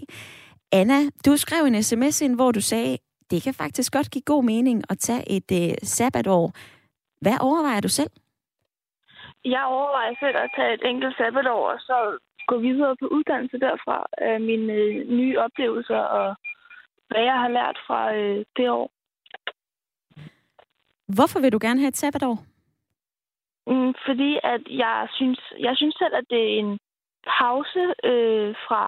Anna, 0.71 0.99
du 1.25 1.37
skrev 1.37 1.65
en 1.65 1.83
sms 1.83 2.21
ind, 2.21 2.35
hvor 2.35 2.51
du 2.51 2.61
sagde, 2.61 2.97
det 3.31 3.43
kan 3.43 3.53
faktisk 3.53 3.93
godt 3.93 4.11
give 4.11 4.21
god 4.21 4.43
mening 4.43 4.83
at 4.89 4.97
tage 4.99 5.23
et 5.37 5.49
øh, 5.61 5.75
sabbatår. 5.83 6.51
Hvad 7.21 7.37
overvejer 7.41 7.81
du 7.81 7.89
selv? 7.89 8.11
Jeg 9.45 9.63
overvejer 9.65 10.13
selv 10.19 10.37
at 10.37 10.51
tage 10.55 10.73
et 10.73 10.83
enkelt 10.91 11.17
sabbatår, 11.17 11.71
og 11.71 11.79
så 11.79 12.17
gå 12.47 12.57
videre 12.57 12.95
på 13.01 13.07
uddannelse 13.07 13.57
derfra. 13.59 13.97
Øh, 14.23 14.41
mine 14.41 14.73
øh, 14.73 15.09
nye 15.19 15.39
oplevelser 15.39 16.01
og 16.19 16.35
hvad 17.09 17.23
jeg 17.29 17.37
har 17.43 17.47
lært 17.47 17.77
fra 17.87 18.13
øh, 18.15 18.45
det 18.57 18.69
år. 18.69 18.91
Hvorfor 21.15 21.39
vil 21.39 21.51
du 21.51 21.59
gerne 21.61 21.79
have 21.79 21.87
et 21.87 21.97
sabbatår? 21.97 22.48
Mm, 23.69 23.93
fordi 24.05 24.39
at 24.43 24.62
jeg 24.69 25.08
synes, 25.17 25.39
jeg 25.60 25.73
synes 25.77 25.95
selv, 25.95 26.15
at 26.15 26.25
det 26.29 26.41
er 26.43 26.60
en 26.60 26.79
pause 27.39 27.84
øh, 28.12 28.55
fra 28.67 28.84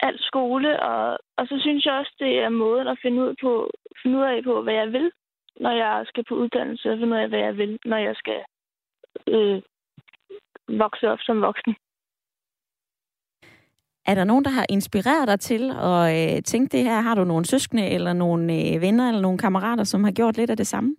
al 0.00 0.16
skole, 0.18 0.82
og, 0.82 1.18
og 1.36 1.46
så 1.46 1.56
synes 1.60 1.84
jeg 1.84 1.94
også, 1.94 2.14
det 2.18 2.38
er 2.38 2.48
måden 2.48 2.88
at 2.88 2.98
finde 3.02 3.22
ud, 3.22 3.34
på, 3.42 3.70
finde 4.02 4.18
ud 4.18 4.22
af 4.22 4.44
på, 4.44 4.62
hvad 4.62 4.74
jeg 4.74 4.92
vil, 4.92 5.10
når 5.60 5.70
jeg 5.70 6.04
skal 6.06 6.24
på 6.28 6.34
uddannelse, 6.34 6.92
og 6.92 6.98
finde 6.98 7.16
ud 7.16 7.22
af, 7.22 7.28
hvad 7.28 7.38
jeg 7.38 7.56
vil, 7.56 7.78
når 7.84 7.96
jeg 7.96 8.14
skal 8.16 8.40
øh, 9.26 9.62
vokse 10.68 11.10
op 11.10 11.18
som 11.20 11.40
voksen. 11.40 11.76
Er 14.06 14.14
der 14.14 14.24
nogen, 14.24 14.44
der 14.44 14.50
har 14.50 14.66
inspireret 14.68 15.28
dig 15.28 15.40
til 15.40 15.70
at 15.70 16.36
øh, 16.36 16.42
tænke 16.42 16.76
det 16.76 16.84
her? 16.84 17.00
Har 17.00 17.14
du 17.14 17.24
nogle 17.24 17.44
søskende, 17.44 17.86
eller 17.88 18.12
nogle 18.12 18.44
øh, 18.52 18.80
venner, 18.80 19.08
eller 19.08 19.20
nogle 19.20 19.38
kammerater, 19.38 19.84
som 19.84 20.04
har 20.04 20.12
gjort 20.12 20.36
lidt 20.36 20.50
af 20.50 20.56
det 20.56 20.66
samme? 20.66 20.96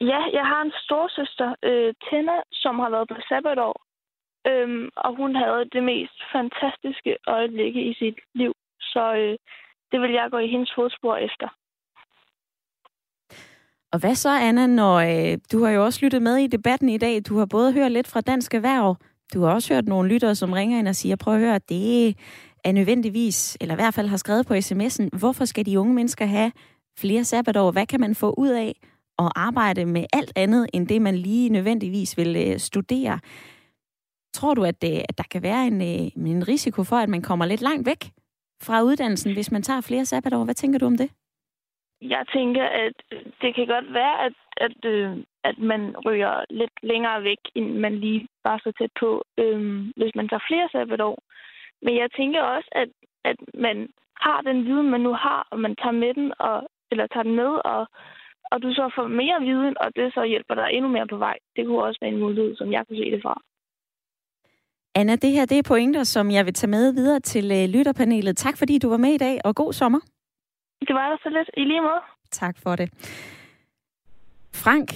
Ja, 0.00 0.20
jeg 0.38 0.46
har 0.46 0.62
en 0.62 0.72
storsøster, 0.84 1.54
øh, 1.62 1.94
Tina, 2.04 2.36
som 2.52 2.78
har 2.78 2.90
været 2.90 3.08
på 3.08 3.16
sabbatår. 3.28 3.76
Øhm, 4.46 4.88
og 4.96 5.16
hun 5.16 5.36
havde 5.36 5.64
det 5.72 5.82
mest 5.82 6.18
fantastiske 6.32 7.16
øjeblikke 7.26 7.80
i 7.90 7.94
sit 7.94 8.18
liv. 8.34 8.52
Så 8.80 9.14
øh, 9.14 9.38
det 9.92 10.00
vil 10.00 10.12
jeg 10.12 10.28
gå 10.30 10.38
i 10.38 10.48
hendes 10.48 10.72
fodspor 10.76 11.16
efter. 11.16 11.48
Og 13.92 14.00
hvad 14.00 14.14
så, 14.14 14.30
Anna, 14.30 14.66
når 14.66 14.94
øh, 14.94 15.38
du 15.52 15.64
har 15.64 15.70
jo 15.70 15.84
også 15.84 16.00
lyttet 16.04 16.22
med 16.22 16.36
i 16.36 16.46
debatten 16.46 16.88
i 16.88 16.98
dag. 16.98 17.20
Du 17.28 17.38
har 17.38 17.46
både 17.46 17.72
hørt 17.72 17.92
lidt 17.92 18.08
fra 18.12 18.20
Dansk 18.20 18.54
Erhverv, 18.54 18.96
du 19.34 19.42
har 19.42 19.54
også 19.54 19.74
hørt 19.74 19.88
nogle 19.88 20.08
lyttere, 20.08 20.34
som 20.34 20.52
ringer 20.52 20.78
ind 20.78 20.88
og 20.88 20.94
siger, 20.94 21.16
prøv 21.16 21.34
at 21.34 21.40
høre, 21.40 21.58
det 21.68 22.16
er 22.64 22.72
nødvendigvis, 22.72 23.56
eller 23.60 23.74
i 23.74 23.80
hvert 23.80 23.94
fald 23.94 24.08
har 24.08 24.16
skrevet 24.16 24.46
på 24.46 24.54
sms'en, 24.54 25.08
hvorfor 25.18 25.44
skal 25.44 25.66
de 25.66 25.80
unge 25.80 25.94
mennesker 25.94 26.26
have 26.26 26.52
flere 26.98 27.24
sabbatår? 27.24 27.70
Hvad 27.70 27.86
kan 27.86 28.00
man 28.00 28.14
få 28.14 28.34
ud 28.38 28.48
af 28.48 28.74
at 29.18 29.32
arbejde 29.36 29.84
med 29.86 30.04
alt 30.12 30.32
andet, 30.36 30.70
end 30.72 30.88
det 30.88 31.02
man 31.02 31.14
lige 31.14 31.48
nødvendigvis 31.48 32.18
vil 32.18 32.36
øh, 32.36 32.58
studere? 32.58 33.20
Tror 34.32 34.54
du, 34.54 34.64
at, 34.64 34.82
det, 34.82 35.02
at 35.08 35.18
der 35.18 35.24
kan 35.30 35.42
være 35.42 35.66
en, 35.66 35.80
øh, 35.82 36.32
en 36.34 36.48
risiko 36.48 36.84
for, 36.84 36.96
at 36.96 37.08
man 37.08 37.22
kommer 37.22 37.46
lidt 37.46 37.62
langt 37.62 37.86
væk 37.86 38.02
fra 38.62 38.82
uddannelsen, 38.82 39.32
hvis 39.34 39.52
man 39.52 39.62
tager 39.62 39.80
flere 39.80 40.04
sabbatår? 40.04 40.44
Hvad 40.44 40.54
tænker 40.54 40.78
du 40.78 40.86
om 40.86 40.96
det? 40.96 41.10
Jeg 42.00 42.24
tænker, 42.32 42.64
at 42.64 42.96
det 43.40 43.54
kan 43.54 43.66
godt 43.66 43.94
være, 43.94 44.24
at, 44.26 44.32
at, 44.56 44.84
øh, 44.84 45.16
at 45.44 45.58
man 45.58 45.96
ryger 46.06 46.44
lidt 46.50 46.76
længere 46.82 47.22
væk, 47.22 47.38
end 47.54 47.68
man 47.78 47.94
lige 47.94 48.28
bare 48.44 48.58
så 48.58 48.72
tæt 48.78 48.90
på, 49.00 49.24
øh, 49.38 49.60
hvis 49.96 50.14
man 50.14 50.28
tager 50.28 50.46
flere 50.48 50.68
sabbatår. 50.72 51.18
Men 51.82 51.96
jeg 51.96 52.08
tænker 52.16 52.42
også, 52.42 52.68
at, 52.72 52.88
at 53.24 53.36
man 53.54 53.88
har 54.16 54.40
den 54.40 54.64
viden, 54.64 54.90
man 54.90 55.00
nu 55.00 55.12
har, 55.12 55.48
og 55.50 55.60
man 55.60 55.76
tager 55.76 55.98
med 56.04 56.14
den, 56.14 56.32
og, 56.38 56.68
eller 56.90 57.06
tager 57.06 57.22
den 57.22 57.36
med, 57.36 57.52
og, 57.64 57.86
og 58.52 58.62
du 58.62 58.68
så 58.74 58.92
får 58.96 59.06
mere 59.06 59.40
viden, 59.40 59.74
og 59.80 59.88
det 59.96 60.14
så 60.14 60.24
hjælper 60.24 60.54
dig 60.54 60.68
endnu 60.72 60.88
mere 60.90 61.06
på 61.06 61.16
vej. 61.16 61.36
Det 61.56 61.66
kunne 61.66 61.82
også 61.82 61.98
være 62.02 62.10
en 62.10 62.20
mulighed, 62.20 62.56
som 62.56 62.72
jeg 62.72 62.86
kunne 62.86 62.96
se 62.96 63.10
det 63.10 63.22
fra. 63.22 63.40
Anna, 64.94 65.16
det 65.16 65.30
her 65.30 65.46
det 65.46 65.58
er 65.58 65.68
pointer, 65.68 66.04
som 66.04 66.30
jeg 66.30 66.44
vil 66.46 66.54
tage 66.54 66.70
med 66.70 66.92
videre 66.92 67.20
til 67.20 67.44
øh, 67.52 67.68
lytterpanelet. 67.74 68.36
Tak 68.36 68.58
fordi 68.58 68.78
du 68.78 68.88
var 68.88 68.96
med 68.96 69.12
i 69.12 69.18
dag, 69.18 69.38
og 69.44 69.54
god 69.54 69.72
sommer. 69.72 70.00
Det 70.88 70.94
var 70.94 71.08
der 71.10 71.16
så 71.22 71.28
lidt. 71.28 71.50
I 71.56 71.64
lige 71.64 71.80
måde. 71.80 72.02
Tak 72.30 72.56
for 72.62 72.76
det. 72.76 72.88
Frank, 74.64 74.88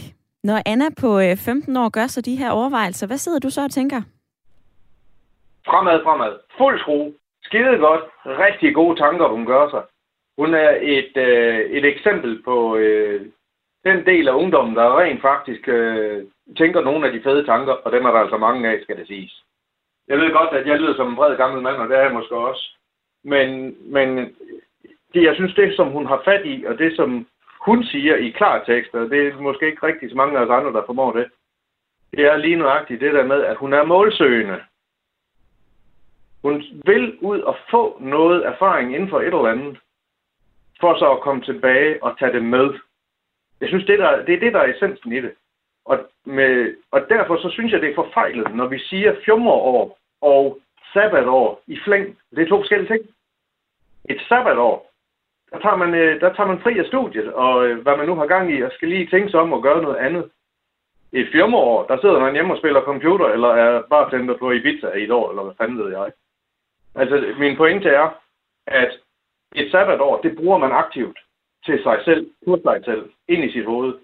når 0.44 0.62
Anna 0.66 0.88
på 1.00 1.10
15 1.46 1.76
øh, 1.76 1.82
år 1.82 1.88
gør 1.88 2.06
så 2.06 2.20
de 2.20 2.36
her 2.36 2.50
overvejelser, 2.50 3.06
hvad 3.06 3.16
sidder 3.16 3.38
du 3.38 3.50
så 3.50 3.64
og 3.64 3.70
tænker? 3.70 4.00
Fremad, 5.66 6.02
fremad. 6.04 6.32
Fuld 6.58 6.80
skrue. 6.80 7.12
Skide 7.42 7.78
godt. 7.78 8.04
Rigtig 8.26 8.74
gode 8.74 9.00
tanker, 9.00 9.28
hun 9.28 9.46
gør 9.46 9.70
sig. 9.70 9.82
Hun 10.38 10.54
er 10.54 10.70
et, 10.96 11.16
øh, 11.16 11.58
et 11.76 11.84
eksempel 11.84 12.42
på 12.42 12.76
øh, 12.76 13.26
den 13.88 14.06
del 14.06 14.28
af 14.28 14.34
ungdommen, 14.42 14.76
der 14.76 15.00
rent 15.00 15.22
faktisk 15.22 15.68
øh, 15.68 16.24
tænker 16.58 16.80
nogle 16.80 17.06
af 17.06 17.12
de 17.12 17.22
fede 17.22 17.46
tanker, 17.46 17.72
og 17.72 17.92
dem 17.92 18.04
er 18.04 18.10
der 18.10 18.20
altså 18.20 18.36
mange 18.36 18.68
af, 18.68 18.82
skal 18.82 18.96
det 18.96 19.06
siges. 19.06 19.44
Jeg 20.08 20.18
ved 20.18 20.32
godt, 20.32 20.52
at 20.58 20.66
jeg 20.66 20.78
lyder 20.78 20.94
som 20.96 21.08
en 21.08 21.16
bred 21.16 21.36
gammel 21.36 21.62
mand, 21.62 21.76
og 21.76 21.88
det 21.88 21.96
er 21.96 22.02
jeg 22.02 22.12
måske 22.12 22.36
også. 22.36 22.64
Men, 23.24 23.76
men 23.92 24.08
det, 25.14 25.22
jeg 25.22 25.34
synes, 25.34 25.54
det 25.54 25.76
som 25.76 25.88
hun 25.88 26.06
har 26.06 26.22
fat 26.24 26.46
i, 26.46 26.64
og 26.64 26.78
det 26.78 26.96
som 26.96 27.26
hun 27.66 27.84
siger 27.84 28.16
i 28.16 28.30
klar 28.30 28.64
tekst, 28.64 28.94
og 28.94 29.10
det 29.10 29.26
er 29.26 29.40
måske 29.40 29.66
ikke 29.66 29.86
rigtig 29.86 30.10
så 30.10 30.16
mange 30.16 30.38
af 30.38 30.42
os 30.42 30.50
andre, 30.50 30.72
der 30.72 30.86
formår 30.86 31.12
det, 31.12 31.26
det 32.12 32.24
er 32.24 32.36
lige 32.36 32.56
nøjagtigt 32.56 33.00
det 33.00 33.14
der 33.14 33.24
med, 33.24 33.44
at 33.44 33.56
hun 33.56 33.72
er 33.72 33.84
målsøgende. 33.84 34.60
Hun 36.42 36.62
vil 36.84 37.18
ud 37.20 37.40
og 37.40 37.56
få 37.70 37.98
noget 38.00 38.46
erfaring 38.46 38.94
inden 38.94 39.08
for 39.08 39.20
et 39.20 39.26
eller 39.26 39.46
andet, 39.46 39.78
for 40.80 40.98
så 40.98 41.12
at 41.12 41.20
komme 41.20 41.42
tilbage 41.42 42.02
og 42.02 42.18
tage 42.18 42.32
det 42.32 42.44
med. 42.44 42.74
Jeg 43.60 43.68
synes, 43.68 43.86
det, 43.86 43.98
der, 43.98 44.24
det 44.24 44.34
er 44.34 44.40
det, 44.40 44.52
der 44.52 44.60
er 44.60 44.72
essensen 44.74 45.12
i 45.12 45.20
det. 45.20 45.32
Og, 45.84 45.98
med, 46.24 46.76
og 46.90 47.00
derfor 47.08 47.36
så 47.36 47.50
synes 47.50 47.72
jeg, 47.72 47.80
det 47.80 47.90
er 47.90 47.94
forfejlet, 47.94 48.54
når 48.54 48.66
vi 48.66 48.78
siger 48.78 49.14
fjummerår 49.24 49.98
og 50.20 50.58
sabbatår 50.92 51.62
i 51.66 51.78
flæng. 51.84 52.18
Det 52.30 52.42
er 52.42 52.48
to 52.48 52.56
forskellige 52.56 52.92
ting. 52.92 53.06
Et 54.10 54.20
sabbatår, 54.28 54.90
der 55.50 55.58
tager 55.58 55.76
man, 55.76 55.94
øh, 55.94 56.20
der 56.20 56.34
tager 56.34 56.46
man 56.46 56.60
fri 56.60 56.78
af 56.78 56.86
studiet, 56.86 57.32
og 57.32 57.66
øh, 57.66 57.82
hvad 57.82 57.96
man 57.96 58.06
nu 58.06 58.14
har 58.14 58.26
gang 58.26 58.52
i, 58.52 58.62
og 58.62 58.72
skal 58.72 58.88
lige 58.88 59.06
tænke 59.06 59.30
sig 59.30 59.40
om 59.40 59.52
at 59.52 59.62
gøre 59.62 59.82
noget 59.82 59.96
andet. 59.96 60.30
Et 61.12 61.28
fjummerår, 61.32 61.86
der 61.86 62.00
sidder 62.00 62.20
man 62.20 62.34
hjemme 62.34 62.54
og 62.54 62.58
spiller 62.58 62.80
computer, 62.80 63.26
eller 63.26 63.48
er 63.48 63.82
bare 63.90 64.10
tændt 64.10 64.38
på 64.38 64.50
Ibiza 64.50 64.88
i 64.90 65.04
et 65.04 65.10
år, 65.10 65.30
eller 65.30 65.42
hvad 65.42 65.54
fanden 65.58 65.78
ved 65.78 65.90
jeg. 65.90 66.12
Altså, 66.94 67.34
min 67.38 67.56
pointe 67.56 67.88
er, 67.88 68.08
at 68.66 68.92
et 69.54 69.70
sabbatår, 69.70 70.20
det 70.20 70.36
bruger 70.36 70.58
man 70.58 70.72
aktivt 70.72 71.18
til 71.66 71.82
sig 71.82 71.98
selv, 72.04 72.26
på 72.46 72.58
sig 72.64 72.80
selv, 72.84 73.02
ind 73.28 73.44
i 73.44 73.52
sit 73.52 73.64
hoved. 73.64 73.94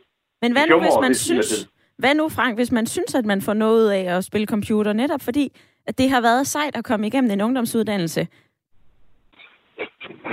Men 0.42 0.52
hvad 0.52 0.66
nu, 0.66 0.80
hvis 0.80 0.98
man 1.00 1.14
synes, 1.14 1.68
hvad 1.98 2.14
nu, 2.14 2.28
Frank, 2.28 2.58
hvis 2.58 2.72
man 2.72 2.86
synes, 2.86 3.14
at 3.14 3.24
man 3.24 3.42
får 3.42 3.52
noget 3.52 3.90
af 3.90 4.16
at 4.16 4.24
spille 4.24 4.46
computer, 4.46 4.92
netop 4.92 5.20
fordi, 5.20 5.52
at 5.86 5.98
det 5.98 6.10
har 6.10 6.20
været 6.20 6.46
sejt 6.46 6.76
at 6.76 6.84
komme 6.84 7.06
igennem 7.06 7.30
en 7.30 7.40
ungdomsuddannelse? 7.40 8.26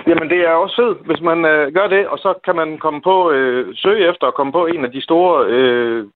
Jamen, 0.07 0.29
det 0.29 0.37
er 0.37 0.51
også 0.51 0.75
sødt, 0.75 1.05
hvis 1.05 1.21
man 1.21 1.45
øh, 1.45 1.73
gør 1.73 1.87
det, 1.87 2.07
og 2.07 2.17
så 2.17 2.33
kan 2.45 2.55
man 2.55 2.77
komme 2.77 3.01
på, 3.01 3.31
øh, 3.31 3.75
søge 3.75 4.09
efter 4.09 4.27
at 4.27 4.33
komme 4.33 4.51
på 4.51 4.65
en 4.65 4.85
af 4.85 4.91
de 4.91 5.01
store 5.01 5.47
øh, 5.47 6.07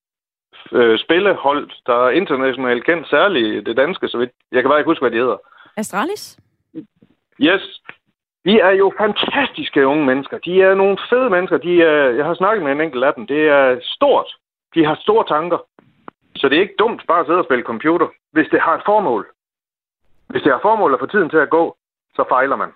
øh, 0.72 1.00
spillehold, 1.00 1.70
der 1.86 2.06
er 2.06 2.10
internationalt 2.10 2.86
kendt, 2.86 3.10
særligt 3.10 3.66
det 3.66 3.78
danske, 3.78 4.08
så 4.08 4.18
vidt. 4.18 4.32
Jeg 4.52 4.62
kan 4.62 4.70
bare 4.70 4.80
ikke 4.80 4.90
huske, 4.90 5.04
hvad 5.04 5.12
de 5.12 5.18
hedder. 5.18 5.38
Astralis? 5.78 6.40
Yes. 7.42 7.82
De 8.46 8.60
er 8.60 8.72
jo 8.72 8.94
fantastiske 8.98 9.88
unge 9.88 10.06
mennesker. 10.06 10.38
De 10.38 10.62
er 10.62 10.76
nogle 10.76 10.98
fede 11.10 11.30
mennesker. 11.30 11.58
De 11.58 11.82
er, 11.82 12.10
jeg 12.20 12.26
har 12.26 12.36
snakket 12.36 12.64
med 12.64 12.72
en 12.72 12.82
enkelt 12.82 13.04
af 13.04 13.14
dem. 13.14 13.28
Det 13.28 13.42
er 13.48 13.80
stort. 13.82 14.30
De 14.76 14.86
har 14.86 14.96
store 14.96 15.26
tanker. 15.28 15.58
Så 16.36 16.50
det 16.50 16.58
er 16.58 16.62
ikke 16.62 16.80
dumt 16.80 17.02
bare 17.08 17.20
at 17.20 17.26
sidde 17.26 17.40
og 17.40 17.46
spille 17.46 17.64
computer, 17.64 18.08
hvis 18.32 18.48
det 18.52 18.62
har 18.62 18.76
et 18.76 18.86
formål. 18.86 19.28
Hvis 20.30 20.42
det 20.44 20.52
har 20.52 20.60
formål 20.62 20.94
at 20.94 21.00
få 21.00 21.06
tiden 21.06 21.30
til 21.30 21.38
at 21.38 21.50
gå, 21.50 21.78
så 22.16 22.26
fejler 22.30 22.56
man. 22.56 22.70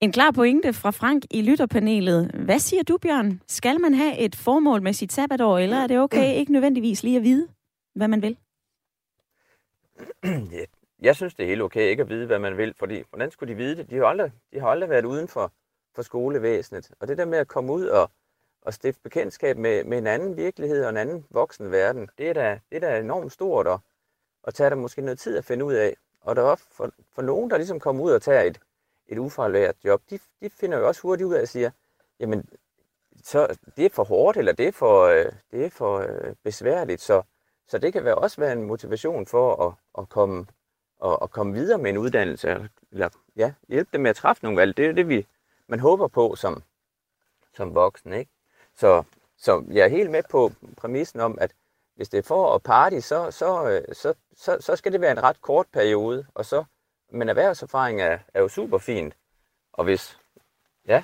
En 0.00 0.12
klar 0.12 0.30
pointe 0.30 0.72
fra 0.72 0.90
Frank 0.90 1.22
i 1.30 1.42
lytterpanelet. 1.50 2.30
Hvad 2.44 2.58
siger 2.58 2.82
du, 2.82 2.98
Bjørn? 3.02 3.40
Skal 3.46 3.80
man 3.80 3.94
have 3.94 4.18
et 4.18 4.36
formål 4.44 4.82
med 4.82 4.92
sit 4.92 5.12
sabbatår, 5.12 5.58
eller 5.58 5.76
er 5.76 5.86
det 5.86 5.98
okay 5.98 6.34
ikke 6.34 6.52
nødvendigvis 6.52 7.02
lige 7.02 7.16
at 7.16 7.22
vide, 7.22 7.48
hvad 7.94 8.08
man 8.08 8.22
vil? 8.22 8.36
Jeg 11.02 11.16
synes, 11.16 11.34
det 11.34 11.42
er 11.42 11.48
helt 11.48 11.62
okay 11.62 11.90
ikke 11.90 12.02
at 12.02 12.08
vide, 12.08 12.26
hvad 12.26 12.38
man 12.38 12.56
vil, 12.56 12.74
fordi 12.74 13.04
hvordan 13.10 13.30
skulle 13.30 13.52
de 13.52 13.56
vide 13.56 13.76
det? 13.76 13.90
De 13.90 13.96
har 13.96 14.04
aldrig, 14.04 14.32
de 14.52 14.60
har 14.60 14.68
aldrig 14.68 14.90
været 14.90 15.04
uden 15.04 15.28
for, 15.28 15.52
for 15.94 16.02
skolevæsenet. 16.02 16.90
Og 17.00 17.08
det 17.08 17.18
der 17.18 17.24
med 17.24 17.38
at 17.38 17.48
komme 17.48 17.72
ud 17.72 17.86
og, 17.86 18.10
og 18.62 18.74
stifte 18.74 19.02
bekendtskab 19.02 19.56
med, 19.56 19.84
med 19.84 19.98
en 19.98 20.06
anden 20.06 20.36
virkelighed 20.36 20.84
og 20.84 20.90
en 20.90 20.96
anden 20.96 21.26
voksen 21.30 21.72
verden, 21.72 22.08
det 22.18 22.28
er 22.28 22.32
da, 22.32 22.60
det 22.70 22.76
er 22.76 22.80
da 22.80 23.00
enormt 23.00 23.32
stort, 23.32 23.66
og, 23.66 23.80
og 24.42 24.54
tager 24.54 24.68
der 24.68 24.76
måske 24.76 25.02
noget 25.02 25.18
tid 25.18 25.38
at 25.38 25.44
finde 25.44 25.64
ud 25.64 25.74
af. 25.74 25.96
Og 26.20 26.36
der 26.36 26.42
er 26.42 26.56
for, 26.56 26.92
for 27.14 27.22
nogen, 27.22 27.50
der 27.50 27.56
ligesom 27.56 27.80
kommer 27.80 28.04
ud 28.04 28.12
og 28.12 28.22
tager 28.22 28.42
et, 28.42 28.60
et 29.06 29.18
ufaglært 29.18 29.76
job, 29.84 30.02
de, 30.10 30.18
de 30.40 30.50
finder 30.50 30.78
jo 30.78 30.86
også 30.86 31.02
hurtigt 31.02 31.26
ud 31.26 31.34
af 31.34 31.42
at 31.42 31.48
sige, 31.48 31.72
jamen, 32.20 32.48
så 33.22 33.58
det 33.76 33.84
er 33.84 33.90
for 33.90 34.04
hårdt, 34.04 34.36
eller 34.36 34.52
det 34.52 34.68
er 34.68 34.72
for, 34.72 35.02
øh, 35.04 35.32
det 35.50 35.64
er 35.64 35.70
for 35.70 35.98
øh, 35.98 36.34
besværligt, 36.44 37.00
så, 37.00 37.22
så 37.68 37.78
det 37.78 37.92
kan 37.92 38.04
være 38.04 38.14
også 38.14 38.40
være 38.40 38.52
en 38.52 38.62
motivation 38.62 39.26
for 39.26 39.66
at, 39.66 39.74
at 40.02 40.08
komme 40.08 40.46
og, 40.98 41.22
og 41.22 41.30
komme 41.30 41.52
videre 41.52 41.78
med 41.78 41.90
en 41.90 41.98
uddannelse, 41.98 42.68
eller 42.92 43.08
ja, 43.36 43.52
hjælpe 43.68 43.90
dem 43.92 44.00
med 44.00 44.10
at 44.10 44.16
træffe 44.16 44.44
nogle 44.44 44.60
valg. 44.60 44.76
Det 44.76 44.86
er 44.86 44.92
det, 44.92 45.08
vi, 45.08 45.26
man 45.66 45.80
håber 45.80 46.08
på 46.08 46.34
som, 46.36 46.62
som 47.54 47.74
voksen. 47.74 48.12
Ikke? 48.12 48.30
Så, 48.74 49.02
så 49.36 49.64
jeg 49.70 49.84
er 49.84 49.88
helt 49.88 50.10
med 50.10 50.22
på 50.30 50.52
præmissen 50.76 51.20
om, 51.20 51.38
at 51.40 51.50
hvis 51.94 52.08
det 52.08 52.18
er 52.18 52.22
for 52.22 52.54
at 52.54 52.62
party, 52.62 52.98
så, 52.98 53.30
så, 53.30 53.68
øh, 53.70 53.94
så, 53.94 54.14
så, 54.36 54.56
så 54.60 54.76
skal 54.76 54.92
det 54.92 55.00
være 55.00 55.12
en 55.12 55.22
ret 55.22 55.40
kort 55.40 55.66
periode, 55.72 56.26
og 56.34 56.44
så, 56.44 56.64
men 57.10 57.28
erhvervserfaring 57.28 58.00
er, 58.00 58.18
er 58.34 58.40
jo 58.40 58.48
super 58.48 58.78
fint. 58.78 59.14
Og 59.72 59.84
hvis, 59.84 60.18
ja, 60.86 61.02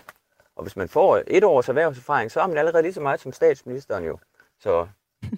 og 0.56 0.62
hvis 0.62 0.76
man 0.76 0.88
får 0.88 1.22
et 1.26 1.44
års 1.44 1.68
erhvervserfaring, 1.68 2.30
så 2.30 2.40
har 2.40 2.46
man 2.46 2.58
allerede 2.58 2.82
lige 2.82 2.92
så 2.92 3.00
meget 3.00 3.20
som 3.20 3.32
statsministeren 3.32 4.04
jo. 4.04 4.18
Så 4.58 4.88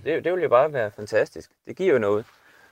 det, 0.05 0.25
det 0.25 0.33
vil 0.33 0.43
jo 0.43 0.49
bare 0.49 0.73
være 0.73 0.91
fantastisk. 0.91 1.51
Det 1.67 1.77
giver 1.77 1.93
jo 1.93 1.99
noget 1.99 2.27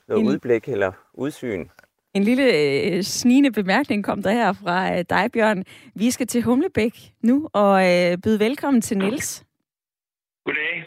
noget 0.07 0.21
en, 0.21 0.27
udblik 0.27 0.69
eller 0.69 0.91
udsyn. 1.13 1.65
En 2.13 2.23
lille 2.23 2.53
øh, 2.53 3.03
snigende 3.03 3.51
bemærkning 3.51 4.03
kom 4.03 4.23
der 4.23 4.31
her 4.31 4.53
fra 4.53 4.97
øh, 4.97 5.05
dig, 5.09 5.31
Bjørn. 5.33 5.63
Vi 5.95 6.11
skal 6.11 6.27
til 6.27 6.41
Humlebæk 6.41 7.13
nu 7.21 7.49
og 7.53 7.91
øh, 7.91 8.17
byde 8.17 8.39
velkommen 8.39 8.81
til 8.81 8.97
Nils. 8.97 9.45
Goddag. 10.45 10.85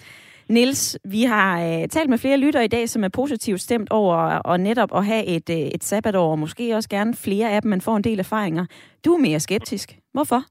Nils, 0.48 0.98
vi 1.04 1.22
har 1.22 1.60
øh, 1.60 1.88
talt 1.88 2.10
med 2.10 2.18
flere 2.18 2.36
lyttere 2.36 2.64
i 2.64 2.68
dag, 2.68 2.88
som 2.88 3.04
er 3.04 3.08
positivt 3.08 3.60
stemt 3.60 3.90
over 3.90 4.16
og 4.16 4.60
netop 4.60 4.96
at 4.96 5.06
have 5.06 5.26
et, 5.26 5.50
øh, 5.50 5.56
et 5.56 5.84
sabbatår, 5.84 6.30
og 6.30 6.38
måske 6.38 6.74
også 6.74 6.88
gerne 6.88 7.14
flere 7.14 7.50
af 7.50 7.62
dem, 7.62 7.68
man 7.68 7.80
får 7.80 7.96
en 7.96 8.04
del 8.04 8.18
erfaringer. 8.18 8.66
Du 9.04 9.14
er 9.14 9.18
mere 9.18 9.40
skeptisk. 9.40 9.98
Hvorfor? 10.12 10.44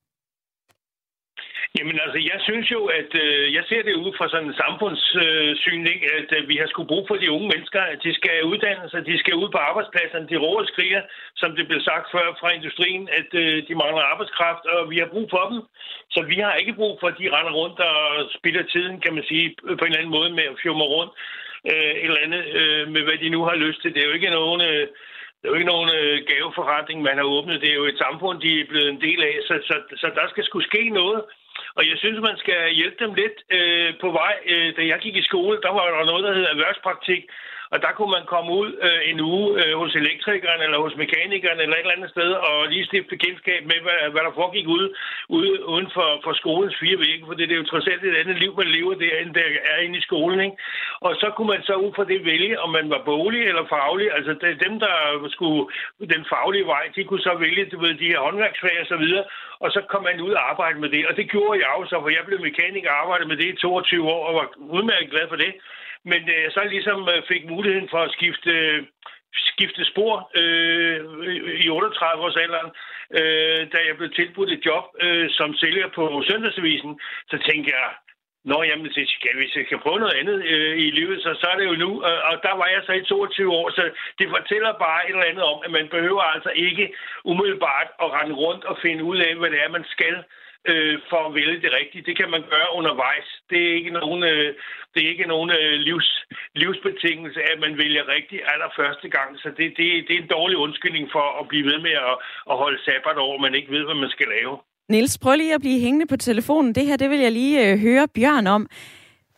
Jamen 1.78 2.00
altså, 2.06 2.20
jeg 2.32 2.40
synes 2.48 2.68
jo, 2.76 2.82
at 3.00 3.12
øh, 3.24 3.54
jeg 3.58 3.63
ser 3.70 3.82
det 3.88 3.96
ud 4.04 4.12
fra 4.18 4.28
sådan 4.30 4.50
en 4.50 4.62
samfundssyn, 4.63 5.84
øh, 5.88 5.94
ikke? 5.94 6.08
at 6.20 6.30
øh, 6.38 6.50
vi 6.52 6.56
har 6.62 6.68
sgu 6.68 6.84
brug 6.84 7.04
for 7.08 7.16
de 7.16 7.32
unge 7.36 7.48
mennesker, 7.54 7.82
at 7.94 8.00
de 8.06 8.13
skal 8.20 8.36
uddanne 8.52 8.90
sig, 8.90 9.06
de 9.06 9.20
skal 9.20 9.36
ud 9.42 9.50
på 9.52 9.60
arbejdspladserne, 9.70 10.30
de 10.32 10.38
råder 10.46 10.66
skriger, 10.68 11.02
som 11.42 11.50
det 11.58 11.68
blev 11.68 11.82
sagt 11.90 12.08
før 12.16 12.28
fra 12.40 12.50
industrien, 12.60 13.10
at 13.20 13.30
øh, 13.42 13.56
de 13.68 13.76
mangler 13.82 14.04
arbejdskraft, 14.12 14.66
og 14.74 14.90
vi 14.92 14.98
har 14.98 15.10
brug 15.13 15.28
for 15.36 15.44
dem. 15.52 15.60
Så 16.13 16.20
vi 16.32 16.36
har 16.46 16.54
ikke 16.54 16.80
brug 16.82 16.94
for, 17.00 17.08
at 17.08 17.20
de 17.20 17.34
render 17.36 17.54
rundt 17.62 17.80
og 17.80 18.00
spilder 18.38 18.63
tiden, 18.74 19.02
kan 19.02 19.13
man 19.13 19.24
sige, 19.30 19.56
på 19.80 19.84
en 19.84 19.92
eller 19.92 20.02
anden 20.02 20.18
måde 20.18 20.30
med 20.30 20.46
at 20.52 20.60
fjumre 20.62 20.88
rundt 20.96 21.13
øh, 21.72 21.94
et 22.02 22.10
eller 22.10 22.26
andet 22.26 22.44
øh, 22.60 22.84
med, 22.94 23.02
hvad 23.04 23.18
de 23.24 23.30
nu 23.30 23.42
har 23.50 23.56
lyst 23.66 23.82
til. 23.82 23.94
Det 23.94 24.02
er 24.02 24.08
jo 24.08 24.18
ikke 24.20 24.38
nogen... 24.40 24.62
Øh, 24.62 24.88
det 25.40 25.46
er 25.48 25.52
jo 25.54 25.60
ikke 25.60 25.74
nogen 25.76 25.90
øh, 26.00 26.18
gaveforretning, 26.32 27.02
man 27.02 27.18
har 27.18 27.28
åbnet. 27.38 27.62
Det 27.62 27.70
er 27.72 27.80
jo 27.82 27.86
et 27.86 28.04
samfund, 28.06 28.42
de 28.42 28.62
er 28.62 28.70
blevet 28.72 28.90
en 28.90 29.02
del 29.02 29.20
af. 29.24 29.36
Så, 29.48 29.54
så, 29.68 29.76
så 30.02 30.08
der 30.16 30.28
skal 30.30 30.44
skulle 30.46 30.68
ske 30.72 30.90
noget. 30.90 31.22
Og 31.78 31.84
jeg 31.90 31.98
synes, 31.98 32.20
man 32.30 32.38
skal 32.38 32.60
hjælpe 32.80 33.00
dem 33.04 33.13
lidt 33.13 33.38
øh, 33.58 33.94
på 34.02 34.12
vej. 34.12 34.36
Øh, 34.52 34.70
da 34.78 34.82
jeg 34.92 35.00
gik 35.00 35.16
i 35.16 35.28
skole, 35.30 35.62
der 35.66 35.72
var 35.78 35.86
der 35.86 36.06
noget, 36.06 36.24
der 36.24 36.34
hed 36.34 36.46
erhvervspraktik. 36.54 37.24
Og 37.73 37.77
der 37.86 37.91
kunne 37.97 38.12
man 38.17 38.25
komme 38.34 38.51
ud 38.62 38.69
øh, 38.88 39.01
en 39.12 39.19
uge 39.32 39.47
øh, 39.62 39.73
hos 39.82 39.95
elektrikeren 39.95 40.62
eller 40.62 40.80
hos 40.86 40.95
mekanikeren 41.03 41.60
eller 41.60 41.75
et 41.75 41.80
eller 41.80 41.97
andet 41.97 42.10
sted 42.15 42.30
og 42.47 42.67
lige 42.67 42.86
stifte 42.86 43.17
kendskab 43.17 43.62
med, 43.71 43.80
hvad, 43.86 43.99
hvad 44.13 44.23
der 44.27 44.38
foregik 44.39 44.67
ude, 44.67 44.89
ude 45.30 45.65
uden 45.73 45.88
for, 45.95 46.10
for 46.23 46.34
skolens 46.41 46.75
fire 46.82 46.99
vægge. 46.99 47.25
For 47.25 47.34
det 47.34 47.51
er 47.51 47.62
jo 47.62 47.71
trods 47.71 47.88
alt 47.88 48.03
et 48.03 48.21
andet 48.21 48.38
liv, 48.43 48.51
man 48.58 48.67
lever 48.77 48.93
der, 48.93 49.15
end 49.21 49.34
der 49.34 49.47
er 49.73 49.80
inde 49.86 49.97
i 49.97 50.08
skolen. 50.08 50.39
Ikke? 50.39 50.58
Og 51.08 51.12
så 51.21 51.27
kunne 51.36 51.51
man 51.53 51.63
så 51.63 51.75
ud 51.86 51.91
fra 51.95 52.10
det 52.12 52.25
vælge, 52.25 52.60
om 52.60 52.69
man 52.69 52.89
var 52.89 53.01
bolig 53.06 53.41
eller 53.47 53.65
faglig. 53.75 54.08
Altså 54.17 54.34
det, 54.41 54.63
dem, 54.65 54.80
der 54.80 54.95
skulle 55.36 55.63
den 56.15 56.25
faglige 56.34 56.67
vej, 56.73 56.84
de 56.95 57.03
kunne 57.03 57.27
så 57.30 57.34
vælge 57.45 57.65
du 57.71 57.80
ved, 57.80 57.93
de 57.93 58.12
her 58.12 58.19
håndværksfag 58.19 58.77
og 58.82 58.88
så 58.88 58.97
videre. 58.97 59.23
Og 59.60 59.71
så 59.71 59.82
kom 59.91 60.03
man 60.03 60.21
ud 60.21 60.32
og 60.32 60.49
arbejde 60.51 60.80
med 60.80 60.89
det. 60.89 61.08
Og 61.08 61.15
det 61.17 61.32
gjorde 61.32 61.60
jeg 61.60 61.69
også, 61.80 61.95
for 62.01 62.10
jeg 62.10 62.23
blev 62.25 62.39
mekaniker 62.41 62.89
og 62.91 62.99
arbejdede 63.01 63.30
med 63.30 63.38
det 63.38 63.47
i 63.53 63.56
22 63.56 64.10
år 64.15 64.27
og 64.27 64.36
var 64.36 64.47
udmærket 64.58 65.12
glad 65.12 65.27
for 65.30 65.36
det. 65.36 65.53
Men 66.05 66.29
øh, 66.29 66.51
så 66.51 66.62
ligesom 66.63 67.10
øh, 67.13 67.23
fik 67.27 67.49
muligheden 67.49 67.89
for 67.89 67.97
at 67.97 68.12
skifte, 68.12 68.53
skifte 69.33 69.86
spor 69.86 70.31
øh, 70.41 70.99
i 71.65 71.69
38 71.69 72.23
års 72.23 72.36
alderen, 72.36 72.71
øh, 73.19 73.62
da 73.73 73.77
jeg 73.88 73.97
blev 73.97 74.10
tilbudt 74.12 74.51
et 74.51 74.65
job 74.65 74.83
øh, 75.01 75.29
som 75.29 75.53
sælger 75.53 75.87
på 75.95 76.23
Søndagsavisen, 76.27 77.00
så 77.29 77.37
tænkte 77.48 77.71
jeg, 77.71 77.89
Nå, 78.52 78.63
jamen, 78.63 78.85
det 78.85 79.10
skal, 79.10 79.35
hvis 79.35 79.56
jeg 79.56 79.67
kan 79.67 79.79
prøve 79.79 80.00
noget 80.00 80.19
andet 80.21 80.37
øh, 80.54 80.77
i 80.77 80.91
livet, 80.91 81.23
så, 81.23 81.29
så 81.41 81.48
er 81.52 81.58
det 81.58 81.65
jo 81.65 81.75
nu. 81.85 81.91
Og, 82.08 82.15
og 82.29 82.35
der 82.43 82.56
var 82.56 82.67
jeg 82.67 82.81
så 82.85 82.91
i 82.91 83.04
22 83.04 83.52
år, 83.52 83.69
så 83.69 83.83
det 84.19 84.27
fortæller 84.29 84.71
bare 84.85 85.06
et 85.06 85.10
eller 85.10 85.31
andet 85.31 85.43
om, 85.43 85.60
at 85.65 85.71
man 85.71 85.87
behøver 85.87 86.21
altså 86.21 86.52
ikke 86.56 86.93
umiddelbart 87.23 87.87
at 88.04 88.12
rende 88.17 88.35
rundt 88.35 88.63
og 88.65 88.77
finde 88.81 89.04
ud 89.04 89.17
af, 89.17 89.35
hvad 89.35 89.50
det 89.52 89.60
er, 89.63 89.69
man 89.69 89.85
skal 89.95 90.15
øh, 90.15 90.23
for 91.12 91.22
at 91.28 91.36
vælge 91.40 91.62
det 91.65 91.72
rigtige. 91.80 92.08
Det 92.10 92.15
kan 92.20 92.30
man 92.36 92.44
gøre 92.54 92.70
undervejs. 92.80 93.28
Det 93.50 93.60
er 93.68 93.74
ikke 93.80 93.94
nogen, 94.00 94.22
øh, 94.24 94.50
det 94.94 95.00
er 95.04 95.10
ikke 95.13 95.28
nogen 95.34 95.50
øh, 95.60 95.74
livs, 95.88 96.10
livsbetingelse, 96.62 97.40
at 97.52 97.58
man 97.65 97.74
vælger 97.84 98.04
rigtigt 98.15 98.42
allerførste 98.54 99.08
gang. 99.18 99.30
Så 99.44 99.48
det, 99.58 99.68
det, 99.78 99.86
det 100.08 100.13
er 100.15 100.22
en 100.22 100.34
dårlig 100.38 100.58
undskyldning 100.65 101.06
for 101.15 101.26
at 101.40 101.48
blive 101.48 101.65
ved 101.72 101.80
med 101.88 101.96
at, 102.10 102.15
at 102.52 102.56
holde 102.63 102.80
sabbat 102.86 103.18
over, 103.26 103.38
man 103.46 103.56
ikke 103.56 103.72
ved, 103.76 103.84
hvad 103.86 103.96
man 104.04 104.10
skal 104.10 104.28
lave. 104.38 104.54
Niels, 104.90 105.18
prøv 105.24 105.36
lige 105.36 105.54
at 105.54 105.62
blive 105.62 105.80
hængende 105.80 106.08
på 106.08 106.18
telefonen. 106.18 106.76
Det 106.76 106.86
her, 106.86 106.98
det 106.98 107.10
vil 107.10 107.20
jeg 107.20 107.32
lige 107.32 107.72
øh, 107.72 107.80
høre 107.80 108.08
Bjørn 108.15 108.48
om. 108.48 108.70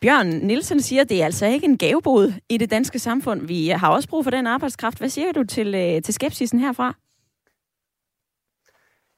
Bjørn 0.02 0.26
Nielsen 0.26 0.80
siger, 0.80 1.02
at 1.02 1.08
det 1.08 1.20
er 1.20 1.24
altså 1.24 1.46
ikke 1.46 1.66
en 1.66 1.78
gavebod 1.78 2.32
i 2.48 2.56
det 2.58 2.70
danske 2.70 2.98
samfund. 2.98 3.46
Vi 3.46 3.68
har 3.68 3.92
også 3.92 4.08
brug 4.08 4.24
for 4.24 4.30
den 4.30 4.46
arbejdskraft. 4.46 4.98
Hvad 4.98 5.08
siger 5.08 5.32
du 5.32 5.44
til, 5.44 5.74
øh, 5.74 6.02
til 6.02 6.14
skepsisen 6.14 6.60
herfra? 6.60 6.94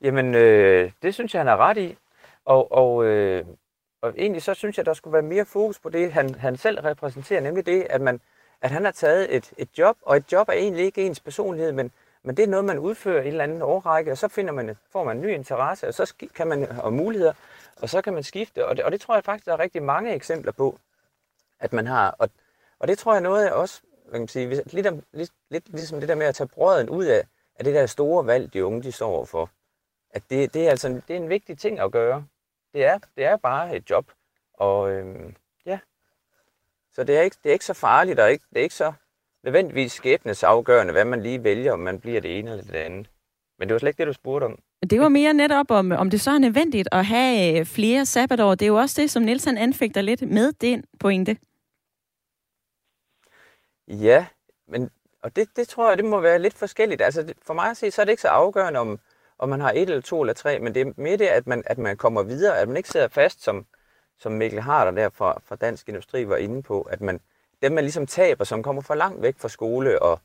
Jamen, 0.05 0.35
øh, 0.35 0.91
det 1.03 1.15
synes 1.15 1.35
jeg, 1.35 1.41
han 1.41 1.49
er 1.49 1.57
ret 1.57 1.79
i. 1.79 1.95
Og, 2.45 2.73
og 2.73 3.05
øh, 3.05 3.47
og 4.03 4.15
egentlig 4.17 4.43
så 4.43 4.55
synes 4.55 4.79
jeg, 4.79 4.87
der 4.87 4.95
skulle 4.95 5.13
være 5.13 5.23
mere 5.23 5.45
fokus 5.45 5.79
på 5.79 5.89
det, 5.89 6.13
han, 6.13 6.35
han 6.35 6.57
selv 6.57 6.81
repræsenterer, 6.81 7.41
nemlig 7.41 7.67
det, 7.67 7.87
at, 7.91 8.01
man, 8.01 8.21
at 8.61 8.71
han 8.71 8.85
har 8.85 8.93
taget 8.93 9.35
et, 9.37 9.53
et 9.59 9.69
job, 9.79 9.97
og 10.03 10.17
et 10.17 10.33
job 10.33 10.49
er 10.49 10.53
egentlig 10.53 10.85
ikke 10.85 11.07
ens 11.07 11.21
personlighed, 11.21 11.73
men, 11.73 11.93
men 12.23 12.37
det 12.37 12.43
er 12.43 12.47
noget, 12.47 12.65
man 12.65 12.79
udfører 12.79 13.23
i 13.23 13.27
en 13.27 13.27
eller 13.27 13.45
anden 13.45 13.63
årrække, 13.63 14.13
og 14.13 14.19
så 14.19 14.29
finder 14.29 14.53
man, 14.53 14.77
får 14.91 15.05
man 15.05 15.17
en 15.17 15.23
ny 15.23 15.35
interesse, 15.35 15.89
og 15.89 15.95
så 15.95 16.15
kan 16.35 16.47
man 16.47 16.69
og 16.69 16.93
muligheder, 16.93 17.33
og 17.83 17.89
så 17.89 18.03
kan 18.03 18.13
man 18.13 18.23
skifte, 18.23 18.67
og 18.67 18.77
det, 18.77 18.85
og 18.85 18.93
det 18.93 19.01
tror 19.01 19.15
jeg 19.15 19.25
faktisk, 19.25 19.47
der 19.47 19.53
er 19.53 19.59
rigtig 19.59 19.83
mange 19.83 20.15
eksempler 20.15 20.53
på, 20.53 20.79
at 21.61 21.73
man 21.73 21.87
har, 21.87 22.15
og, 22.19 22.31
og 22.79 22.89
det 22.89 22.99
tror 22.99 23.13
jeg 23.13 23.23
noget 23.23 23.47
af 23.47 23.53
også, 23.53 23.83
hvad 24.03 24.13
kan 24.13 24.21
man 24.21 24.29
sige, 24.29 24.49
lidt, 24.49 24.73
lidt, 25.13 25.33
lidt 25.51 25.69
ligesom 25.69 26.01
det 26.01 26.09
der 26.09 26.15
med 26.15 26.27
at 26.27 26.35
tage 26.35 26.49
brøden 26.49 26.91
ud 26.91 27.05
af, 27.05 27.27
af 27.57 27.65
det 27.65 27.75
der 27.75 27.87
store 27.87 28.27
valg, 28.27 28.53
de 28.53 28.65
unge 28.65 28.83
de 28.83 28.93
står 28.93 29.11
overfor. 29.11 29.51
At 30.11 30.23
det, 30.31 30.55
det, 30.55 30.67
er 30.67 30.71
altså 30.71 30.89
det 30.89 31.17
er 31.17 31.21
en 31.21 31.29
vigtig 31.29 31.59
ting 31.59 31.81
at 31.81 31.93
gøre. 31.93 32.27
Det 32.73 32.85
er, 32.85 32.99
det 33.17 33.25
er 33.25 33.37
bare 33.37 33.77
et 33.77 33.91
job. 33.91 34.13
Og 34.55 34.93
øhm, 34.93 35.35
ja, 35.67 35.79
så 36.93 37.05
det 37.05 37.17
er, 37.17 37.23
ikke, 37.23 37.37
det 37.43 37.49
er 37.49 37.53
ikke 37.53 37.65
så 37.65 37.75
farligt, 37.75 38.21
og 38.21 38.33
ikke, 38.33 38.45
det 38.51 38.59
er 38.59 38.63
ikke 38.63 38.75
så 38.75 38.93
nødvendigvis 39.45 39.93
skæbnesafgørende, 39.93 40.93
hvad 40.93 41.05
man 41.05 41.23
lige 41.23 41.45
vælger, 41.45 41.73
om 41.73 41.79
man 41.79 42.01
bliver 42.01 42.21
det 42.21 42.39
ene 42.39 42.51
eller 42.51 42.65
det 42.65 42.75
andet. 42.75 43.11
Men 43.59 43.69
det 43.69 43.73
var 43.73 43.79
slet 43.79 43.89
ikke 43.89 43.99
det, 43.99 44.07
du 44.07 44.13
spurgte 44.13 44.45
om. 44.45 44.59
Det 44.91 45.01
var 45.01 45.09
mere 45.09 45.35
netop 45.35 45.71
om, 45.71 45.93
om 45.93 46.11
det 46.11 46.21
så 46.21 46.31
er 46.31 46.39
nødvendigt 46.39 46.89
at 46.93 47.05
have 47.07 47.61
øh, 47.61 47.67
flere 47.67 48.07
sabbatår. 48.07 48.55
Det 48.55 48.63
er 48.63 48.69
jo 48.69 48.77
også 48.77 49.03
det, 49.03 49.11
som 49.11 49.23
Nielsen 49.23 49.59
anfægter 49.59 50.01
lidt 50.01 50.23
med 50.23 50.53
den 50.53 50.85
pointe. 51.01 51.37
Ja, 53.89 54.27
men 54.69 54.91
og 55.23 55.37
det, 55.37 55.57
det 55.57 55.69
tror 55.69 55.89
jeg, 55.89 55.99
det 55.99 56.05
må 56.05 56.21
være 56.21 56.39
lidt 56.39 56.55
forskelligt. 56.55 57.03
Altså, 57.03 57.35
for 57.43 57.55
mig 57.55 57.71
at 57.71 57.77
se, 57.77 57.91
så 57.91 58.01
er 58.01 58.05
det 58.05 58.13
ikke 58.13 58.23
så 58.23 58.29
afgørende, 58.29 58.81
om, 58.81 58.99
og 59.43 59.49
man 59.49 59.61
har 59.61 59.71
et 59.71 59.83
eller 59.83 60.01
to 60.01 60.21
eller 60.21 60.35
tre, 60.35 60.59
men 60.59 60.75
det 60.75 60.81
er 60.87 60.93
mere 60.97 61.17
det, 61.17 61.27
at 61.27 61.47
man, 61.47 61.63
at 61.67 61.79
man 61.79 61.97
kommer 61.97 62.23
videre, 62.23 62.59
at 62.59 62.69
man 62.69 62.77
ikke 62.77 62.89
sidder 62.89 63.09
fast, 63.09 63.43
som, 63.43 63.67
som 64.19 64.33
Mikkel 64.33 64.61
Harder 64.61 64.91
der 64.91 65.09
fra, 65.09 65.43
fra 65.45 65.57
Dansk 65.57 65.89
Industri 65.89 66.29
var 66.29 66.37
inde 66.37 66.63
på, 66.63 66.83
at 66.83 67.01
man, 67.01 67.21
dem 67.63 67.73
man 67.73 67.85
ligesom 67.85 68.07
taber, 68.07 68.45
som 68.45 68.63
kommer 68.63 68.83
for 68.83 68.95
langt 68.95 69.23
væk 69.23 69.35
fra 69.39 69.49
skole 69.49 70.03
og 70.03 70.21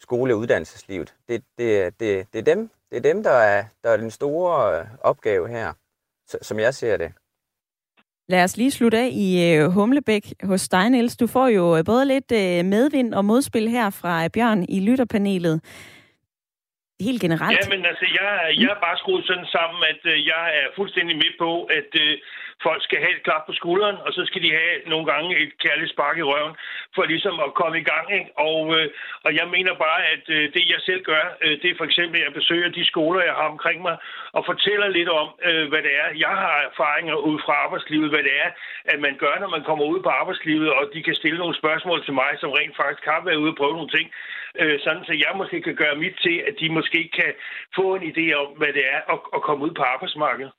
skole- 0.00 0.34
og 0.34 0.38
uddannelseslivet, 0.38 1.14
det, 1.28 1.42
det, 1.58 2.00
det, 2.00 2.26
det, 2.32 2.38
er 2.38 2.54
dem, 2.54 2.70
det 2.90 2.96
er 2.96 3.00
dem, 3.00 3.22
der 3.22 3.30
er, 3.30 3.64
der 3.84 3.90
er 3.90 3.96
den 3.96 4.10
store 4.10 4.80
øh, 4.80 4.86
opgave 5.00 5.48
her, 5.48 5.72
som 6.42 6.58
jeg 6.58 6.74
ser 6.74 6.96
det. 6.96 7.12
Lad 8.28 8.44
os 8.44 8.56
lige 8.56 8.70
slutte 8.70 8.98
af 8.98 9.08
i 9.12 9.54
øh, 9.54 9.68
Humlebæk 9.68 10.34
hos 10.42 10.68
dig, 10.68 10.90
Niels. 10.90 11.16
Du 11.16 11.26
får 11.26 11.48
jo 11.48 11.82
både 11.86 12.04
lidt 12.04 12.32
øh, 12.32 12.64
medvind 12.64 13.14
og 13.14 13.24
modspil 13.24 13.68
her 13.68 13.90
fra 13.90 14.28
Bjørn 14.28 14.66
i 14.68 14.80
lytterpanelet 14.80 15.60
helt 17.06 17.20
generelt? 17.26 17.58
Ja, 17.58 17.64
men 17.74 17.80
altså, 17.90 18.06
jeg, 18.18 18.28
jeg 18.62 18.70
er 18.76 18.80
bare 18.86 18.96
skruet 19.02 19.24
sådan 19.30 19.48
sammen, 19.56 19.80
at 19.92 20.02
øh, 20.12 20.16
jeg 20.32 20.44
er 20.60 20.66
fuldstændig 20.78 21.16
med 21.22 21.32
på, 21.42 21.50
at 21.78 21.90
øh, 22.04 22.12
folk 22.66 22.80
skal 22.82 22.98
have 23.04 23.16
et 23.16 23.22
klap 23.26 23.42
på 23.46 23.52
skulderen, 23.60 23.96
og 24.06 24.10
så 24.16 24.22
skal 24.28 24.42
de 24.42 24.50
have 24.60 24.74
nogle 24.92 25.06
gange 25.12 25.38
et 25.42 25.52
kærligt 25.64 25.92
spark 25.94 26.16
i 26.18 26.28
røven, 26.30 26.54
for 26.94 27.02
ligesom 27.04 27.34
at 27.46 27.54
komme 27.60 27.76
i 27.80 27.88
gang. 27.92 28.06
Ikke? 28.18 28.30
Og, 28.48 28.60
øh, 28.76 28.86
og 29.26 29.30
jeg 29.38 29.46
mener 29.54 29.74
bare, 29.86 30.00
at 30.14 30.24
øh, 30.36 30.44
det 30.54 30.64
jeg 30.74 30.80
selv 30.88 31.02
gør, 31.12 31.24
øh, 31.44 31.54
det 31.62 31.68
er 31.70 31.78
for 31.80 31.84
eksempel, 31.90 32.16
at 32.18 32.24
jeg 32.26 32.34
besøger 32.40 32.68
de 32.68 32.84
skoler, 32.92 33.20
jeg 33.28 33.34
har 33.40 33.48
omkring 33.54 33.82
mig, 33.82 33.96
og 34.36 34.42
fortæller 34.50 34.88
lidt 34.88 35.08
om, 35.08 35.28
øh, 35.48 35.68
hvad 35.70 35.82
det 35.86 35.92
er. 36.02 36.08
Jeg 36.26 36.34
har 36.44 36.56
erfaringer 36.70 37.14
ud 37.14 37.38
fra 37.44 37.52
arbejdslivet, 37.64 38.10
hvad 38.10 38.22
det 38.28 38.34
er, 38.44 38.50
at 38.84 38.98
man 39.06 39.14
gør, 39.16 39.34
når 39.40 39.50
man 39.56 39.64
kommer 39.68 39.84
ud 39.84 40.00
på 40.02 40.08
arbejdslivet, 40.08 40.70
og 40.78 40.90
de 40.94 41.02
kan 41.02 41.14
stille 41.14 41.38
nogle 41.38 41.60
spørgsmål 41.62 42.04
til 42.04 42.14
mig, 42.14 42.30
som 42.40 42.50
rent 42.50 42.76
faktisk 42.76 43.04
har 43.04 43.20
været 43.24 43.42
ude 43.42 43.52
og 43.54 43.56
prøve 43.56 43.78
nogle 43.78 43.94
ting, 43.96 44.06
øh, 44.60 44.78
sådan 44.84 45.04
så 45.04 45.12
jeg 45.12 45.32
måske 45.36 45.62
kan 45.62 45.76
gøre 45.82 45.96
mit 45.96 46.16
til, 46.24 46.36
at 46.48 46.54
de 46.60 46.68
måske 46.78 47.10
kan 47.18 47.32
få 47.76 47.94
en 47.94 48.04
idé 48.12 48.26
om, 48.42 48.48
hvad 48.60 48.72
det 48.76 48.84
er 48.94 49.00
at, 49.12 49.18
at 49.34 49.42
komme 49.42 49.64
ud 49.66 49.74
på 49.74 49.82
arbejdsmarkedet. 49.82 50.52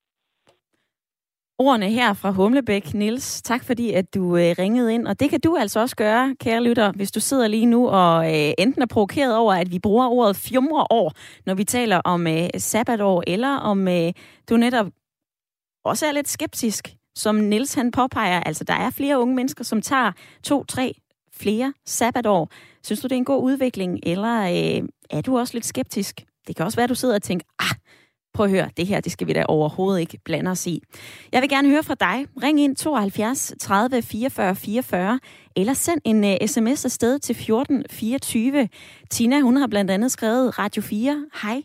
Ordene 1.64 1.90
her 1.90 2.14
fra 2.14 2.32
Humlebæk, 2.32 2.94
Nils. 2.94 3.42
Tak 3.42 3.64
fordi, 3.64 3.92
at 3.92 4.14
du 4.14 4.38
øh, 4.38 4.56
ringede 4.60 4.94
ind. 4.94 5.08
Og 5.08 5.20
det 5.20 5.30
kan 5.30 5.40
du 5.40 5.56
altså 5.56 5.80
også 5.80 5.96
gøre, 5.96 6.36
kære 6.40 6.64
lytter, 6.64 6.92
hvis 6.92 7.12
du 7.12 7.20
sidder 7.20 7.48
lige 7.48 7.66
nu 7.66 7.90
og 7.90 8.26
øh, 8.26 8.54
enten 8.58 8.82
er 8.82 8.86
provokeret 8.86 9.36
over, 9.36 9.54
at 9.54 9.72
vi 9.72 9.80
bruger 9.80 10.08
ordet 10.08 10.36
fjumreår, 10.36 11.14
når 11.46 11.54
vi 11.54 11.64
taler 11.64 11.98
om 11.98 12.28
øh, 12.28 12.50
sabbatår, 12.58 13.24
eller 13.28 13.56
om 13.56 13.88
øh, 13.88 14.14
du 14.50 14.58
netop 14.58 14.86
også 15.86 16.06
er 16.06 16.12
lidt 16.12 16.30
skeptisk, 16.30 16.96
som 17.16 17.36
Nils 17.36 17.74
han 17.74 17.92
påpeger. 17.92 18.40
Altså, 18.40 18.64
der 18.64 18.74
er 18.74 18.90
flere 18.90 19.20
unge 19.20 19.36
mennesker, 19.36 19.64
som 19.64 19.82
tager 19.82 20.12
to, 20.44 20.64
tre, 20.64 20.96
flere 21.34 21.74
sabbatår. 21.86 22.50
Synes 22.84 23.02
du, 23.02 23.08
det 23.08 23.12
er 23.12 23.18
en 23.18 23.26
god 23.26 23.44
udvikling, 23.44 24.00
eller 24.04 24.42
øh, 24.42 24.88
er 25.10 25.22
du 25.22 25.38
også 25.38 25.54
lidt 25.54 25.66
skeptisk? 25.66 26.24
Det 26.48 26.56
kan 26.56 26.66
også 26.66 26.76
være, 26.76 26.84
at 26.84 26.90
du 26.90 26.96
sidder 26.96 27.16
og 27.16 27.24
tænker, 27.24 27.46
ah, 27.60 27.76
prøv 28.34 28.46
at 28.46 28.52
høre, 28.52 28.70
det 28.78 28.88
her, 28.88 29.00
det 29.00 29.12
skal 29.12 29.28
vi 29.28 29.34
da 29.34 29.46
overhovedet 29.48 30.00
ikke 30.00 30.20
blande 30.26 30.52
os 30.52 30.68
i. 30.68 30.82
Jeg 31.32 31.42
vil 31.42 31.50
gerne 31.50 31.70
høre 31.70 31.84
fra 31.84 31.96
dig. 31.96 32.26
Ring 32.44 32.60
ind 32.60 32.76
72 32.76 33.54
30 33.60 34.02
44 34.02 34.56
44, 34.56 35.20
eller 35.56 35.74
send 35.74 36.02
en 36.04 36.24
øh, 36.24 36.38
uh, 36.42 36.48
sms 36.48 36.86
afsted 36.86 37.20
til 37.20 37.36
14 37.36 37.84
24. 37.90 38.70
Tina, 39.10 39.40
hun 39.40 39.58
har 39.58 39.68
blandt 39.68 39.92
andet 39.92 40.12
skrevet 40.12 40.60
Radio 40.60 40.82
4. 40.82 41.26
Hej. 41.42 41.62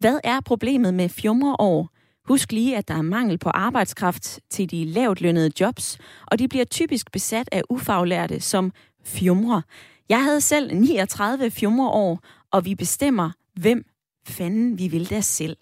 Hvad 0.00 0.20
er 0.24 0.40
problemet 0.40 0.94
med 0.94 1.08
fjumreår? 1.08 1.88
Husk 2.28 2.52
lige, 2.52 2.76
at 2.76 2.88
der 2.88 2.94
er 2.94 3.02
mangel 3.02 3.38
på 3.38 3.50
arbejdskraft 3.50 4.40
til 4.50 4.70
de 4.70 4.84
lavt 4.84 5.20
lønnede 5.20 5.50
jobs, 5.60 5.98
og 6.26 6.38
de 6.38 6.48
bliver 6.48 6.64
typisk 6.64 7.12
besat 7.12 7.48
af 7.52 7.62
ufaglærte 7.70 8.40
som 8.40 8.72
fjumre. 9.04 9.62
Jeg 10.08 10.24
havde 10.24 10.40
selv 10.40 10.74
39 10.74 11.50
fjumreår, 11.50 12.20
og 12.50 12.64
vi 12.64 12.74
bestemmer, 12.74 13.30
hvem 13.60 13.84
fanden 14.26 14.78
vi 14.78 14.88
vil 14.88 15.10
der 15.10 15.20
selv. 15.20 15.56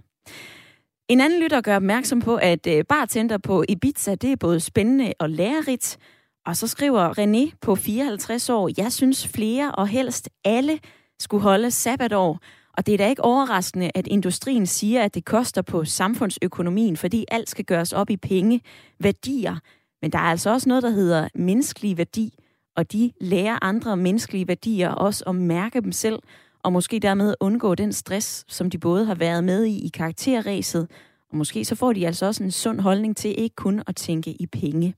En 1.09 1.21
anden 1.21 1.41
lytter 1.41 1.61
gør 1.61 1.77
opmærksom 1.77 2.21
på, 2.21 2.37
at 2.37 2.67
øh, 2.67 2.85
bartender 2.89 3.39
på 3.39 3.65
Ibiza, 3.69 4.15
det 4.15 4.33
er 4.33 4.37
både 4.37 4.61
spændende 4.61 5.13
og 5.19 5.31
lærerigt. 5.31 5.99
Og 6.47 6.57
så 6.57 6.67
skriver 6.67 7.19
René 7.19 7.57
på 7.61 7.75
54 7.75 8.51
år, 8.51 8.71
jeg 8.77 8.93
synes 8.93 9.29
flere 9.29 9.73
og 9.73 9.89
helst 9.89 10.29
alle 10.45 10.79
skulle 11.19 11.43
holde 11.43 11.71
sabbatår. 11.71 12.39
Og 12.77 12.87
det 12.87 12.95
er 12.95 12.99
da 12.99 13.09
ikke 13.09 13.25
overraskende, 13.25 13.91
at 13.95 14.07
industrien 14.07 14.67
siger, 14.67 15.03
at 15.03 15.15
det 15.15 15.25
koster 15.25 15.63
på 15.63 15.85
samfundsøkonomien, 15.85 16.97
fordi 16.97 17.25
alt 17.31 17.51
skal 17.51 17.65
gøres 17.65 17.93
op 17.93 18.11
i 18.11 18.17
penge, 18.17 18.61
værdier. 18.99 19.57
Men 20.03 20.13
der 20.13 20.19
er 20.19 20.23
altså 20.23 20.51
også 20.51 20.69
noget, 20.69 20.83
der 20.83 20.91
hedder 20.91 21.29
menneskelig 21.35 21.99
værdi, 21.99 22.35
og 22.77 22.93
de 22.93 23.13
lærer 23.21 23.59
andre 23.65 23.97
menneskelige 23.97 24.49
værdier 24.49 24.91
også 24.91 25.25
at 25.27 25.35
mærke 25.35 25.81
dem 25.81 25.93
selv, 25.93 26.19
og 26.65 26.73
måske 26.73 26.99
dermed 26.99 27.35
undgå 27.41 27.75
den 27.75 27.93
stress, 27.93 28.45
som 28.49 28.71
de 28.71 28.79
både 28.79 29.05
har 29.05 29.15
været 29.15 29.45
med 29.45 29.65
i 29.65 29.87
i 29.87 29.89
karakterræset, 29.89 30.89
og 31.31 31.37
måske 31.37 31.65
så 31.65 31.75
får 31.75 31.93
de 31.93 32.07
altså 32.07 32.27
også 32.27 32.45
en 32.45 32.51
sund 32.51 32.81
holdning 32.81 33.17
til 33.17 33.41
ikke 33.41 33.57
kun 33.57 33.83
at 33.87 33.97
tænke 33.97 34.31
i 34.31 34.47
penge. 34.47 34.95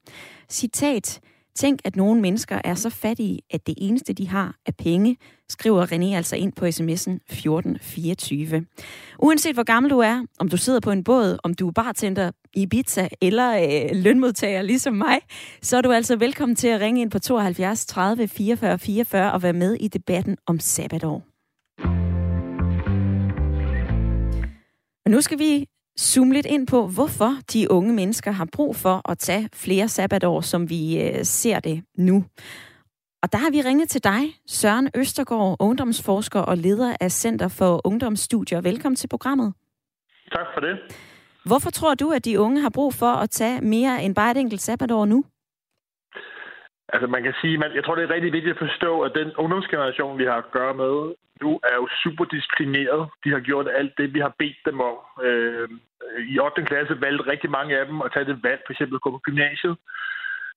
Citat. 0.50 1.20
Tænk, 1.54 1.80
at 1.84 1.96
nogle 1.96 2.20
mennesker 2.20 2.60
er 2.64 2.74
så 2.74 2.90
fattige, 2.90 3.40
at 3.50 3.66
det 3.66 3.74
eneste, 3.78 4.12
de 4.12 4.28
har, 4.28 4.56
er 4.66 4.72
penge, 4.78 5.16
skriver 5.48 5.86
René 5.86 6.16
altså 6.16 6.36
ind 6.36 6.52
på 6.52 6.64
sms'en 6.64 7.18
1424. 7.32 8.64
Uanset 9.18 9.54
hvor 9.54 9.62
gammel 9.62 9.90
du 9.90 9.98
er, 9.98 10.24
om 10.38 10.48
du 10.48 10.56
sidder 10.56 10.80
på 10.80 10.90
en 10.90 11.04
båd, 11.04 11.38
om 11.44 11.54
du 11.54 11.68
er 11.68 11.72
bartender 11.72 12.30
i 12.54 12.62
Ibiza 12.62 13.08
eller 13.20 13.56
øh, 13.56 14.02
lønmodtager 14.02 14.62
ligesom 14.62 14.94
mig, 14.94 15.18
så 15.62 15.76
er 15.76 15.80
du 15.80 15.92
altså 15.92 16.16
velkommen 16.16 16.56
til 16.56 16.68
at 16.68 16.80
ringe 16.80 17.00
ind 17.00 17.10
på 17.10 17.18
72 17.18 17.86
30 17.86 18.28
44 18.28 18.78
44 18.78 19.32
og 19.32 19.42
være 19.42 19.52
med 19.52 19.74
i 19.74 19.88
debatten 19.88 20.36
om 20.46 20.60
sabbatår. 20.60 21.31
Og 25.12 25.14
nu 25.14 25.20
skal 25.20 25.38
vi 25.38 25.66
zoome 26.00 26.32
lidt 26.32 26.46
ind 26.46 26.66
på, 26.66 26.86
hvorfor 26.86 27.32
de 27.52 27.70
unge 27.70 27.92
mennesker 27.92 28.30
har 28.30 28.48
brug 28.52 28.76
for 28.76 29.10
at 29.10 29.18
tage 29.18 29.48
flere 29.54 29.88
sabbatår, 29.88 30.40
som 30.40 30.70
vi 30.70 31.02
øh, 31.02 31.24
ser 31.24 31.60
det 31.60 31.84
nu. 31.98 32.24
Og 33.22 33.32
der 33.32 33.38
har 33.38 33.50
vi 33.50 33.60
ringet 33.60 33.88
til 33.88 34.04
dig, 34.04 34.22
Søren 34.46 34.90
Østergaard, 34.94 35.56
ungdomsforsker 35.60 36.40
og 36.40 36.56
leder 36.56 36.96
af 37.00 37.10
Center 37.12 37.48
for 37.48 37.80
Ungdomsstudier. 37.84 38.60
Velkommen 38.60 38.96
til 38.96 39.08
programmet. 39.08 39.54
Tak 40.32 40.46
for 40.54 40.60
det. 40.60 40.78
Hvorfor 41.44 41.70
tror 41.70 41.94
du, 41.94 42.10
at 42.10 42.24
de 42.24 42.40
unge 42.40 42.60
har 42.60 42.70
brug 42.70 42.94
for 42.94 43.12
at 43.12 43.30
tage 43.30 43.60
mere 43.60 44.02
end 44.04 44.14
bare 44.14 44.30
et 44.30 44.36
enkelt 44.36 44.60
sabbatår 44.60 45.04
nu? 45.04 45.24
Altså 46.92 47.06
man 47.06 47.22
kan 47.22 47.34
sige, 47.40 47.58
man, 47.58 47.74
jeg 47.74 47.84
tror 47.84 47.94
det 47.94 48.04
er 48.04 48.14
rigtig 48.14 48.32
vigtigt 48.32 48.54
at 48.56 48.64
forstå, 48.68 49.00
at 49.00 49.12
den 49.14 49.36
ungdomsgeneration, 49.36 50.18
vi 50.18 50.24
har 50.24 50.38
at 50.38 50.50
gøre 50.50 50.74
med 50.74 51.14
nu, 51.42 51.60
er 51.70 51.76
jo 51.80 51.88
super 52.02 52.24
disciplineret. 52.24 53.08
De 53.24 53.30
har 53.30 53.40
gjort 53.40 53.68
alt 53.78 53.92
det, 53.98 54.14
vi 54.14 54.20
har 54.20 54.34
bedt 54.38 54.60
dem 54.68 54.80
om. 54.80 54.96
Øh, 55.26 55.68
I 56.34 56.38
8. 56.38 56.62
klasse 56.64 57.00
valgte 57.00 57.30
rigtig 57.32 57.50
mange 57.50 57.78
af 57.78 57.86
dem 57.86 58.02
at 58.02 58.12
tage 58.12 58.24
det 58.30 58.42
valg, 58.42 58.62
for 58.66 58.72
eksempel 58.72 58.96
at 58.96 59.04
gå 59.04 59.10
på 59.10 59.20
gymnasiet. 59.26 59.76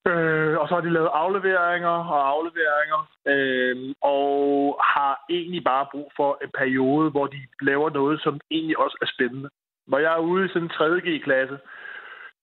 Øh, 0.09 0.57
og 0.59 0.67
så 0.67 0.73
har 0.75 0.81
de 0.81 0.93
lavet 0.93 1.09
afleveringer 1.13 1.97
og 2.15 2.21
afleveringer, 2.33 3.01
øh, 3.33 3.75
og 4.01 4.79
har 4.93 5.13
egentlig 5.29 5.63
bare 5.63 5.85
brug 5.91 6.11
for 6.17 6.39
en 6.43 6.51
periode, 6.57 7.09
hvor 7.11 7.27
de 7.27 7.41
laver 7.61 7.89
noget, 7.89 8.21
som 8.21 8.39
egentlig 8.51 8.77
også 8.79 8.97
er 9.01 9.09
spændende. 9.13 9.49
Når 9.87 9.97
jeg 9.97 10.13
er 10.13 10.27
ude 10.29 10.45
i 10.45 10.47
sådan 10.47 10.63
en 10.63 10.71
3.G-klasse, 10.79 11.57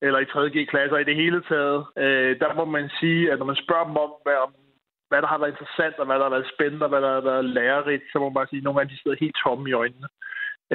eller 0.05 0.19
i 0.19 0.31
3.G-klasser 0.33 0.97
i 0.97 1.09
det 1.09 1.15
hele 1.15 1.41
taget, 1.51 1.79
øh, 2.03 2.31
der 2.41 2.53
må 2.59 2.65
man 2.65 2.89
sige, 2.99 3.31
at 3.31 3.39
når 3.39 3.45
man 3.51 3.63
spørger 3.63 3.87
dem 3.89 3.97
om, 4.05 4.11
hvad, 4.23 4.37
om, 4.45 4.51
hvad 5.09 5.21
der 5.21 5.27
har 5.27 5.37
været 5.37 5.53
interessant, 5.55 5.95
og 5.99 6.05
hvad 6.05 6.17
der 6.17 6.25
har 6.27 6.35
været 6.37 6.53
spændende, 6.53 6.85
og 6.85 6.89
hvad 6.89 7.01
der 7.01 7.13
har 7.13 7.25
været 7.31 7.45
lærerigt, 7.45 8.03
så 8.11 8.15
må 8.19 8.25
man 8.25 8.37
bare 8.39 8.49
sige, 8.49 8.61
at 8.61 8.63
nogle 8.63 8.81
af 8.81 8.87
de 8.89 8.99
sidder 9.01 9.23
helt 9.23 9.37
tomme 9.43 9.69
i 9.69 9.73
øjnene. 9.81 10.07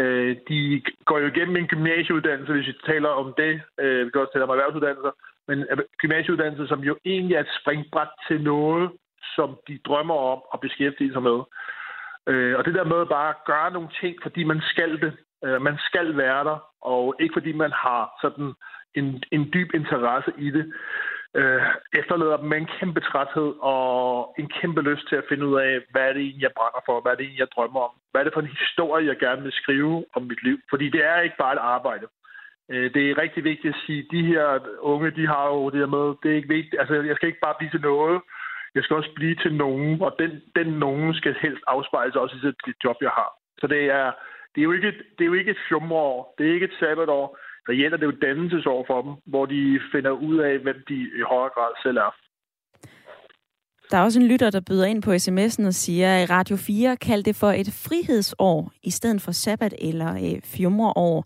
Øh, 0.00 0.36
de 0.48 0.82
går 1.08 1.18
jo 1.18 1.26
igennem 1.26 1.56
en 1.56 1.70
gymnasieuddannelse, 1.72 2.52
hvis 2.52 2.66
vi 2.66 2.74
taler 2.86 3.08
om 3.08 3.34
det. 3.42 3.52
Øh, 3.82 4.06
vi 4.06 4.10
kan 4.10 4.20
også 4.20 4.32
tale 4.32 4.44
om 4.44 4.54
erhvervsuddannelser, 4.54 5.12
men 5.48 5.58
gymnasieuddannelse, 6.02 6.68
som 6.68 6.80
jo 6.80 6.94
egentlig 7.04 7.34
er 7.34 7.40
et 7.40 7.56
springbræt 7.60 8.12
til 8.28 8.38
noget, 8.42 8.90
som 9.36 9.58
de 9.68 9.78
drømmer 9.86 10.18
om 10.32 10.40
at 10.54 10.60
beskæftige 10.60 11.12
sig 11.12 11.22
med. 11.22 11.38
Øh, 12.30 12.58
og 12.58 12.64
det 12.64 12.74
der 12.74 12.84
med 12.84 13.06
bare 13.06 13.28
at 13.28 13.44
gøre 13.46 13.70
nogle 13.70 13.88
ting, 14.00 14.16
fordi 14.22 14.44
man 14.44 14.60
skal 14.60 15.00
det. 15.00 15.12
Øh, 15.44 15.62
man 15.62 15.76
skal 15.88 16.16
være 16.16 16.44
der, 16.44 16.58
og 16.82 17.14
ikke 17.20 17.32
fordi 17.32 17.52
man 17.52 17.72
har 17.72 18.02
sådan 18.22 18.52
en, 18.98 19.22
en 19.32 19.50
dyb 19.54 19.70
interesse 19.74 20.32
i 20.38 20.50
det 20.50 20.72
øh, 21.34 21.62
efterlader 22.00 22.36
dem 22.36 22.48
med 22.48 22.58
en 22.58 22.70
kæmpe 22.78 23.00
træthed 23.00 23.50
og 23.60 24.34
en 24.38 24.48
kæmpe 24.60 24.80
lyst 24.90 25.08
til 25.08 25.16
at 25.16 25.28
finde 25.28 25.46
ud 25.46 25.56
af, 25.60 25.80
hvad 25.90 26.02
er 26.08 26.12
det 26.12 26.22
egentlig, 26.22 26.42
jeg 26.42 26.56
brænder 26.58 26.82
for, 26.86 27.00
hvad 27.00 27.12
er 27.12 27.16
det 27.16 27.24
egentlig, 27.24 27.40
jeg 27.40 27.54
drømmer 27.56 27.80
om, 27.80 27.94
hvad 28.10 28.20
er 28.20 28.24
det 28.24 28.34
for 28.34 28.40
en 28.40 28.56
historie, 28.58 29.06
jeg 29.06 29.18
gerne 29.18 29.42
vil 29.42 29.52
skrive 29.52 30.04
om 30.16 30.22
mit 30.22 30.42
liv. 30.42 30.58
Fordi 30.70 30.90
det 30.90 31.04
er 31.04 31.20
ikke 31.20 31.42
bare 31.44 31.52
et 31.52 31.66
arbejde. 31.76 32.06
Øh, 32.70 32.94
det 32.94 33.02
er 33.10 33.22
rigtig 33.22 33.44
vigtigt 33.44 33.74
at 33.74 33.82
sige, 33.86 34.00
at 34.04 34.10
de 34.10 34.22
her 34.26 34.46
unge, 34.80 35.10
de 35.10 35.26
har 35.26 35.46
jo 35.54 35.70
det 35.70 35.78
her 35.78 35.94
med, 35.96 36.06
det 36.22 36.28
er 36.30 36.36
ikke 36.36 36.54
vigtigt, 36.58 36.80
altså 36.80 36.94
jeg 36.94 37.16
skal 37.16 37.28
ikke 37.28 37.46
bare 37.46 37.58
blive 37.58 37.70
til 37.70 37.80
noget, 37.80 38.20
jeg 38.74 38.82
skal 38.82 38.96
også 38.96 39.12
blive 39.14 39.34
til 39.34 39.54
nogen, 39.54 40.02
og 40.02 40.16
den, 40.18 40.42
den 40.56 40.66
nogen 40.66 41.14
skal 41.14 41.34
helst 41.40 41.62
afspejles 41.66 42.16
også 42.16 42.36
i 42.36 42.40
det 42.40 42.76
job, 42.84 42.96
jeg 43.00 43.10
har. 43.10 43.30
Så 43.60 43.66
det 43.66 43.82
er, 43.84 44.12
det 44.54 44.60
er 44.60 44.68
jo 44.68 44.72
ikke, 44.72 44.92
det 45.16 45.22
er 45.24 45.30
jo 45.32 45.32
ikke 45.40 45.50
et 45.50 45.64
fjumreår, 45.68 46.34
det 46.38 46.48
er 46.48 46.54
ikke 46.54 46.66
et 46.70 46.78
sabbatår, 46.80 47.38
reelt 47.68 47.94
er 47.94 47.96
det 47.96 48.06
jo 48.06 48.20
dannelsesår 48.26 48.84
for 48.86 49.02
dem, 49.02 49.12
hvor 49.26 49.46
de 49.46 49.80
finder 49.92 50.10
ud 50.10 50.38
af, 50.38 50.58
hvem 50.58 50.76
de 50.88 50.94
i 50.94 51.22
højere 51.30 51.50
grad 51.56 51.72
selv 51.84 51.96
er. 51.96 52.14
Der 53.90 53.96
er 53.98 54.02
også 54.02 54.20
en 54.20 54.28
lytter, 54.28 54.50
der 54.50 54.60
byder 54.60 54.86
ind 54.86 55.02
på 55.02 55.12
sms'en 55.12 55.66
og 55.66 55.74
siger, 55.74 56.22
at 56.22 56.30
Radio 56.30 56.56
4 56.56 56.96
kaldte 56.96 57.28
det 57.28 57.36
for 57.36 57.50
et 57.50 57.70
frihedsår, 57.86 58.72
i 58.82 58.90
stedet 58.90 59.22
for 59.22 59.32
sabbat 59.32 59.74
eller 59.78 60.14
øh, 60.14 60.40
fjumreår. 60.44 61.24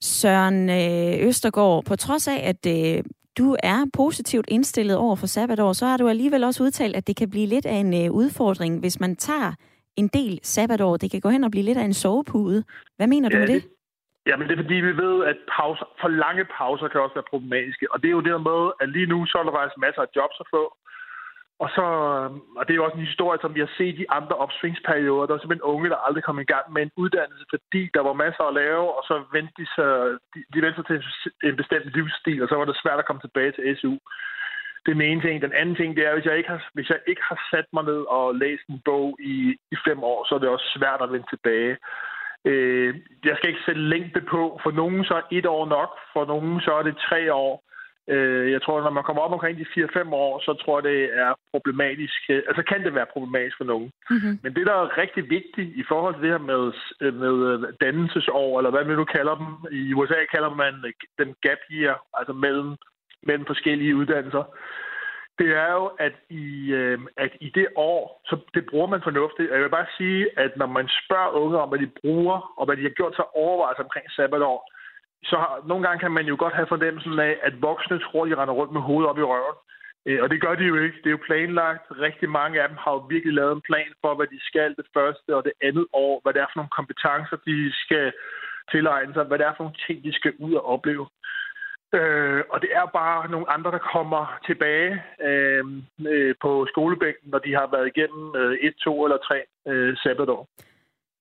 Søren 0.00 0.70
øh, 0.70 1.28
Østergaard, 1.28 1.84
på 1.84 1.96
trods 1.96 2.28
af, 2.28 2.40
at 2.48 2.66
øh, 2.66 3.04
du 3.38 3.56
er 3.62 3.84
positivt 3.92 4.46
indstillet 4.48 4.96
over 4.96 5.16
for 5.16 5.26
sabbatår, 5.26 5.72
så 5.72 5.86
har 5.86 5.96
du 5.96 6.08
alligevel 6.08 6.44
også 6.44 6.62
udtalt, 6.62 6.96
at 6.96 7.06
det 7.06 7.16
kan 7.16 7.30
blive 7.30 7.46
lidt 7.46 7.66
af 7.66 7.74
en 7.74 8.04
øh, 8.04 8.12
udfordring, 8.12 8.80
hvis 8.80 9.00
man 9.00 9.16
tager 9.16 9.52
en 9.96 10.08
del 10.08 10.40
sabbatår. 10.42 10.96
Det 10.96 11.10
kan 11.10 11.20
gå 11.20 11.28
hen 11.28 11.44
og 11.44 11.50
blive 11.50 11.64
lidt 11.64 11.78
af 11.78 11.84
en 11.84 11.94
sovepude. 11.94 12.64
Hvad 12.96 13.06
mener 13.06 13.28
du 13.28 13.36
ja, 13.36 13.46
med 13.46 13.54
det? 13.54 13.64
Jamen, 14.26 14.44
det 14.46 14.54
er 14.54 14.62
fordi, 14.62 14.78
vi 14.88 14.96
ved, 15.04 15.16
at 15.30 15.38
pauser, 15.56 15.86
for 16.00 16.08
lange 16.08 16.44
pauser 16.58 16.88
kan 16.88 17.00
også 17.00 17.14
være 17.14 17.32
problematiske. 17.32 17.92
Og 17.92 17.96
det 18.02 18.08
er 18.08 18.18
jo 18.18 18.26
det 18.26 18.40
med, 18.50 18.62
at 18.80 18.88
lige 18.88 19.10
nu 19.12 19.18
så 19.26 19.38
er 19.38 19.44
der 19.44 19.56
faktisk 19.56 19.78
masser 19.86 20.02
af 20.02 20.14
jobs 20.16 20.36
at 20.40 20.46
få. 20.54 20.64
Og, 21.64 21.68
så, 21.76 21.84
og 22.58 22.62
det 22.62 22.72
er 22.72 22.80
jo 22.80 22.84
også 22.84 22.98
en 22.98 23.10
historie, 23.10 23.38
som 23.40 23.54
vi 23.54 23.60
har 23.60 23.72
set 23.78 23.96
i 23.98 24.12
andre 24.18 24.36
opsvingsperioder. 24.44 25.26
Der 25.26 25.34
er 25.34 25.38
simpelthen 25.38 25.70
unge, 25.74 25.90
der 25.90 26.04
aldrig 26.06 26.24
kom 26.24 26.38
i 26.40 26.50
gang 26.54 26.72
med 26.72 26.82
en 26.82 26.96
uddannelse, 27.02 27.44
fordi 27.50 27.82
der 27.94 28.02
var 28.08 28.22
masser 28.24 28.44
at 28.46 28.54
lave, 28.62 28.86
og 28.96 29.02
så 29.08 29.14
vendte 29.32 29.54
de 29.60 29.66
sig, 29.76 29.92
de, 30.32 30.38
de 30.52 30.62
vendte 30.62 30.78
sig 30.78 30.86
til 30.86 30.98
en 31.48 31.56
bestemt 31.56 31.86
livsstil, 31.96 32.42
og 32.42 32.48
så 32.48 32.54
var 32.56 32.64
det 32.64 32.82
svært 32.82 32.98
at 32.98 33.06
komme 33.06 33.22
tilbage 33.22 33.52
til 33.52 33.76
SU. 33.80 33.94
Det 34.82 34.90
er 34.90 34.98
den 35.00 35.10
ene 35.10 35.22
ting. 35.22 35.42
Den 35.42 35.58
anden 35.60 35.76
ting, 35.76 35.96
det 35.96 36.06
er, 36.06 36.14
hvis 36.14 36.28
jeg 36.28 36.36
ikke 36.38 36.50
har, 36.54 36.62
hvis 36.74 36.90
jeg 36.90 37.00
ikke 37.06 37.24
har 37.30 37.38
sat 37.50 37.68
mig 37.72 37.84
ned 37.84 38.02
og 38.16 38.34
læst 38.34 38.66
en 38.68 38.80
bog 38.84 39.16
i, 39.20 39.36
i 39.74 39.76
fem 39.86 39.98
år, 40.12 40.20
så 40.24 40.34
er 40.34 40.38
det 40.38 40.48
også 40.48 40.68
svært 40.78 41.00
at 41.02 41.12
vende 41.12 41.28
tilbage. 41.30 41.76
Øh, 42.50 42.94
jeg 43.24 43.34
skal 43.36 43.48
ikke 43.50 43.66
sætte 43.66 43.80
længde 43.80 44.20
på. 44.20 44.60
For 44.62 44.70
nogen 44.70 45.04
så 45.04 45.14
er 45.14 45.26
et 45.30 45.46
år 45.46 45.66
nok, 45.66 45.90
for 46.12 46.24
nogen 46.24 46.60
så 46.60 46.72
er 46.72 46.82
det 46.82 46.96
tre 47.08 47.34
år. 47.34 47.66
Øh, 48.08 48.52
jeg 48.52 48.62
tror, 48.62 48.82
når 48.82 48.90
man 48.90 49.04
kommer 49.04 49.22
op 49.22 49.32
omkring 49.32 49.58
de 49.58 49.66
4-5 49.76 50.14
år, 50.14 50.40
så 50.46 50.52
tror 50.52 50.78
jeg, 50.78 50.84
det 50.90 51.18
er 51.22 51.34
problematisk. 51.50 52.20
Altså 52.48 52.62
kan 52.70 52.84
det 52.84 52.94
være 52.94 53.12
problematisk 53.12 53.56
for 53.56 53.64
nogen. 53.64 53.90
Mm-hmm. 54.10 54.38
Men 54.42 54.54
det, 54.54 54.66
der 54.66 54.72
er 54.72 54.98
rigtig 54.98 55.30
vigtigt 55.30 55.70
i 55.76 55.84
forhold 55.88 56.14
til 56.14 56.22
det 56.22 56.30
her 56.30 56.44
med, 56.52 56.62
med 57.22 57.36
dannelsesår, 57.80 58.58
eller 58.58 58.70
hvad 58.70 58.84
man 58.84 58.96
nu 58.96 59.04
kalder 59.04 59.34
dem. 59.34 59.48
I 59.72 59.94
USA 59.94 60.20
kalder 60.34 60.54
man 60.54 60.74
den 61.18 61.34
gap 61.42 61.62
year, 61.70 62.02
altså 62.18 62.32
mellem, 62.32 62.76
mellem 63.22 63.46
forskellige 63.46 63.96
uddannelser 63.96 64.44
det 65.38 65.50
er 65.64 65.72
jo, 65.72 65.86
at 66.06 66.14
i, 66.30 66.72
øh, 66.80 66.98
at 67.16 67.32
i 67.40 67.48
det 67.58 67.68
år, 67.76 68.22
så 68.24 68.34
det 68.54 68.66
bruger 68.70 68.86
man 68.86 69.02
fornuftigt. 69.02 69.50
Jeg 69.52 69.60
vil 69.60 69.76
bare 69.78 69.94
sige, 69.98 70.38
at 70.38 70.56
når 70.56 70.66
man 70.66 70.88
spørger 71.04 71.36
unge 71.42 71.58
om, 71.58 71.68
hvad 71.68 71.78
de 71.78 71.90
bruger, 72.00 72.54
og 72.58 72.64
hvad 72.66 72.76
de 72.76 72.82
har 72.82 72.98
gjort 72.98 73.16
sig 73.16 73.26
overvejelser 73.34 73.84
omkring 73.84 74.06
sabbatår, 74.10 74.58
så 75.24 75.36
har, 75.36 75.62
nogle 75.66 75.86
gange 75.86 76.00
kan 76.00 76.12
man 76.18 76.26
jo 76.26 76.36
godt 76.38 76.54
have 76.54 76.72
fornemmelsen 76.74 77.18
af, 77.18 77.38
at 77.42 77.62
voksne 77.62 77.98
tror, 77.98 78.24
de 78.24 78.34
render 78.40 78.54
rundt 78.54 78.72
med 78.72 78.80
hovedet 78.80 79.10
op 79.10 79.18
i 79.18 79.22
røven. 79.22 79.56
Øh, 80.06 80.22
og 80.22 80.30
det 80.30 80.40
gør 80.40 80.54
de 80.54 80.64
jo 80.64 80.76
ikke. 80.76 80.98
Det 81.02 81.06
er 81.06 81.16
jo 81.18 81.26
planlagt. 81.28 81.84
Rigtig 81.90 82.28
mange 82.30 82.62
af 82.62 82.68
dem 82.68 82.78
har 82.84 82.92
jo 82.92 82.98
virkelig 82.98 83.34
lavet 83.34 83.52
en 83.56 83.66
plan 83.68 83.92
for, 84.00 84.14
hvad 84.14 84.26
de 84.26 84.40
skal 84.50 84.70
det 84.78 84.86
første 84.96 85.36
og 85.36 85.44
det 85.44 85.52
andet 85.62 85.86
år, 85.92 86.20
hvad 86.22 86.32
det 86.32 86.40
er 86.40 86.50
for 86.50 86.58
nogle 86.60 86.76
kompetencer, 86.78 87.36
de 87.46 87.72
skal 87.84 88.12
tilegne 88.72 89.14
sig, 89.14 89.24
hvad 89.24 89.38
det 89.38 89.46
er 89.46 89.54
for 89.56 89.64
nogle 89.64 89.82
ting, 89.86 90.04
de 90.04 90.12
skal 90.12 90.32
ud 90.38 90.54
og 90.54 90.64
opleve. 90.74 91.06
Øh, 91.94 92.42
og 92.50 92.60
det 92.60 92.70
er 92.72 92.86
bare 92.86 93.30
nogle 93.30 93.50
andre, 93.50 93.70
der 93.70 93.78
kommer 93.78 94.38
tilbage 94.46 95.02
øh, 95.28 95.64
øh, 96.08 96.34
på 96.40 96.66
skolebænken, 96.70 97.30
når 97.30 97.38
de 97.38 97.54
har 97.54 97.68
været 97.74 97.90
igennem 97.96 98.36
øh, 98.36 98.58
et, 98.60 98.74
to 98.84 99.04
eller 99.04 99.16
tre 99.16 99.38
øh, 99.68 99.96
sabbatår. 99.96 100.48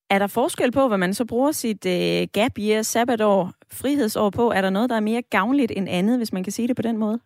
Er 0.09 0.19
der 0.19 0.27
forskel 0.27 0.71
på, 0.71 0.87
hvad 0.87 0.97
man 0.97 1.13
så 1.13 1.25
bruger 1.25 1.51
sit 1.51 1.85
øh, 1.85 2.27
gap 2.33 2.55
year, 2.59 2.81
sabbatår, 2.81 3.51
frihedsår 3.81 4.29
på? 4.29 4.51
Er 4.51 4.61
der 4.61 4.69
noget, 4.69 4.89
der 4.89 4.95
er 4.95 5.09
mere 5.11 5.21
gavnligt 5.21 5.71
end 5.75 5.87
andet, 5.89 6.19
hvis 6.19 6.33
man 6.33 6.43
kan 6.43 6.51
sige 6.51 6.67
det 6.67 6.75
på 6.75 6.81
den 6.81 6.97
måde? 6.97 7.19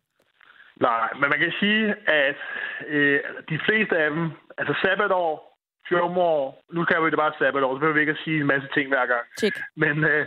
Nej, 0.81 1.09
men 1.19 1.29
man 1.29 1.39
kan 1.39 1.53
sige, 1.59 1.95
at 2.07 2.41
øh, 2.87 3.19
de 3.49 3.59
fleste 3.65 3.97
af 3.97 4.09
dem, 4.09 4.31
altså 4.57 4.73
sabbatår, 4.83 5.49
fjormår, 5.89 6.63
nu 6.75 6.85
kan 6.85 7.03
vi 7.03 7.09
det 7.09 7.23
bare 7.23 7.33
sabbatår, 7.39 7.75
så 7.75 7.79
behøver 7.79 7.97
vi 7.97 7.99
ikke 7.99 8.17
at 8.17 8.23
sige 8.23 8.39
en 8.39 8.51
masse 8.53 8.67
ting 8.75 8.87
hver 8.87 9.05
gang. 9.05 9.25
Check. 9.39 9.55
Men 9.75 10.03
øh, 10.03 10.25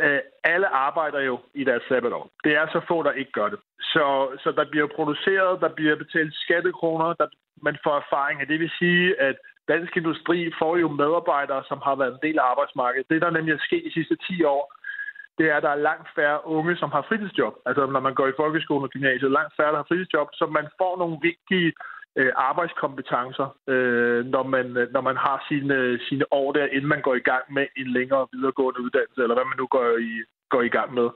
øh, 0.00 0.20
alle 0.44 0.68
arbejder 0.68 1.20
jo 1.20 1.38
i 1.54 1.64
deres 1.64 1.82
sabbatår. 1.88 2.30
Det 2.44 2.52
er 2.56 2.66
så 2.66 2.80
få, 2.88 3.02
der 3.02 3.12
ikke 3.12 3.32
gør 3.32 3.48
det. 3.48 3.58
Så, 3.80 4.06
så 4.42 4.52
der 4.52 4.64
bliver 4.70 4.88
produceret, 4.96 5.60
der 5.60 5.68
bliver 5.68 5.96
betalt 5.96 6.34
skattekroner, 6.34 7.12
der, 7.12 7.26
man 7.62 7.76
får 7.84 7.96
erfaring. 7.96 8.48
Det 8.48 8.60
vil 8.60 8.70
sige, 8.78 9.20
at 9.20 9.36
dansk 9.68 9.96
industri 9.96 10.52
får 10.58 10.76
jo 10.76 10.88
medarbejdere, 10.88 11.62
som 11.68 11.78
har 11.86 11.94
været 11.94 12.12
en 12.12 12.24
del 12.26 12.38
af 12.38 12.50
arbejdsmarkedet. 12.52 13.10
Det, 13.10 13.22
der 13.22 13.30
nemlig 13.30 13.52
er 13.54 13.66
sket 13.68 13.82
de 13.86 13.92
sidste 13.92 14.16
10 14.16 14.44
år, 14.44 14.64
det 15.38 15.46
er, 15.50 15.56
at 15.56 15.62
der 15.62 15.72
er 15.74 15.86
langt 15.88 16.08
færre 16.16 16.46
unge, 16.56 16.76
som 16.76 16.90
har 16.90 17.02
fritidsjob. 17.08 17.54
Altså 17.66 17.86
når 17.86 18.00
man 18.00 18.14
går 18.14 18.26
i 18.28 18.38
folkeskolen 18.40 18.84
og 18.84 18.90
gymnasiet, 18.90 19.36
langt 19.38 19.56
færre, 19.56 19.72
der 19.72 19.80
har 19.82 19.90
fritidsjob, 19.90 20.28
så 20.32 20.44
man 20.58 20.66
får 20.80 20.98
nogle 20.98 21.18
vigtige 21.22 21.72
øh, 22.16 22.32
arbejdskompetencer, 22.36 23.56
øh, 23.66 24.24
når, 24.26 24.42
man, 24.42 24.76
øh, 24.76 24.92
når 24.92 25.00
man 25.00 25.16
har 25.16 25.44
sine, 25.48 25.98
sine 26.08 26.24
år 26.30 26.52
der, 26.52 26.66
inden 26.66 26.88
man 26.88 27.02
går 27.02 27.14
i 27.14 27.26
gang 27.30 27.44
med 27.52 27.66
en 27.76 27.86
længere 27.86 28.26
videregående 28.32 28.80
uddannelse, 28.80 29.22
eller 29.22 29.34
hvad 29.34 29.44
man 29.44 29.58
nu 29.58 29.66
går 29.66 29.98
i, 29.98 30.12
går 30.50 30.62
i 30.62 30.68
gang 30.68 30.94
med. 30.94 31.08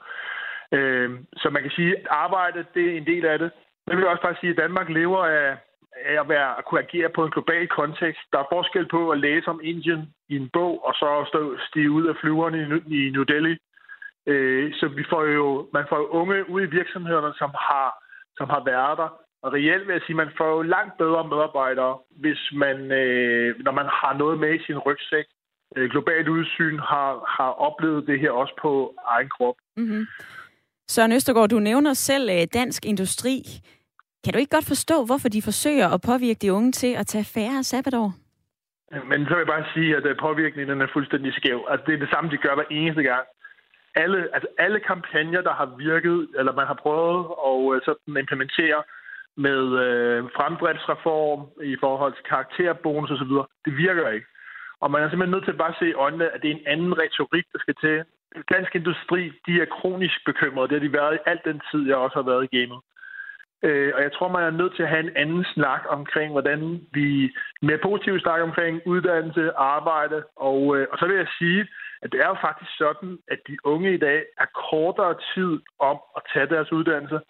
Øh, 0.73 1.11
så 1.37 1.51
man 1.51 1.63
kan 1.63 1.71
sige, 1.71 1.97
at 1.97 2.07
arbejde 2.11 2.65
det 2.75 2.85
er 2.87 2.97
en 2.97 3.07
del 3.07 3.25
af 3.27 3.39
det. 3.39 3.51
Men 3.87 3.97
vil 3.97 4.03
jeg 4.03 4.11
også 4.11 4.23
bare 4.23 4.41
sige, 4.41 4.51
at 4.51 4.63
Danmark 4.65 4.89
lever 4.89 5.25
af, 5.25 5.57
af 6.05 6.21
at, 6.21 6.29
være, 6.29 6.59
at 6.59 6.65
kunne 6.65 6.81
agere 6.81 7.09
på 7.09 7.25
en 7.25 7.31
global 7.31 7.69
kontekst. 7.69 8.23
Der 8.33 8.39
er 8.39 8.53
forskel 8.53 8.89
på 8.89 9.11
at 9.11 9.19
læse 9.19 9.49
om 9.49 9.61
Indien 9.63 10.15
i 10.29 10.37
en 10.37 10.51
bog, 10.53 10.85
og 10.87 10.95
så 10.95 11.25
stå, 11.29 11.59
stige 11.69 11.91
ud 11.91 12.07
af 12.07 12.17
flyverne 12.21 12.59
i, 12.63 12.97
i 13.07 13.11
New 13.11 13.23
Delhi. 13.23 13.57
Øh, 14.27 14.75
så 14.75 14.89
vi 14.89 15.05
får 15.11 15.25
jo, 15.25 15.69
man 15.73 15.85
får 15.89 15.97
jo 15.97 16.07
unge 16.07 16.51
ud 16.51 16.63
i 16.63 16.75
virksomhederne, 16.79 17.33
som 17.39 17.51
har, 17.69 17.89
som 18.37 18.49
har 18.51 18.63
været 18.65 18.99
der, 18.99 19.09
og 19.45 19.53
reelt 19.53 19.87
vil 19.87 19.93
jeg 19.93 20.05
sige, 20.07 20.17
at 20.17 20.23
man 20.25 20.37
får 20.39 20.49
jo 20.57 20.63
langt 20.63 20.95
bedre 20.99 21.29
medarbejdere, 21.33 21.99
hvis 22.23 22.41
man, 22.53 22.77
øh, 23.01 23.49
når 23.65 23.73
man 23.73 23.87
har 24.01 24.13
noget 24.23 24.37
med 24.39 24.55
i 24.55 24.65
sin 24.67 24.79
rygsæk. 24.79 25.27
Øh, 25.77 25.91
globalt 25.91 26.29
udsyn 26.29 26.79
har, 26.79 27.11
har 27.37 27.51
oplevet 27.69 28.07
det 28.07 28.21
her 28.21 28.31
også 28.31 28.55
på 28.63 28.95
egen 29.15 29.29
krop. 29.29 29.55
Mm-hmm. 29.77 30.07
Søren 30.89 31.13
Østergaard, 31.13 31.49
du 31.49 31.59
nævner 31.59 31.93
selv 31.93 32.31
øh, 32.31 32.47
dansk 32.55 32.87
industri. 32.87 33.37
Kan 34.25 34.33
du 34.33 34.39
ikke 34.39 34.57
godt 34.57 34.69
forstå, 34.75 35.05
hvorfor 35.05 35.29
de 35.29 35.43
forsøger 35.43 35.89
at 35.95 36.01
påvirke 36.11 36.39
de 36.43 36.53
unge 36.53 36.73
til 36.73 36.93
at 37.01 37.07
tage 37.07 37.27
færre 37.35 37.63
sabbatår? 37.63 38.09
Men 39.11 39.19
så 39.25 39.31
vil 39.35 39.45
jeg 39.45 39.55
bare 39.57 39.73
sige, 39.75 39.97
at 39.97 40.07
øh, 40.07 40.17
påvirkningen 40.27 40.81
er 40.81 40.87
fuldstændig 40.93 41.33
skæv. 41.35 41.59
Altså, 41.71 41.85
det 41.87 41.95
er 41.95 41.99
det 41.99 42.11
samme, 42.11 42.31
de 42.31 42.37
gør 42.37 42.55
hver 42.55 42.71
eneste 42.71 43.03
gang. 43.03 43.25
Alle, 43.95 44.19
altså 44.35 44.49
alle 44.59 44.81
kampagner, 44.81 45.43
der 45.49 45.55
har 45.61 45.69
virket, 45.79 46.29
eller 46.39 46.53
man 46.53 46.67
har 46.67 46.79
prøvet 46.85 47.21
at 47.51 47.75
øh, 47.75 47.81
sådan 47.85 48.17
implementere, 48.23 48.83
med 49.37 49.63
øh, 49.85 50.25
fremdriftsreform 50.37 51.41
i 51.63 51.77
forhold 51.81 52.13
til 52.15 52.25
karakterbonus 52.25 53.11
osv., 53.11 53.35
det 53.65 53.77
virker 53.77 54.09
ikke. 54.09 54.27
Og 54.81 54.91
man 54.91 55.03
er 55.03 55.09
simpelthen 55.09 55.35
nødt 55.35 55.45
til 55.45 55.57
at 55.57 55.65
bare 55.65 55.75
se 55.79 55.89
i 55.89 56.01
øjnene, 56.05 56.35
at 56.35 56.43
det 56.43 56.51
er 56.51 56.55
en 56.55 56.67
anden 56.67 56.99
retorik, 56.99 57.47
der 57.53 57.59
skal 57.59 57.75
til. 57.75 58.05
Dansk 58.55 58.75
industri, 58.75 59.23
de 59.47 59.53
er 59.63 59.73
kronisk 59.79 60.19
bekymrede. 60.27 60.69
Det 60.69 60.77
har 60.77 60.87
de 60.89 60.99
været 61.01 61.15
i 61.15 61.25
al 61.31 61.41
den 61.45 61.61
tid, 61.71 61.87
jeg 61.89 61.97
også 61.97 62.17
har 62.21 62.31
været 62.31 62.45
i 62.45 62.57
gamet. 62.57 62.81
Øh, 63.67 63.93
og 63.97 64.03
jeg 64.03 64.13
tror, 64.13 64.29
man 64.29 64.43
er 64.43 64.51
nødt 64.61 64.75
til 64.77 64.83
at 64.83 64.89
have 64.89 65.05
en 65.05 65.17
anden 65.17 65.45
snak 65.55 65.83
omkring, 65.89 66.31
hvordan 66.33 66.61
vi 66.93 67.09
mere 67.63 67.79
positivt 67.79 68.23
snakker 68.23 68.47
omkring 68.47 68.81
uddannelse, 68.87 69.53
arbejde. 69.57 70.25
Og, 70.37 70.77
øh, 70.77 70.87
og 70.93 70.99
så 70.99 71.07
vil 71.07 71.17
jeg 71.17 71.29
sige, 71.39 71.69
at 72.03 72.13
det 72.13 72.21
er 72.21 72.29
jo 72.29 72.37
faktisk 72.41 72.71
sådan, 72.79 73.19
at 73.29 73.39
de 73.49 73.57
unge 73.65 73.95
i 73.95 73.99
dag 74.09 74.25
er 74.39 74.49
kortere 74.71 75.15
tid 75.35 75.61
om 75.79 75.97
at 76.17 76.23
tage 76.33 76.47
deres 76.47 76.73
uddannelse, 76.73 77.21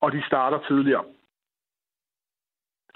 og 0.00 0.12
de 0.12 0.22
starter 0.26 0.58
tidligere. 0.68 1.04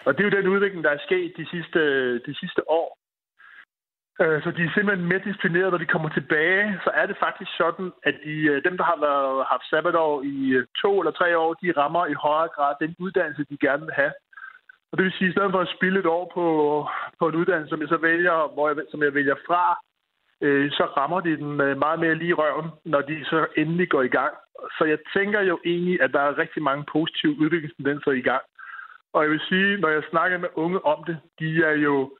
Og 0.06 0.18
det 0.18 0.20
er 0.20 0.30
jo 0.30 0.36
den 0.38 0.48
udvikling, 0.48 0.84
der 0.84 0.90
er 0.90 1.06
sket 1.06 1.32
de 1.36 1.46
sidste, 1.50 1.80
de 2.18 2.34
sidste 2.40 2.70
år. 2.70 2.98
Øh, 4.22 4.42
så 4.42 4.50
de 4.50 4.62
er 4.64 4.72
simpelthen 4.74 5.08
mere 5.08 5.26
disciplineret, 5.26 5.70
når 5.70 5.82
de 5.82 5.92
kommer 5.94 6.08
tilbage. 6.08 6.80
Så 6.84 6.90
er 6.94 7.06
det 7.06 7.16
faktisk 7.20 7.50
sådan, 7.56 7.92
at 8.02 8.14
de, 8.24 8.34
øh, 8.52 8.64
dem, 8.66 8.76
der 8.76 8.84
har 8.84 8.98
været, 9.08 9.46
haft 9.52 9.68
sabbatår 9.70 10.22
i 10.22 10.36
øh, 10.58 10.66
to 10.82 11.00
eller 11.00 11.12
tre 11.12 11.38
år, 11.38 11.54
de 11.54 11.72
rammer 11.80 12.06
i 12.06 12.20
højere 12.26 12.48
grad 12.56 12.74
den 12.80 12.94
uddannelse, 12.98 13.44
de 13.50 13.56
gerne 13.66 13.84
vil 13.84 13.94
have. 13.94 14.12
Og 14.90 14.98
det 14.98 15.04
vil 15.04 15.12
sige, 15.12 15.28
at 15.28 15.30
i 15.30 15.36
stedet 15.36 15.52
for 15.52 15.60
at 15.60 15.74
spille 15.76 15.98
et 16.00 16.06
år 16.06 16.24
på, 16.34 16.44
på 17.18 17.28
en 17.28 17.34
uddannelse, 17.34 17.70
som 17.70 17.80
jeg 17.80 17.88
så 17.88 17.96
vælger, 17.96 18.52
hvor 18.54 18.68
jeg, 18.68 18.76
som 18.90 19.02
jeg 19.02 19.14
vælger 19.14 19.36
fra, 19.46 19.78
øh, 20.40 20.70
så 20.70 20.84
rammer 20.96 21.20
de 21.20 21.36
den 21.36 21.56
meget 21.84 22.00
mere 22.00 22.14
lige 22.14 22.34
røven, 22.34 22.68
når 22.84 23.00
de 23.00 23.24
så 23.24 23.46
endelig 23.56 23.88
går 23.88 24.02
i 24.02 24.14
gang. 24.18 24.34
Så 24.78 24.84
jeg 24.84 24.98
tænker 25.16 25.40
jo 25.40 25.58
egentlig, 25.64 26.02
at 26.02 26.12
der 26.12 26.20
er 26.20 26.38
rigtig 26.38 26.62
mange 26.62 26.84
positive 26.92 27.36
udviklingstendenser 27.42 28.10
i 28.10 28.20
gang. 28.30 28.42
Og 29.12 29.22
jeg 29.22 29.30
vil 29.30 29.40
sige, 29.48 29.76
når 29.76 29.88
jeg 29.88 30.02
snakker 30.10 30.38
med 30.38 30.48
unge 30.54 30.84
om 30.84 31.04
det, 31.04 31.18
de 31.38 31.64
er 31.64 31.72
jo 31.72 32.10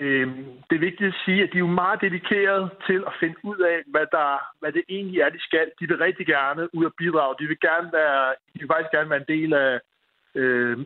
Øh, 0.00 0.28
det 0.68 0.74
er 0.76 0.86
vigtigt 0.88 1.08
at 1.08 1.20
sige, 1.24 1.42
at 1.42 1.50
de 1.52 1.56
er 1.58 1.66
jo 1.66 1.80
meget 1.82 2.00
dedikerede 2.00 2.70
til 2.86 3.00
at 3.06 3.12
finde 3.20 3.36
ud 3.42 3.58
af, 3.58 3.78
hvad, 3.86 4.06
der, 4.12 4.28
hvad 4.60 4.72
det 4.72 4.84
egentlig 4.88 5.20
er, 5.20 5.28
de 5.28 5.40
skal. 5.40 5.70
De 5.80 5.88
vil 5.88 5.98
rigtig 5.98 6.26
gerne 6.26 6.74
ud 6.74 6.84
og 6.84 6.94
bidrage. 6.98 7.34
De 7.40 7.46
vil, 7.46 7.60
gerne 7.60 7.88
være, 7.92 8.34
de 8.54 8.58
vil 8.60 8.72
faktisk 8.72 8.92
gerne 8.92 9.10
være 9.10 9.22
en 9.24 9.32
del 9.36 9.52
af 9.54 9.80
øh, 10.34 10.76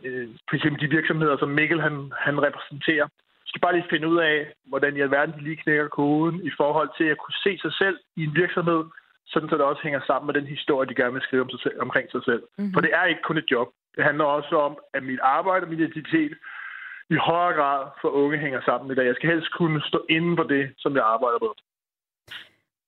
for 0.49 0.57
eksempel 0.57 0.81
de 0.81 0.95
virksomheder, 0.97 1.37
som 1.39 1.49
Mikkel 1.49 1.81
han, 1.81 2.13
han 2.19 2.43
repræsenterer. 2.43 3.07
De 3.45 3.49
skal 3.49 3.61
bare 3.61 3.75
lige 3.75 3.91
finde 3.91 4.09
ud 4.09 4.19
af, 4.19 4.53
hvordan 4.65 4.97
i 4.97 5.01
alverden 5.01 5.35
de 5.35 5.45
lige 5.45 5.63
knækker 5.63 5.89
koden 5.89 6.37
i 6.51 6.51
forhold 6.57 6.91
til 6.99 7.05
at 7.05 7.19
kunne 7.19 7.39
se 7.45 7.59
sig 7.63 7.73
selv 7.73 7.97
i 8.17 8.23
en 8.25 8.35
virksomhed, 8.35 8.83
sådan 9.27 9.49
så 9.49 9.57
det 9.57 9.65
også 9.65 9.83
hænger 9.83 10.01
sammen 10.07 10.27
med 10.27 10.35
den 10.35 10.47
historie, 10.55 10.89
de 10.89 10.95
gerne 10.95 11.13
vil 11.13 11.23
skrive 11.23 11.43
om 11.43 11.51
sig 11.51 11.61
selv, 11.61 11.81
omkring 11.81 12.11
sig 12.11 12.25
selv. 12.25 12.43
Mm-hmm. 12.43 12.73
For 12.73 12.81
det 12.81 12.91
er 12.93 13.05
ikke 13.05 13.23
kun 13.23 13.39
et 13.39 13.51
job. 13.51 13.69
Det 13.97 14.05
handler 14.05 14.25
også 14.25 14.55
om, 14.57 14.79
at 14.95 15.03
mit 15.03 15.21
arbejde 15.23 15.65
og 15.65 15.71
min 15.71 15.81
identitet 15.81 16.33
i 17.11 17.17
højere 17.29 17.55
grad 17.61 17.83
for 18.01 18.09
unge 18.09 18.39
hænger 18.39 18.61
sammen 18.65 18.91
i 18.91 18.95
dag. 18.95 19.07
Jeg 19.07 19.15
skal 19.15 19.31
helst 19.31 19.53
kunne 19.59 19.81
stå 19.83 19.99
inden 20.09 20.37
for 20.37 20.45
det, 20.45 20.65
som 20.79 20.97
jeg 20.97 21.05
arbejder 21.15 21.39
på. 21.39 21.55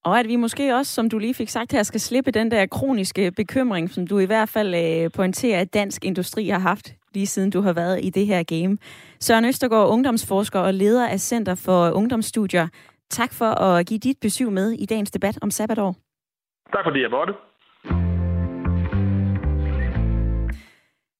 Og 0.05 0.19
at 0.21 0.29
vi 0.29 0.37
måske 0.37 0.75
også, 0.75 0.93
som 0.95 1.11
du 1.11 1.19
lige 1.19 1.35
fik 1.35 1.49
sagt 1.49 1.73
her, 1.73 1.83
skal 1.83 2.01
slippe 2.01 2.31
den 2.31 2.51
der 2.51 2.67
kroniske 2.67 3.33
bekymring, 3.33 3.91
som 3.91 4.07
du 4.07 4.19
i 4.19 4.27
hvert 4.27 4.49
fald 4.49 4.75
øh, 4.75 5.11
pointerer, 5.17 5.61
at 5.61 5.75
dansk 5.75 6.05
industri 6.05 6.49
har 6.49 6.59
haft 6.59 6.95
lige 7.15 7.27
siden 7.27 7.51
du 7.51 7.61
har 7.61 7.73
været 7.73 8.05
i 8.05 8.11
det 8.11 8.27
her 8.27 8.43
game. 8.43 8.79
Søren 9.21 9.45
Østergaard, 9.45 9.89
ungdomsforsker 9.89 10.61
og 10.61 10.75
leder 10.75 11.09
af 11.09 11.21
Center 11.21 11.55
for 11.55 11.91
Ungdomsstudier. 11.91 12.69
Tak 13.11 13.33
for 13.33 13.61
at 13.65 13.87
give 13.87 13.99
dit 13.99 14.17
besøg 14.21 14.53
med 14.53 14.71
i 14.73 14.87
dagens 14.87 15.11
debat 15.11 15.39
om 15.43 15.51
sabbatår. 15.51 15.97
Tak 16.73 16.85
fordi 16.85 17.03
jeg 17.03 17.11
måtte. 17.11 17.33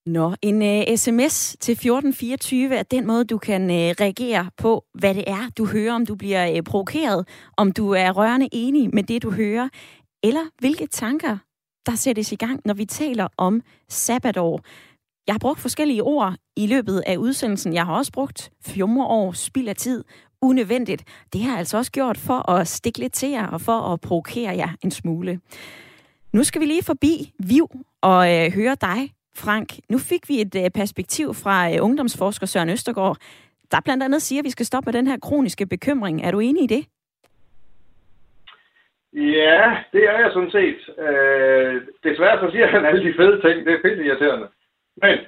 Nå, 0.07 0.35
en 0.43 0.63
øh, 0.63 0.85
uh, 0.91 0.97
sms 0.97 1.57
til 1.61 1.73
1424 1.73 2.77
er 2.77 2.83
den 2.83 3.07
måde, 3.07 3.25
du 3.25 3.39
kan 3.39 3.63
uh, 3.63 3.77
reagere 3.77 4.51
på, 4.57 4.85
hvad 4.95 5.15
det 5.15 5.25
er, 5.27 5.51
du 5.59 5.67
hører, 5.67 5.95
om 5.95 6.07
du 6.07 6.15
bliver 6.15 6.53
uh, 6.53 6.65
provokeret, 6.65 7.29
om 7.57 7.73
du 7.73 7.91
er 7.91 8.11
rørende 8.11 8.49
enig 8.53 8.95
med 8.95 9.03
det, 9.03 9.23
du 9.23 9.31
hører, 9.31 9.69
eller 10.23 10.41
hvilke 10.59 10.87
tanker, 10.87 11.39
der 11.87 11.95
sættes 11.95 12.33
i 12.33 12.37
gang, 12.37 12.61
når 12.65 12.75
vi 12.75 12.85
taler 12.85 13.29
om 13.37 13.63
sabbatår. 13.89 14.61
Jeg 15.27 15.35
har 15.35 15.39
brugt 15.39 15.61
forskellige 15.61 16.03
ord 16.03 16.35
i 16.57 16.67
løbet 16.67 17.03
af 17.07 17.17
udsendelsen. 17.17 17.75
Jeg 17.75 17.87
har 17.87 17.95
også 17.95 18.13
brugt 18.13 18.51
fjumreår, 18.67 19.33
spild 19.33 19.69
af 19.69 19.77
tid, 19.77 20.05
unødvendigt. 20.41 21.05
Det 21.33 21.43
har 21.43 21.51
jeg 21.51 21.59
altså 21.59 21.77
også 21.77 21.93
gjort 21.93 22.19
for 22.19 22.51
at 22.51 22.69
stikke 22.69 22.99
lidt 22.99 23.13
til 23.13 23.29
jer 23.29 23.47
og 23.47 23.61
for 23.61 23.93
at 23.93 24.01
provokere 24.01 24.57
jer 24.57 24.69
en 24.85 24.91
smule. 24.91 25.41
Nu 26.33 26.45
skal 26.45 26.61
vi 26.61 26.67
lige 26.67 26.83
forbi 26.83 27.33
Viv 27.39 27.71
og 28.03 28.35
øh, 28.35 28.53
høre 28.53 28.77
dig 28.81 29.13
Frank, 29.37 29.69
nu 29.89 29.99
fik 29.99 30.29
vi 30.29 30.41
et 30.41 30.55
øh, 30.65 30.71
perspektiv 30.71 31.35
fra 31.35 31.71
øh, 31.71 31.77
ungdomsforsker 31.81 32.47
Søren 32.47 32.71
Østergaard, 32.71 33.17
der 33.73 33.81
blandt 33.85 34.03
andet 34.03 34.23
siger, 34.23 34.41
at 34.41 34.45
vi 34.45 34.51
skal 34.51 34.67
stoppe 34.67 34.87
med 34.89 34.99
den 34.99 35.07
her 35.07 35.19
kroniske 35.23 35.67
bekymring. 35.67 36.23
Er 36.23 36.31
du 36.31 36.41
enig 36.41 36.65
i 36.65 36.67
det? 36.67 36.87
Ja, 39.13 39.77
det 39.93 40.05
er 40.05 40.19
jeg 40.19 40.31
sådan 40.33 40.51
set. 40.51 40.81
Øh, 41.07 41.83
desværre 42.05 42.41
så 42.41 42.51
siger 42.53 42.67
han 42.67 42.85
alle 42.85 43.05
de 43.09 43.15
fede 43.17 43.41
ting. 43.41 43.67
Det 43.67 43.73
er 43.73 43.83
fedt 43.83 44.07
irriterende. 44.07 44.49
Men 44.97 45.19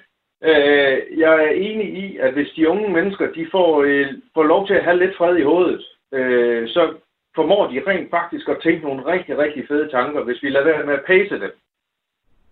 øh, 0.44 1.18
jeg 1.18 1.34
er 1.44 1.50
enig 1.50 1.88
i, 2.04 2.18
at 2.18 2.32
hvis 2.32 2.52
de 2.56 2.68
unge 2.68 2.88
mennesker 2.88 3.32
de 3.32 3.48
får, 3.50 3.82
øh, 3.82 4.06
får 4.34 4.42
lov 4.42 4.66
til 4.66 4.74
at 4.74 4.84
have 4.84 4.98
lidt 4.98 5.16
fred 5.16 5.36
i 5.36 5.42
hovedet, 5.42 5.84
øh, 6.12 6.68
så 6.68 6.94
formår 7.34 7.70
de 7.70 7.82
rent 7.86 8.10
faktisk 8.10 8.48
at 8.48 8.60
tænke 8.62 8.84
nogle 8.84 9.06
rigtig, 9.06 9.38
rigtig 9.38 9.64
fede 9.68 9.88
tanker, 9.90 10.24
hvis 10.24 10.42
vi 10.42 10.48
lader 10.48 10.64
være 10.64 10.86
med 10.86 10.94
at 10.94 11.04
pace 11.06 11.40
dem. 11.40 11.52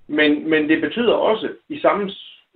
Men, 0.08 0.50
men 0.50 0.68
det 0.68 0.80
betyder 0.80 1.14
også 1.14 1.48
i 1.68 1.80
samme 1.80 2.10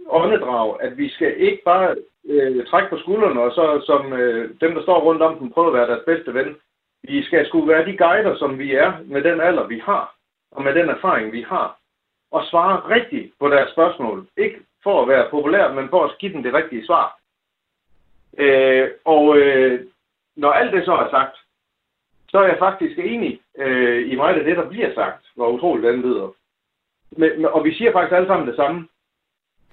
åndedrag, 0.09 0.77
at 0.81 0.99
vi 0.99 1.09
skal 1.09 1.41
ikke 1.41 1.63
bare 1.65 1.97
øh, 2.29 2.67
trække 2.67 2.89
på 2.91 2.99
skuldrene, 2.99 3.41
og 3.41 3.53
så 3.53 3.83
som 3.87 4.13
øh, 4.13 4.51
dem, 4.61 4.75
der 4.75 4.83
står 4.83 5.01
rundt 5.01 5.23
om 5.23 5.39
dem, 5.39 5.51
prøve 5.51 5.67
at 5.67 5.75
være 5.75 5.87
deres 5.87 6.05
bedste 6.07 6.35
ven. 6.35 6.57
Vi 7.03 7.23
skal 7.23 7.47
skulle 7.47 7.69
være 7.69 7.87
de 7.87 7.97
guider, 7.97 8.37
som 8.37 8.59
vi 8.59 8.75
er, 8.75 8.93
med 9.05 9.23
den 9.23 9.41
alder, 9.41 9.67
vi 9.67 9.79
har, 9.79 10.15
og 10.51 10.63
med 10.63 10.75
den 10.75 10.89
erfaring, 10.89 11.33
vi 11.33 11.43
har, 11.43 11.79
og 12.31 12.45
svare 12.45 12.95
rigtigt 12.95 13.33
på 13.41 13.49
deres 13.49 13.71
spørgsmål. 13.71 14.27
Ikke 14.37 14.59
for 14.83 15.03
at 15.03 15.09
være 15.09 15.31
populær, 15.31 15.73
men 15.73 15.89
for 15.89 16.05
at 16.05 16.19
give 16.19 16.33
dem 16.33 16.43
det 16.43 16.55
rigtige 16.55 16.87
svar. 16.87 17.19
Øh, 18.39 18.89
og 19.05 19.39
øh, 19.39 19.81
når 20.37 20.51
alt 20.51 20.73
det 20.73 20.85
så 20.85 20.95
er 20.95 21.11
sagt, 21.11 21.37
så 22.29 22.39
er 22.39 22.47
jeg 22.47 22.59
faktisk 22.59 22.99
enig 22.99 23.41
øh, 23.59 24.13
i 24.13 24.17
meget 24.17 24.39
af 24.39 24.45
det, 24.45 24.57
der 24.57 24.69
bliver 24.69 24.95
sagt, 24.95 25.25
hvor 25.35 25.49
utroligt 25.49 25.93
den 25.93 26.03
lyder. 26.03 26.29
Men, 27.17 27.31
og 27.45 27.65
vi 27.65 27.75
siger 27.75 27.93
faktisk 27.93 28.17
alle 28.17 28.29
sammen 28.29 28.49
det 28.49 28.57
samme. 28.57 28.89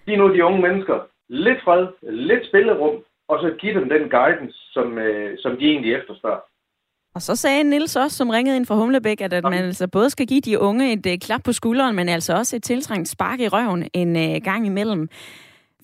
Giv 0.06 0.18
nu 0.18 0.34
de 0.34 0.46
unge 0.46 0.62
mennesker 0.62 1.00
lidt 1.30 1.64
fred, 1.64 1.88
lidt 2.02 2.48
spillerum, 2.48 2.96
og 3.28 3.40
så 3.42 3.56
give 3.60 3.74
dem 3.74 3.90
den 3.90 4.10
guidance, 4.10 4.58
som, 4.74 4.98
øh, 4.98 5.38
som 5.40 5.58
de 5.58 5.66
egentlig 5.66 5.94
efterspørger. 5.94 6.40
Og 7.16 7.22
så 7.22 7.36
sagde 7.36 7.64
Nils 7.64 7.96
også, 7.96 8.18
som 8.18 8.30
ringede 8.30 8.56
ind 8.56 8.66
fra 8.66 8.76
Humlebæk, 8.76 9.22
at, 9.22 9.34
at 9.34 9.44
man 9.44 9.54
altså 9.54 9.88
både 9.88 10.10
skal 10.10 10.28
give 10.28 10.42
de 10.42 10.60
unge 10.60 10.94
et 10.94 11.06
uh, 11.06 11.14
klap 11.22 11.44
på 11.44 11.52
skulderen, 11.52 11.96
men 11.96 12.10
altså 12.10 12.34
også 12.34 12.56
et 12.56 12.64
tiltrængt 12.64 13.10
spark 13.10 13.40
i 13.40 13.48
røven 13.48 13.90
en 13.94 14.16
uh, 14.16 14.44
gang 14.44 14.66
imellem. 14.66 15.10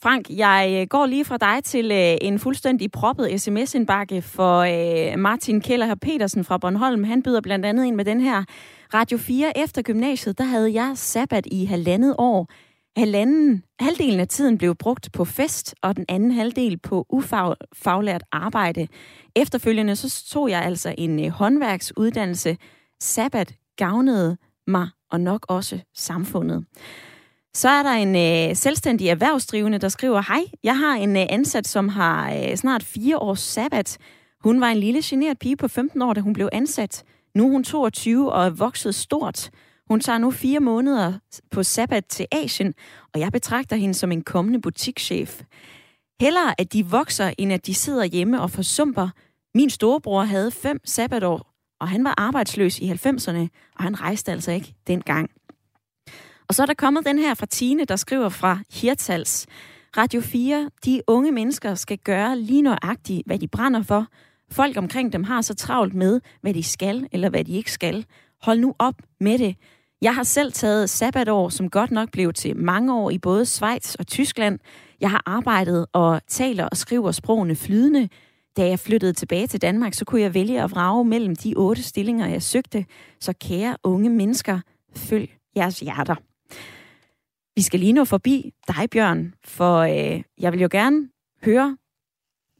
Frank, 0.04 0.26
jeg 0.30 0.88
går 0.90 1.06
lige 1.06 1.26
fra 1.26 1.38
dig 1.38 1.64
til 1.64 1.92
uh, 1.92 2.28
en 2.28 2.40
fuldstændig 2.40 2.92
proppet 2.92 3.42
sms-indbakke 3.42 4.22
for 4.22 4.60
uh, 4.62 5.20
Martin 5.20 5.62
Keller 5.62 5.96
Petersen 5.96 6.44
fra 6.44 6.58
Bornholm. 6.58 7.04
Han 7.04 7.24
byder 7.24 7.42
blandt 7.42 7.66
andet 7.66 7.86
ind 7.86 7.96
med 7.96 8.06
den 8.06 8.22
her. 8.22 8.44
Radio 8.94 9.18
4 9.18 9.58
efter 9.58 9.82
gymnasiet, 9.82 10.38
der 10.38 10.44
havde 10.44 10.74
jeg 10.74 10.92
sabbat 10.96 11.46
i 11.52 11.66
halvandet 11.66 12.16
år. 12.18 12.48
Halvanden, 13.00 13.64
halvdelen 13.80 14.20
af 14.20 14.28
tiden 14.28 14.58
blev 14.58 14.76
brugt 14.76 15.10
på 15.14 15.26
fest, 15.26 15.76
og 15.82 15.98
den 15.98 16.06
anden 16.10 16.32
halvdel 16.32 16.78
på 16.78 17.06
ufaglært 17.10 18.24
arbejde. 18.32 18.88
Efterfølgende 19.36 19.96
så 19.96 20.24
tog 20.30 20.50
jeg 20.50 20.62
altså 20.62 20.96
en 20.98 21.26
øh, 21.26 21.32
håndværksuddannelse. 21.32 22.58
Sabbat 23.00 23.54
gavnede 23.78 24.38
mig 24.68 24.90
og 25.12 25.22
nok 25.22 25.46
også 25.50 25.80
samfundet. 25.96 26.66
Så 27.54 27.70
er 27.70 27.84
der 27.84 27.92
en 27.94 28.16
øh, 28.50 28.56
selvstændig 28.56 29.08
erhvervsdrivende, 29.08 29.78
der 29.78 29.90
skriver, 29.90 30.22
Hej, 30.22 30.44
jeg 30.64 30.78
har 30.78 30.96
en 30.96 31.18
øh, 31.18 31.26
ansat, 31.30 31.68
som 31.68 31.90
har 31.90 32.34
øh, 32.34 32.56
snart 32.56 32.84
fire 32.84 33.18
års 33.18 33.40
sabbat. 33.40 33.98
Hun 34.44 34.62
var 34.62 34.68
en 34.68 34.78
lille 34.78 35.02
generet 35.04 35.40
pige 35.40 35.58
på 35.58 35.68
15 35.68 36.02
år, 36.02 36.14
da 36.14 36.22
hun 36.22 36.34
blev 36.34 36.50
ansat. 36.52 37.04
Nu 37.36 37.46
er 37.46 37.52
hun 37.52 37.64
22 37.64 38.32
og 38.32 38.46
er 38.46 38.50
vokset 38.50 38.96
stort. 38.96 39.50
Hun 39.90 40.00
tager 40.00 40.18
nu 40.18 40.32
fire 40.32 40.60
måneder 40.60 41.14
på 41.52 41.64
sabbat 41.64 42.06
til 42.06 42.26
Asien, 42.32 42.74
og 43.14 43.20
jeg 43.20 43.32
betragter 43.32 43.76
hende 43.76 43.94
som 43.94 44.12
en 44.12 44.22
kommende 44.22 44.62
butikschef. 44.62 45.42
Hellere 46.22 46.62
at 46.62 46.74
de 46.74 46.86
vokser, 46.86 47.34
end 47.38 47.54
at 47.54 47.66
de 47.66 47.74
sidder 47.74 48.04
hjemme 48.04 48.42
og 48.42 48.52
forsumper. 48.52 49.10
Min 49.56 49.70
storebror 49.70 50.24
havde 50.24 50.52
fem 50.52 50.80
sabbatår, 50.86 51.54
og 51.80 51.90
han 51.90 52.04
var 52.04 52.14
arbejdsløs 52.18 52.80
i 52.80 52.92
90'erne, 52.92 53.48
og 53.76 53.84
han 53.84 54.02
rejste 54.02 54.32
altså 54.32 54.52
ikke 54.52 54.74
dengang. 54.88 55.30
Og 56.48 56.56
så 56.56 56.62
er 56.62 56.66
der 56.66 56.74
kommet 56.74 57.06
den 57.06 57.20
her 57.20 57.34
fra 57.34 57.46
Tine, 57.46 57.86
der 57.86 57.96
skriver 57.96 58.30
fra 58.30 58.60
Hirtals. 58.74 59.48
Radio 59.98 60.22
4, 60.22 60.70
de 60.86 61.02
unge 61.08 61.32
mennesker 61.32 61.76
skal 61.76 61.98
gøre 61.98 62.38
lige 62.38 62.62
nøjagtigt, 62.62 63.26
hvad 63.26 63.40
de 63.40 63.48
brænder 63.48 63.84
for, 63.84 64.08
Folk 64.52 64.78
omkring 64.78 65.14
dem 65.14 65.24
har 65.24 65.42
så 65.42 65.56
travlt 65.56 65.94
med, 65.94 66.22
hvad 66.42 66.54
de 66.54 66.64
skal 66.64 67.08
eller 67.12 67.30
hvad 67.30 67.44
de 67.44 67.52
ikke 67.52 67.72
skal. 67.72 68.06
Hold 68.42 68.60
nu 68.60 68.76
op 68.80 68.96
med 69.20 69.38
det. 69.38 69.56
Jeg 70.02 70.16
har 70.16 70.24
selv 70.24 70.52
taget 70.52 70.90
sabbatår, 70.90 71.50
som 71.50 71.70
godt 71.70 71.92
nok 71.92 72.12
blev 72.12 72.34
til 72.34 72.58
mange 72.58 72.96
år 72.96 73.10
i 73.10 73.18
både 73.18 73.46
Schweiz 73.46 73.96
og 73.96 74.08
Tyskland. 74.08 74.60
Jeg 75.02 75.12
har 75.12 75.24
arbejdet 75.26 75.86
og 75.94 76.22
taler 76.28 76.66
og 76.66 76.78
skriver 76.78 77.12
sprogene 77.12 77.56
flydende. 77.56 78.10
Da 78.58 78.68
jeg 78.68 78.80
flyttede 78.80 79.14
tilbage 79.14 79.48
til 79.48 79.62
Danmark, 79.62 79.94
så 79.94 80.06
kunne 80.06 80.22
jeg 80.22 80.34
vælge 80.34 80.64
at 80.64 80.72
vrage 80.72 81.06
mellem 81.06 81.36
de 81.36 81.54
otte 81.58 81.84
stillinger, 81.84 82.28
jeg 82.28 82.44
søgte. 82.44 82.86
Så 83.20 83.34
kære 83.42 83.78
unge 83.84 84.10
mennesker, 84.10 84.60
følg 84.96 85.30
jeres 85.56 85.80
hjerter. 85.80 86.16
Vi 87.56 87.62
skal 87.62 87.80
lige 87.80 87.94
nå 87.94 88.06
forbi 88.06 88.52
dig, 88.68 88.90
Bjørn, 88.92 89.34
for 89.44 89.78
øh, 89.78 90.22
jeg 90.40 90.52
vil 90.52 90.62
jo 90.62 90.68
gerne 90.72 91.10
høre, 91.46 91.78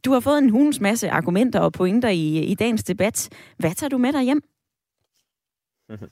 du 0.06 0.12
har 0.12 0.20
fået 0.20 0.38
en 0.38 0.50
hulens 0.50 0.80
masse 0.80 1.10
argumenter 1.10 1.60
og 1.60 1.74
pointer 1.74 2.10
i, 2.10 2.40
i 2.40 2.56
dagens 2.56 2.84
debat. 2.84 3.30
Hvad 3.58 3.72
tager 3.72 3.90
du 3.90 3.98
med 3.98 4.14
dig 4.14 4.22
hjem? 4.22 4.42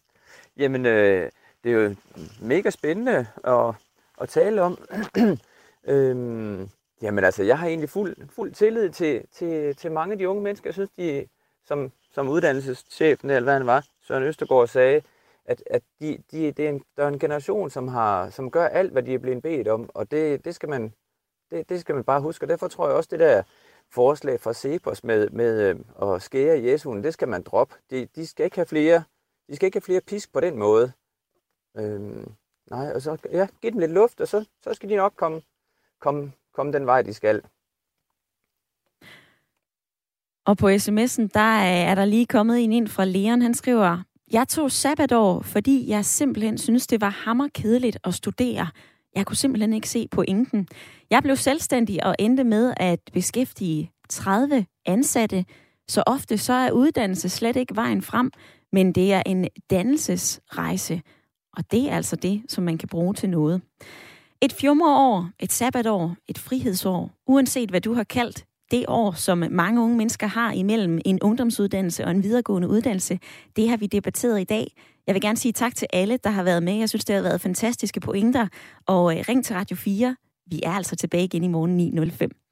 Jamen, 0.58 0.86
øh, 0.86 1.32
det 1.64 1.72
er 1.72 1.76
jo 1.76 1.96
mega 2.42 2.70
spændende 2.70 3.28
at, 3.44 3.76
at 4.22 4.30
tale 4.30 4.62
om. 4.62 4.78
øhm, 5.92 6.70
jamen 7.02 7.24
altså, 7.24 7.44
jeg 7.44 7.60
har 7.60 7.68
egentlig 7.68 7.90
fuld, 7.90 8.16
fuld 8.30 8.52
tillid 8.52 8.90
til, 8.90 9.24
til, 9.32 9.76
til 9.76 9.92
mange 9.92 10.12
af 10.12 10.18
de 10.18 10.30
unge 10.30 10.44
mennesker. 10.44 10.68
Jeg 10.70 10.74
synes, 10.74 10.90
de 10.98 11.28
som, 11.66 11.92
som 12.12 12.30
uddannelseschefen, 12.30 13.30
eller 13.30 13.44
hvad 13.44 13.54
han 13.54 13.68
var, 13.68 13.86
Søren 14.02 14.24
Østergaard 14.24 14.68
sagde, 14.68 15.02
at, 15.46 15.64
at 15.72 15.82
de, 16.02 16.18
de, 16.32 16.52
det 16.52 16.66
er 16.66 16.70
en, 16.70 16.84
der 16.98 17.04
er 17.04 17.08
en 17.08 17.20
generation, 17.20 17.70
som, 17.70 17.88
har, 17.88 18.30
som 18.30 18.52
gør 18.52 18.68
alt, 18.68 18.92
hvad 18.92 19.04
de 19.04 19.14
er 19.14 19.18
blevet 19.18 19.42
bedt 19.42 19.68
om, 19.68 19.90
og 19.94 20.12
det, 20.12 20.46
det, 20.46 20.56
skal 20.56 20.70
man, 20.70 20.94
det, 21.52 21.70
det 21.70 21.82
skal 21.82 21.96
man 21.96 22.04
bare 22.04 22.22
huske. 22.22 22.46
Og 22.46 22.50
derfor 22.50 22.68
tror 22.68 22.88
jeg 22.88 22.96
også, 22.96 23.10
det 23.12 23.20
der 23.20 23.44
forslag 23.92 24.40
fra 24.42 24.54
Cepos 24.54 25.04
med, 25.04 25.30
med 25.30 25.70
øh, 25.70 25.80
at 26.02 26.22
skære 26.22 26.60
i 26.60 26.78
det 27.02 27.14
skal 27.14 27.28
man 27.28 27.42
droppe. 27.42 27.76
De, 27.90 28.08
de, 28.16 28.28
skal 28.28 28.46
ikke 28.46 28.58
have 28.58 28.66
flere, 28.66 29.04
de 29.50 29.56
skal 29.56 29.66
ikke 29.66 29.76
have 29.76 29.82
flere 29.82 30.02
pisk 30.02 30.34
på 30.34 30.40
den 30.40 30.58
måde. 30.58 30.92
Øhm, 31.78 32.32
nej, 32.70 32.92
og 32.94 33.02
så 33.02 33.18
ja, 33.32 33.48
giv 33.62 33.72
dem 33.72 33.80
lidt 33.80 33.92
luft, 33.92 34.22
og 34.22 34.28
så, 34.28 34.46
så 34.64 34.74
skal 34.74 34.90
de 34.90 34.96
nok 34.96 35.14
komme, 35.16 35.42
komme, 36.00 36.32
komme 36.54 36.74
den 36.74 36.86
vej, 36.86 37.02
de 37.02 37.14
skal. 37.14 37.42
Og 40.46 40.58
på 40.58 40.70
sms'en, 40.70 41.28
der 41.34 41.60
er 41.62 41.96
der 41.96 42.06
lige 42.06 42.26
kommet 42.26 42.64
en 42.64 42.72
ind 42.72 42.88
fra 42.88 43.06
Leon. 43.06 43.42
Han 43.42 43.54
skriver, 43.54 44.04
jeg 44.32 44.48
tog 44.48 44.72
sabbatår, 44.72 45.42
fordi 45.42 45.90
jeg 45.90 46.06
simpelthen 46.06 46.58
synes, 46.58 46.88
det 46.88 47.02
var 47.02 47.10
hammerkedeligt 47.10 47.98
at 48.04 48.14
studere. 48.14 48.68
Jeg 49.16 49.26
kunne 49.26 49.36
simpelthen 49.36 49.74
ikke 49.74 49.90
se 49.90 50.08
pointen. 50.12 50.68
Jeg 51.10 51.24
blev 51.24 51.36
selvstændig 51.36 52.06
og 52.06 52.16
endte 52.20 52.44
med 52.44 52.74
at 52.78 53.00
beskæftige 53.14 53.92
30 54.10 54.66
ansatte. 54.86 55.46
Så 55.88 56.04
ofte 56.08 56.38
så 56.38 56.54
er 56.54 56.72
uddannelse 56.72 57.30
slet 57.30 57.56
ikke 57.56 57.76
vejen 57.76 58.02
frem, 58.02 58.32
men 58.72 58.92
det 58.92 59.14
er 59.14 59.24
en 59.26 59.48
dannelsesrejse. 59.70 61.02
Og 61.58 61.72
det 61.72 61.92
er 61.92 61.96
altså 61.96 62.16
det, 62.16 62.44
som 62.50 62.64
man 62.64 62.78
kan 62.78 62.90
bruge 62.90 63.14
til 63.14 63.30
noget. 63.30 63.62
Et 64.42 64.54
fjummerår, 64.54 65.30
et 65.40 65.52
sabbatår, 65.52 66.16
et 66.28 66.38
frihedsår, 66.38 67.12
uanset 67.28 67.70
hvad 67.70 67.82
du 67.82 67.94
har 67.94 68.04
kaldt 68.04 68.47
det 68.72 68.86
år, 68.88 69.12
som 69.12 69.44
mange 69.52 69.82
unge 69.82 69.98
mennesker 69.98 70.28
har 70.28 70.52
imellem 70.52 71.00
en 71.06 71.20
ungdomsuddannelse 71.22 72.06
og 72.06 72.12
en 72.12 72.24
videregående 72.24 72.68
uddannelse, 72.68 73.20
det 73.56 73.70
har 73.70 73.78
vi 73.78 73.88
debatteret 73.88 74.42
i 74.42 74.44
dag. 74.44 74.72
Jeg 75.08 75.14
vil 75.14 75.22
gerne 75.22 75.38
sige 75.38 75.52
tak 75.52 75.76
til 75.76 75.88
alle, 75.94 76.18
der 76.24 76.30
har 76.30 76.44
været 76.44 76.64
med. 76.64 76.74
Jeg 76.74 76.90
synes, 76.90 77.06
det 77.06 77.16
har 77.16 77.24
været 77.24 77.42
fantastiske 77.42 78.00
pointer. 78.00 78.48
Og 78.86 79.18
øh, 79.18 79.24
ring 79.30 79.46
til 79.46 79.56
Radio 79.56 79.76
4. 79.76 80.16
Vi 80.48 80.62
er 80.64 80.72
altså 80.72 80.96
tilbage 80.96 81.24
igen 81.24 81.44
i 81.44 81.48
morgen 81.48 82.00
9.05. 82.00 82.47